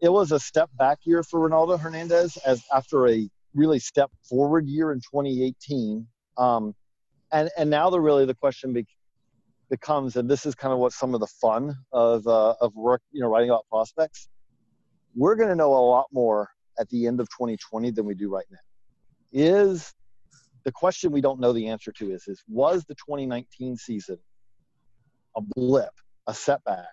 it 0.00 0.10
was 0.10 0.32
a 0.32 0.40
step 0.40 0.70
back 0.78 0.98
year 1.04 1.22
for 1.22 1.48
Ronaldo 1.48 1.78
Hernandez 1.78 2.36
as 2.38 2.62
after 2.72 3.08
a 3.08 3.28
really 3.54 3.78
step 3.78 4.10
forward 4.28 4.66
year 4.66 4.92
in 4.92 5.00
2018. 5.00 6.06
Um, 6.38 6.74
and 7.32 7.50
and 7.56 7.70
now 7.70 7.90
the 7.90 8.00
really 8.00 8.24
the 8.24 8.34
question 8.34 8.72
be, 8.72 8.86
becomes, 9.70 10.16
and 10.16 10.28
this 10.28 10.44
is 10.44 10.54
kind 10.54 10.72
of 10.72 10.78
what 10.78 10.92
some 10.92 11.14
of 11.14 11.20
the 11.20 11.26
fun 11.26 11.74
of 11.92 12.26
uh, 12.26 12.54
of 12.60 12.74
work, 12.74 13.00
you 13.12 13.22
know, 13.22 13.28
writing 13.28 13.50
about 13.50 13.66
prospects. 13.70 14.28
We're 15.14 15.36
going 15.36 15.48
to 15.48 15.56
know 15.56 15.72
a 15.72 15.84
lot 15.84 16.06
more 16.12 16.48
at 16.78 16.88
the 16.90 17.06
end 17.06 17.20
of 17.20 17.28
2020 17.30 17.90
than 17.90 18.04
we 18.04 18.14
do 18.14 18.32
right 18.32 18.46
now. 18.50 18.58
Is 19.32 19.92
the 20.64 20.72
question 20.72 21.10
we 21.10 21.20
don't 21.20 21.40
know 21.40 21.52
the 21.52 21.68
answer 21.68 21.92
to 21.92 22.12
is 22.12 22.28
is 22.28 22.42
was 22.48 22.84
the 22.84 22.94
2019 22.94 23.76
season 23.76 24.18
a 25.36 25.40
blip, 25.54 25.92
a 26.26 26.34
setback, 26.34 26.86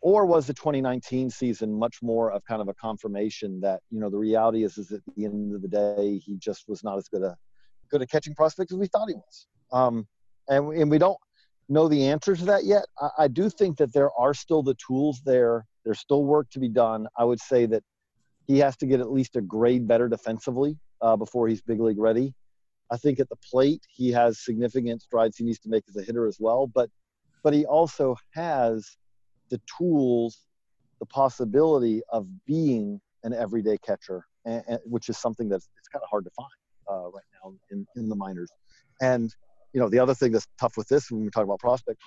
or 0.00 0.26
was 0.26 0.46
the 0.46 0.54
2019 0.54 1.30
season 1.30 1.72
much 1.72 1.98
more 2.02 2.32
of 2.32 2.44
kind 2.44 2.60
of 2.60 2.68
a 2.68 2.74
confirmation 2.74 3.60
that 3.60 3.80
you 3.90 4.00
know 4.00 4.10
the 4.10 4.18
reality 4.18 4.64
is 4.64 4.76
is 4.76 4.90
at 4.90 5.00
the 5.16 5.24
end 5.24 5.54
of 5.54 5.62
the 5.62 5.68
day 5.68 6.18
he 6.18 6.36
just 6.36 6.68
was 6.68 6.82
not 6.82 6.98
as 6.98 7.08
good 7.08 7.22
a 7.22 7.36
good 7.90 8.02
a 8.02 8.06
catching 8.06 8.34
prospect 8.34 8.72
as 8.72 8.78
we 8.78 8.86
thought 8.88 9.08
he 9.08 9.14
was. 9.14 9.46
Um, 9.72 10.06
and, 10.48 10.72
and 10.74 10.90
we 10.90 10.98
don't 10.98 11.18
know 11.68 11.88
the 11.88 12.06
answer 12.06 12.36
to 12.36 12.44
that 12.46 12.64
yet. 12.64 12.84
I, 13.00 13.08
I 13.18 13.28
do 13.28 13.48
think 13.48 13.78
that 13.78 13.92
there 13.92 14.10
are 14.18 14.34
still 14.34 14.62
the 14.62 14.74
tools 14.74 15.20
there. 15.24 15.66
There's 15.84 16.00
still 16.00 16.24
work 16.24 16.50
to 16.50 16.60
be 16.60 16.68
done. 16.68 17.06
I 17.18 17.24
would 17.24 17.40
say 17.40 17.66
that 17.66 17.82
he 18.46 18.58
has 18.58 18.76
to 18.78 18.86
get 18.86 19.00
at 19.00 19.10
least 19.10 19.36
a 19.36 19.40
grade 19.40 19.86
better 19.86 20.08
defensively 20.08 20.78
uh, 21.00 21.16
before 21.16 21.48
he's 21.48 21.62
big 21.62 21.80
league 21.80 21.98
ready. 21.98 22.34
I 22.90 22.96
think 22.96 23.20
at 23.20 23.28
the 23.28 23.36
plate 23.36 23.82
he 23.88 24.10
has 24.12 24.44
significant 24.44 25.02
strides 25.02 25.38
he 25.38 25.44
needs 25.44 25.58
to 25.60 25.68
make 25.68 25.84
as 25.88 25.96
a 25.96 26.02
hitter 26.02 26.26
as 26.26 26.36
well. 26.38 26.66
But 26.66 26.90
but 27.42 27.52
he 27.52 27.64
also 27.64 28.16
has 28.34 28.96
the 29.50 29.60
tools, 29.78 30.46
the 31.00 31.06
possibility 31.06 32.02
of 32.10 32.26
being 32.46 33.00
an 33.24 33.32
everyday 33.32 33.78
catcher, 33.78 34.24
and, 34.44 34.62
and, 34.68 34.78
which 34.84 35.08
is 35.08 35.18
something 35.18 35.48
that's 35.48 35.68
it's 35.78 35.88
kind 35.88 36.02
of 36.02 36.08
hard 36.10 36.24
to 36.24 36.30
find 36.30 36.48
uh, 36.90 37.08
right 37.10 37.24
now 37.42 37.54
in, 37.70 37.86
in 37.96 38.08
the 38.08 38.16
minors. 38.16 38.50
And 39.00 39.34
you 39.72 39.80
know, 39.80 39.88
the 39.88 39.98
other 39.98 40.14
thing 40.14 40.32
that's 40.32 40.46
tough 40.58 40.76
with 40.76 40.88
this 40.88 41.10
when 41.10 41.22
we 41.22 41.30
talk 41.30 41.44
about 41.44 41.58
prospect 41.58 42.00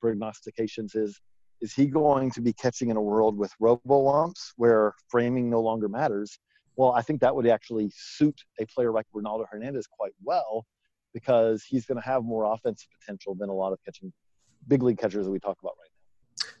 prognostications 0.00 0.94
is 0.94 1.20
is 1.60 1.72
he 1.72 1.86
going 1.86 2.30
to 2.32 2.42
be 2.42 2.52
catching 2.52 2.90
in 2.90 2.96
a 2.96 3.00
world 3.00 3.38
with 3.38 3.52
robo 3.60 4.08
umps 4.08 4.52
where 4.56 4.92
framing 5.08 5.48
no 5.48 5.60
longer 5.60 5.88
matters? 5.88 6.38
Well, 6.76 6.92
I 6.92 7.02
think 7.02 7.20
that 7.20 7.34
would 7.34 7.46
actually 7.46 7.90
suit 7.94 8.38
a 8.60 8.66
player 8.66 8.90
like 8.90 9.06
Ronaldo 9.14 9.44
Hernandez 9.50 9.86
quite 9.86 10.12
well 10.22 10.66
because 11.14 11.62
he's 11.62 11.86
going 11.86 12.00
to 12.00 12.06
have 12.06 12.24
more 12.24 12.52
offensive 12.52 12.88
potential 13.00 13.36
than 13.36 13.48
a 13.48 13.54
lot 13.54 13.72
of 13.72 13.78
catching 13.84 14.12
big 14.66 14.82
league 14.82 14.98
catchers 14.98 15.26
that 15.26 15.30
we 15.30 15.38
talk 15.38 15.56
about 15.62 15.74
right 15.80 15.93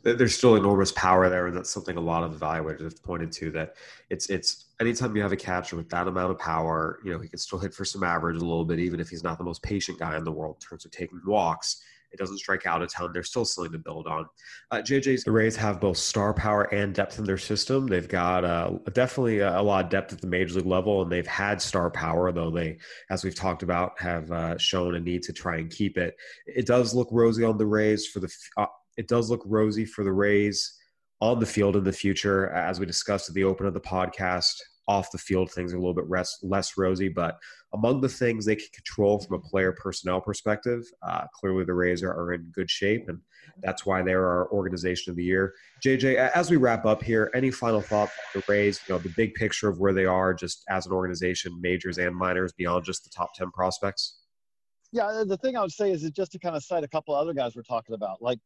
there's 0.02 0.36
still 0.36 0.56
enormous 0.56 0.92
power 0.92 1.28
there, 1.28 1.46
and 1.46 1.56
that's 1.56 1.70
something 1.70 1.96
a 1.96 2.00
lot 2.00 2.22
of 2.22 2.38
evaluators 2.38 2.82
have 2.82 3.02
pointed 3.02 3.32
to. 3.32 3.50
That 3.50 3.76
it's 4.10 4.28
it's 4.28 4.66
anytime 4.80 5.16
you 5.16 5.22
have 5.22 5.32
a 5.32 5.36
catcher 5.36 5.76
with 5.76 5.88
that 5.90 6.08
amount 6.08 6.30
of 6.30 6.38
power, 6.38 7.00
you 7.04 7.12
know 7.12 7.18
he 7.18 7.28
can 7.28 7.38
still 7.38 7.58
hit 7.58 7.74
for 7.74 7.84
some 7.84 8.02
average 8.02 8.36
a 8.36 8.44
little 8.44 8.64
bit, 8.64 8.78
even 8.78 9.00
if 9.00 9.08
he's 9.08 9.24
not 9.24 9.38
the 9.38 9.44
most 9.44 9.62
patient 9.62 9.98
guy 9.98 10.16
in 10.16 10.24
the 10.24 10.32
world 10.32 10.56
in 10.60 10.68
terms 10.68 10.84
of 10.84 10.90
taking 10.90 11.20
walks. 11.26 11.82
It 12.12 12.18
doesn't 12.18 12.38
strike 12.38 12.64
out 12.64 12.80
a 12.80 12.86
ton. 12.86 13.10
There's 13.12 13.28
still 13.28 13.44
something 13.44 13.72
to 13.72 13.78
build 13.78 14.06
on. 14.06 14.26
Uh, 14.70 14.76
JJ's 14.76 15.24
the 15.24 15.32
Rays 15.32 15.56
have 15.56 15.80
both 15.80 15.96
star 15.96 16.32
power 16.32 16.72
and 16.72 16.94
depth 16.94 17.18
in 17.18 17.24
their 17.24 17.38
system. 17.38 17.88
They've 17.88 18.06
got 18.06 18.44
uh, 18.44 18.78
definitely 18.92 19.40
a, 19.40 19.60
lot 19.60 19.86
of 19.86 19.90
depth 19.90 20.12
at 20.12 20.20
the 20.20 20.28
major 20.28 20.54
league 20.54 20.66
level, 20.66 21.02
and 21.02 21.10
they've 21.10 21.26
had 21.26 21.60
star 21.60 21.90
power, 21.90 22.30
though 22.30 22.52
they, 22.52 22.78
as 23.10 23.24
we've 23.24 23.34
talked 23.34 23.64
about, 23.64 23.98
have 23.98 24.30
uh, 24.30 24.56
shown 24.58 24.94
a 24.94 25.00
need 25.00 25.24
to 25.24 25.32
try 25.32 25.56
and 25.56 25.70
keep 25.70 25.98
it. 25.98 26.16
It 26.46 26.68
does 26.68 26.94
look 26.94 27.08
rosy 27.10 27.42
on 27.42 27.58
the 27.58 27.66
Rays 27.66 28.06
for 28.06 28.20
the 28.20 28.32
uh, 28.56 28.66
it 28.96 29.08
does 29.08 29.30
look 29.30 29.42
rosy 29.44 29.84
for 29.84 30.04
the 30.04 30.12
Rays 30.12 30.74
on 31.20 31.38
the 31.38 31.46
field 31.46 31.76
in 31.76 31.84
the 31.84 31.92
future, 31.92 32.50
as 32.50 32.80
we 32.80 32.86
discussed 32.86 33.28
at 33.28 33.34
the 33.34 33.44
open 33.44 33.66
of 33.66 33.74
the 33.74 33.80
podcast. 33.80 34.54
Off 34.86 35.10
the 35.10 35.16
field, 35.16 35.50
things 35.50 35.72
are 35.72 35.78
a 35.78 35.80
little 35.80 35.94
bit 35.94 36.10
less, 36.42 36.76
rosy, 36.76 37.08
but 37.08 37.38
among 37.72 38.02
the 38.02 38.08
things 38.08 38.44
they 38.44 38.54
can 38.54 38.68
control 38.74 39.18
from 39.18 39.36
a 39.36 39.40
player 39.40 39.72
personnel 39.72 40.20
perspective, 40.20 40.84
uh, 41.02 41.24
clearly 41.32 41.64
the 41.64 41.72
Rays 41.72 42.02
are, 42.02 42.12
are, 42.12 42.34
in 42.34 42.52
good 42.54 42.70
shape, 42.70 43.08
and 43.08 43.18
that's 43.62 43.86
why 43.86 44.02
they're 44.02 44.28
our 44.28 44.50
organization 44.52 45.10
of 45.10 45.16
the 45.16 45.24
year. 45.24 45.54
JJ, 45.82 46.16
as 46.16 46.50
we 46.50 46.58
wrap 46.58 46.84
up 46.84 47.02
here, 47.02 47.30
any 47.34 47.50
final 47.50 47.80
thoughts 47.80 48.12
on 48.34 48.42
the 48.46 48.52
Rays? 48.52 48.78
You 48.86 48.94
know, 48.94 48.98
the 48.98 49.14
big 49.16 49.32
picture 49.32 49.70
of 49.70 49.78
where 49.78 49.94
they 49.94 50.04
are, 50.04 50.34
just 50.34 50.62
as 50.68 50.84
an 50.84 50.92
organization, 50.92 51.58
majors 51.62 51.96
and 51.96 52.14
minors, 52.14 52.52
beyond 52.52 52.84
just 52.84 53.04
the 53.04 53.10
top 53.10 53.32
ten 53.32 53.50
prospects. 53.52 54.18
Yeah, 54.92 55.24
the 55.26 55.38
thing 55.38 55.56
I 55.56 55.62
would 55.62 55.72
say 55.72 55.90
is 55.90 56.08
just 56.10 56.32
to 56.32 56.38
kind 56.38 56.54
of 56.54 56.62
cite 56.62 56.84
a 56.84 56.88
couple 56.88 57.14
other 57.14 57.32
guys 57.32 57.56
we're 57.56 57.62
talking 57.62 57.94
about, 57.94 58.20
like 58.20 58.38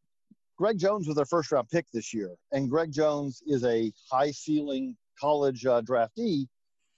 Greg 0.59 0.77
Jones 0.77 1.07
was 1.07 1.15
their 1.17 1.25
first 1.25 1.53
round 1.53 1.69
pick 1.71 1.87
this 1.93 2.13
year, 2.13 2.35
and 2.53 2.69
Greg 2.69 2.91
Jones 2.91 3.43
is 3.47 3.65
a 3.65 3.93
high 4.11 4.33
ceiling 4.33 4.97
college 5.21 5.65
uh, 5.65 5.81
draftee. 5.83 6.47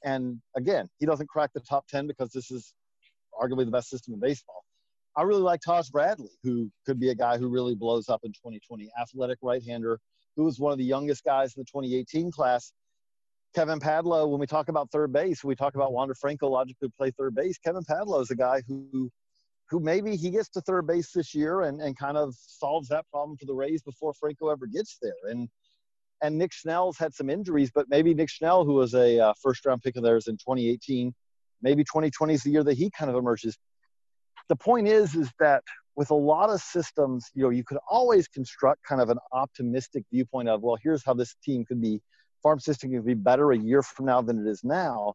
And 0.02 0.40
again, 0.56 0.88
he 0.98 1.04
doesn't 1.04 1.28
crack 1.28 1.50
the 1.52 1.60
top 1.60 1.86
10 1.88 2.06
because 2.06 2.30
this 2.32 2.50
is 2.50 2.72
arguably 3.38 3.66
the 3.66 3.70
best 3.70 3.90
system 3.90 4.14
in 4.14 4.20
baseball. 4.20 4.64
I 5.14 5.22
really 5.22 5.42
like 5.42 5.60
Taj 5.60 5.90
Bradley, 5.90 6.30
who 6.42 6.70
could 6.86 6.98
be 6.98 7.10
a 7.10 7.14
guy 7.14 7.36
who 7.36 7.48
really 7.48 7.74
blows 7.74 8.08
up 8.08 8.20
in 8.24 8.32
2020. 8.32 8.90
Athletic 8.98 9.38
right 9.42 9.62
hander, 9.62 10.00
who 10.36 10.44
was 10.44 10.58
one 10.58 10.72
of 10.72 10.78
the 10.78 10.84
youngest 10.84 11.22
guys 11.24 11.54
in 11.54 11.60
the 11.60 11.66
2018 11.66 12.32
class. 12.32 12.72
Kevin 13.54 13.80
Padlo, 13.80 14.30
when 14.30 14.40
we 14.40 14.46
talk 14.46 14.68
about 14.68 14.90
third 14.90 15.12
base, 15.12 15.44
we 15.44 15.56
talk 15.56 15.74
about 15.74 15.92
Wander 15.92 16.14
Franco 16.14 16.48
logically 16.48 16.88
play 16.96 17.10
third 17.10 17.34
base. 17.34 17.58
Kevin 17.58 17.82
Padlo 17.82 18.22
is 18.22 18.30
a 18.30 18.36
guy 18.36 18.62
who 18.66 19.10
who 19.70 19.80
maybe 19.80 20.16
he 20.16 20.30
gets 20.30 20.48
to 20.50 20.60
third 20.60 20.86
base 20.86 21.12
this 21.12 21.34
year 21.34 21.62
and, 21.62 21.80
and 21.80 21.96
kind 21.96 22.16
of 22.16 22.34
solves 22.36 22.88
that 22.88 23.08
problem 23.10 23.36
for 23.36 23.46
the 23.46 23.54
Rays 23.54 23.82
before 23.82 24.12
Franco 24.12 24.48
ever 24.48 24.66
gets 24.66 24.98
there. 25.00 25.12
And 25.28 25.48
and 26.22 26.36
Nick 26.36 26.52
Schnell's 26.52 26.98
had 26.98 27.14
some 27.14 27.30
injuries, 27.30 27.70
but 27.74 27.86
maybe 27.88 28.12
Nick 28.12 28.28
Schnell, 28.28 28.64
who 28.64 28.74
was 28.74 28.94
a 28.94 29.18
uh, 29.18 29.32
first 29.42 29.64
round 29.64 29.82
pick 29.82 29.96
of 29.96 30.02
theirs 30.02 30.26
in 30.28 30.36
2018, 30.36 31.14
maybe 31.62 31.82
2020 31.82 32.34
is 32.34 32.42
the 32.42 32.50
year 32.50 32.64
that 32.64 32.74
he 32.74 32.90
kind 32.90 33.10
of 33.10 33.16
emerges. 33.16 33.56
The 34.48 34.56
point 34.56 34.86
is, 34.86 35.14
is 35.14 35.30
that 35.38 35.62
with 35.96 36.10
a 36.10 36.14
lot 36.14 36.50
of 36.50 36.60
systems, 36.60 37.30
you 37.34 37.42
know, 37.42 37.50
you 37.50 37.64
could 37.64 37.78
always 37.88 38.28
construct 38.28 38.82
kind 38.84 39.00
of 39.00 39.08
an 39.08 39.18
optimistic 39.32 40.04
viewpoint 40.12 40.48
of, 40.48 40.62
well, 40.62 40.76
here's 40.82 41.04
how 41.04 41.14
this 41.14 41.34
team 41.42 41.64
could 41.64 41.80
be, 41.80 42.02
farm 42.42 42.60
system 42.60 42.90
could 42.90 43.06
be 43.06 43.14
better 43.14 43.52
a 43.52 43.58
year 43.58 43.82
from 43.82 44.06
now 44.06 44.20
than 44.20 44.46
it 44.46 44.50
is 44.50 44.62
now. 44.62 45.14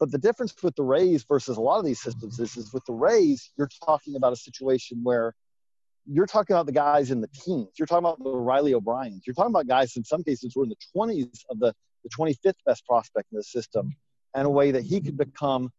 But 0.00 0.10
the 0.10 0.18
difference 0.18 0.54
with 0.62 0.74
the 0.76 0.82
Rays 0.82 1.24
versus 1.28 1.58
a 1.58 1.60
lot 1.60 1.78
of 1.78 1.84
these 1.84 2.00
systems 2.00 2.40
is, 2.40 2.56
is 2.56 2.72
with 2.72 2.84
the 2.86 2.94
Rays, 2.94 3.50
you're 3.58 3.68
talking 3.84 4.16
about 4.16 4.32
a 4.32 4.36
situation 4.36 5.00
where 5.02 5.34
you're 6.06 6.26
talking 6.26 6.56
about 6.56 6.64
the 6.64 6.72
guys 6.72 7.10
in 7.10 7.20
the 7.20 7.28
teams. 7.28 7.68
You're 7.78 7.86
talking 7.86 8.06
about 8.06 8.18
the 8.24 8.30
Riley 8.30 8.72
O'Briens. 8.72 9.22
You're 9.26 9.34
talking 9.34 9.52
about 9.52 9.68
guys 9.68 9.96
in 9.96 10.04
some 10.04 10.24
cases 10.24 10.52
who 10.54 10.62
are 10.62 10.64
in 10.64 10.70
the 10.70 10.76
20s 10.96 11.44
of 11.50 11.60
the, 11.60 11.74
the 12.02 12.10
25th 12.18 12.54
best 12.64 12.86
prospect 12.86 13.28
in 13.30 13.36
the 13.36 13.44
system, 13.44 13.94
and 14.34 14.46
a 14.46 14.50
way 14.50 14.70
that 14.70 14.82
he 14.82 15.02
could 15.02 15.18
become 15.18 15.70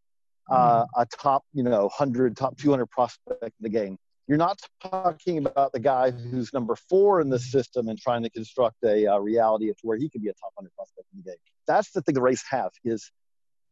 uh, 0.52 0.86
a 0.96 1.06
top, 1.06 1.44
you 1.54 1.64
know, 1.64 1.84
100, 1.84 2.38
top 2.38 2.58
200 2.58 2.86
prospect 2.88 3.42
in 3.42 3.52
the 3.62 3.70
game. 3.70 3.98
You're 4.28 4.38
not 4.38 4.60
talking 4.84 5.40
about 5.40 5.74
the 5.74 5.80
guy 5.80 6.12
who's 6.12 6.54
number 6.54 6.76
four 6.76 7.22
in 7.22 7.30
the 7.30 7.40
system 7.40 7.90
and 7.90 8.00
trying 8.00 8.22
to 8.24 8.30
construct 8.30 8.78
a 8.84 9.08
uh, 9.08 9.18
reality 9.18 9.70
of 9.70 9.78
where 9.82 9.98
he 9.98 10.10
could 10.10 10.22
be 10.22 10.30
a 10.30 10.34
top 10.34 10.52
100 10.56 10.74
prospect 10.76 11.08
in 11.14 11.24
the 11.24 11.32
game. 11.32 11.40
That's 11.68 11.92
the 11.92 12.02
thing 12.02 12.16
the 12.16 12.22
Rays 12.22 12.44
have 12.50 12.72
is 12.86 13.12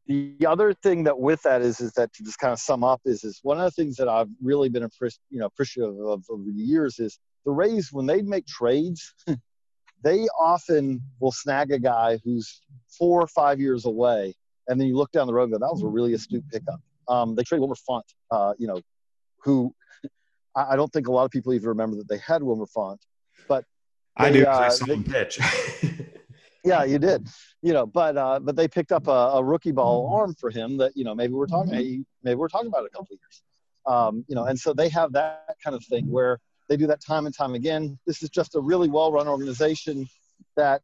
the 0.10 0.48
other 0.48 0.74
thing 0.74 1.04
that 1.04 1.19
with 1.19 1.41
that 1.43 1.62
is 1.62 1.80
is 1.80 1.93
that 1.93 2.12
to 2.13 2.24
just 2.24 2.39
kind 2.39 2.52
of 2.52 2.60
sum 2.60 2.84
up 2.84 3.00
is 3.06 3.24
is 3.24 3.39
one 3.43 3.60
of 3.60 3.63
the 3.63 3.72
things 3.72 3.95
that 3.98 4.10
I've 4.10 4.28
really 4.41 4.67
been 4.67 4.84
appreciative 4.84 5.22
you 5.30 5.39
know 5.39 5.45
appreciative 5.45 5.95
of 6.00 6.26
over 6.30 6.44
the 6.44 6.52
years 6.52 6.98
is 7.00 7.19
the 7.46 7.52
Rays 7.52 7.94
when 7.94 8.08
they 8.08 8.21
make 8.23 8.48
trades, 8.48 9.13
they 10.04 10.27
often 10.40 11.02
will 11.19 11.31
snag 11.31 11.71
a 11.71 11.79
guy 11.79 12.19
who's 12.23 12.62
four 12.98 13.21
or 13.21 13.27
five 13.27 13.60
years 13.60 13.86
away, 13.86 14.36
and 14.67 14.81
then 14.81 14.88
you 14.88 14.98
look 14.98 15.12
down 15.12 15.27
the 15.27 15.33
road 15.33 15.44
and 15.44 15.54
go, 15.54 15.60
that 15.60 15.71
was 15.71 15.83
a 15.83 15.88
really 15.88 16.13
astute 16.13 16.44
pickup. 16.52 16.81
Um, 17.08 17.36
they 17.36 17.44
traded 17.44 17.62
Wilmer 17.62 17.75
Font, 17.75 18.06
uh, 18.31 18.54
you 18.58 18.67
know, 18.67 18.81
who 19.44 19.73
I 20.56 20.75
don't 20.75 20.92
think 20.92 21.08
a 21.08 21.12
lot 21.12 21.25
of 21.25 21.31
people 21.31 21.54
even 21.54 21.69
remember 21.69 21.98
that 21.98 22.08
they 22.08 22.17
had 22.17 22.42
Wilmer 22.42 22.65
Font, 22.65 23.00
but 23.48 23.63
I 24.17 24.31
do. 24.31 24.46
I 24.48 24.69
saw 24.69 24.86
him 24.86 25.04
pitch. 25.04 25.40
yeah, 26.63 26.83
you 26.83 26.99
did. 26.99 27.27
You 27.62 27.73
know, 27.73 27.85
but 27.85 28.17
uh, 28.17 28.39
but 28.39 28.55
they 28.55 28.67
picked 28.67 28.91
up 28.91 29.07
a, 29.07 29.12
a, 29.12 29.43
rookie 29.43 29.71
ball 29.71 30.13
arm 30.13 30.35
for 30.35 30.49
him 30.49 30.77
that 30.77 30.95
you 30.95 31.03
know 31.03 31.15
maybe 31.15 31.33
we're 31.33 31.47
talking 31.47 32.05
maybe 32.23 32.35
we're 32.35 32.47
talking 32.49 32.67
about 32.67 32.85
a 32.85 32.89
couple 32.89 33.13
of 33.13 33.19
years. 33.19 33.43
Um, 33.85 34.25
you 34.27 34.35
know, 34.35 34.45
and 34.45 34.60
so 34.60 34.73
they 34.73 34.89
have 34.89 35.13
that 35.13 35.55
kind 35.63 35.75
of 35.75 35.83
thing 35.85 36.10
where 36.10 36.39
they 36.67 36.77
do 36.77 36.87
that 36.87 37.01
time 37.01 37.25
and 37.25 37.35
time 37.35 37.55
again. 37.55 37.97
This 38.05 38.21
is 38.21 38.29
just 38.29 38.55
a 38.55 38.60
really 38.60 38.89
well-run 38.89 39.27
organization 39.27 40.07
that 40.55 40.81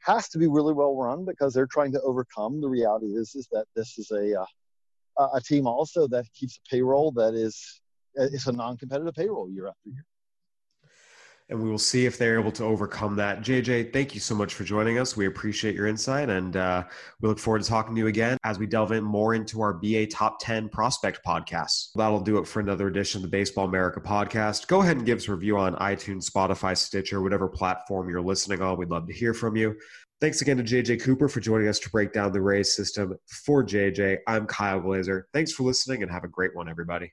has 0.00 0.28
to 0.28 0.38
be 0.38 0.46
really 0.46 0.72
well 0.72 0.94
run 0.94 1.24
because 1.24 1.54
they're 1.54 1.66
trying 1.66 1.92
to 1.92 2.00
overcome 2.02 2.60
the 2.60 2.68
reality 2.68 3.06
is 3.06 3.34
is 3.34 3.48
that 3.52 3.66
this 3.74 3.98
is 3.98 4.10
a 4.10 4.40
uh, 4.40 5.28
a 5.34 5.40
team 5.40 5.66
also 5.66 6.06
that 6.08 6.26
keeps 6.34 6.58
a 6.58 6.70
payroll 6.70 7.10
that 7.12 7.34
is 7.34 7.80
it's 8.14 8.46
a 8.46 8.52
non-competitive 8.52 9.14
payroll 9.14 9.48
year 9.50 9.68
after 9.68 9.88
year 9.88 10.04
and 11.48 11.62
we 11.62 11.70
will 11.70 11.78
see 11.78 12.06
if 12.06 12.18
they're 12.18 12.38
able 12.38 12.50
to 12.52 12.64
overcome 12.64 13.14
that. 13.16 13.40
JJ, 13.40 13.92
thank 13.92 14.14
you 14.14 14.20
so 14.20 14.34
much 14.34 14.54
for 14.54 14.64
joining 14.64 14.98
us. 14.98 15.16
We 15.16 15.26
appreciate 15.26 15.74
your 15.74 15.86
insight, 15.86 16.28
and 16.28 16.56
uh, 16.56 16.84
we 17.20 17.28
look 17.28 17.38
forward 17.38 17.62
to 17.62 17.68
talking 17.68 17.94
to 17.94 18.00
you 18.00 18.08
again 18.08 18.36
as 18.44 18.58
we 18.58 18.66
delve 18.66 18.92
in 18.92 19.04
more 19.04 19.34
into 19.34 19.60
our 19.60 19.72
BA 19.72 20.06
Top 20.06 20.38
10 20.40 20.68
Prospect 20.68 21.20
podcast. 21.24 21.90
That'll 21.94 22.20
do 22.20 22.38
it 22.38 22.48
for 22.48 22.60
another 22.60 22.88
edition 22.88 23.18
of 23.18 23.22
the 23.22 23.28
Baseball 23.28 23.66
America 23.66 24.00
podcast. 24.00 24.66
Go 24.66 24.82
ahead 24.82 24.96
and 24.96 25.06
give 25.06 25.18
us 25.18 25.28
a 25.28 25.32
review 25.32 25.56
on 25.56 25.76
iTunes, 25.76 26.28
Spotify, 26.28 26.76
Stitcher, 26.76 27.22
whatever 27.22 27.48
platform 27.48 28.08
you're 28.08 28.20
listening 28.20 28.60
on. 28.60 28.76
We'd 28.76 28.90
love 28.90 29.06
to 29.06 29.12
hear 29.12 29.32
from 29.32 29.56
you. 29.56 29.76
Thanks 30.20 30.40
again 30.40 30.56
to 30.56 30.62
JJ 30.62 31.02
Cooper 31.02 31.28
for 31.28 31.40
joining 31.40 31.68
us 31.68 31.78
to 31.80 31.90
break 31.90 32.12
down 32.12 32.32
the 32.32 32.40
Rays 32.40 32.74
system. 32.74 33.14
For 33.26 33.62
JJ, 33.62 34.18
I'm 34.26 34.46
Kyle 34.46 34.80
Glaser. 34.80 35.28
Thanks 35.32 35.52
for 35.52 35.62
listening 35.62 36.02
and 36.02 36.10
have 36.10 36.24
a 36.24 36.28
great 36.28 36.56
one, 36.56 36.68
everybody. 36.68 37.12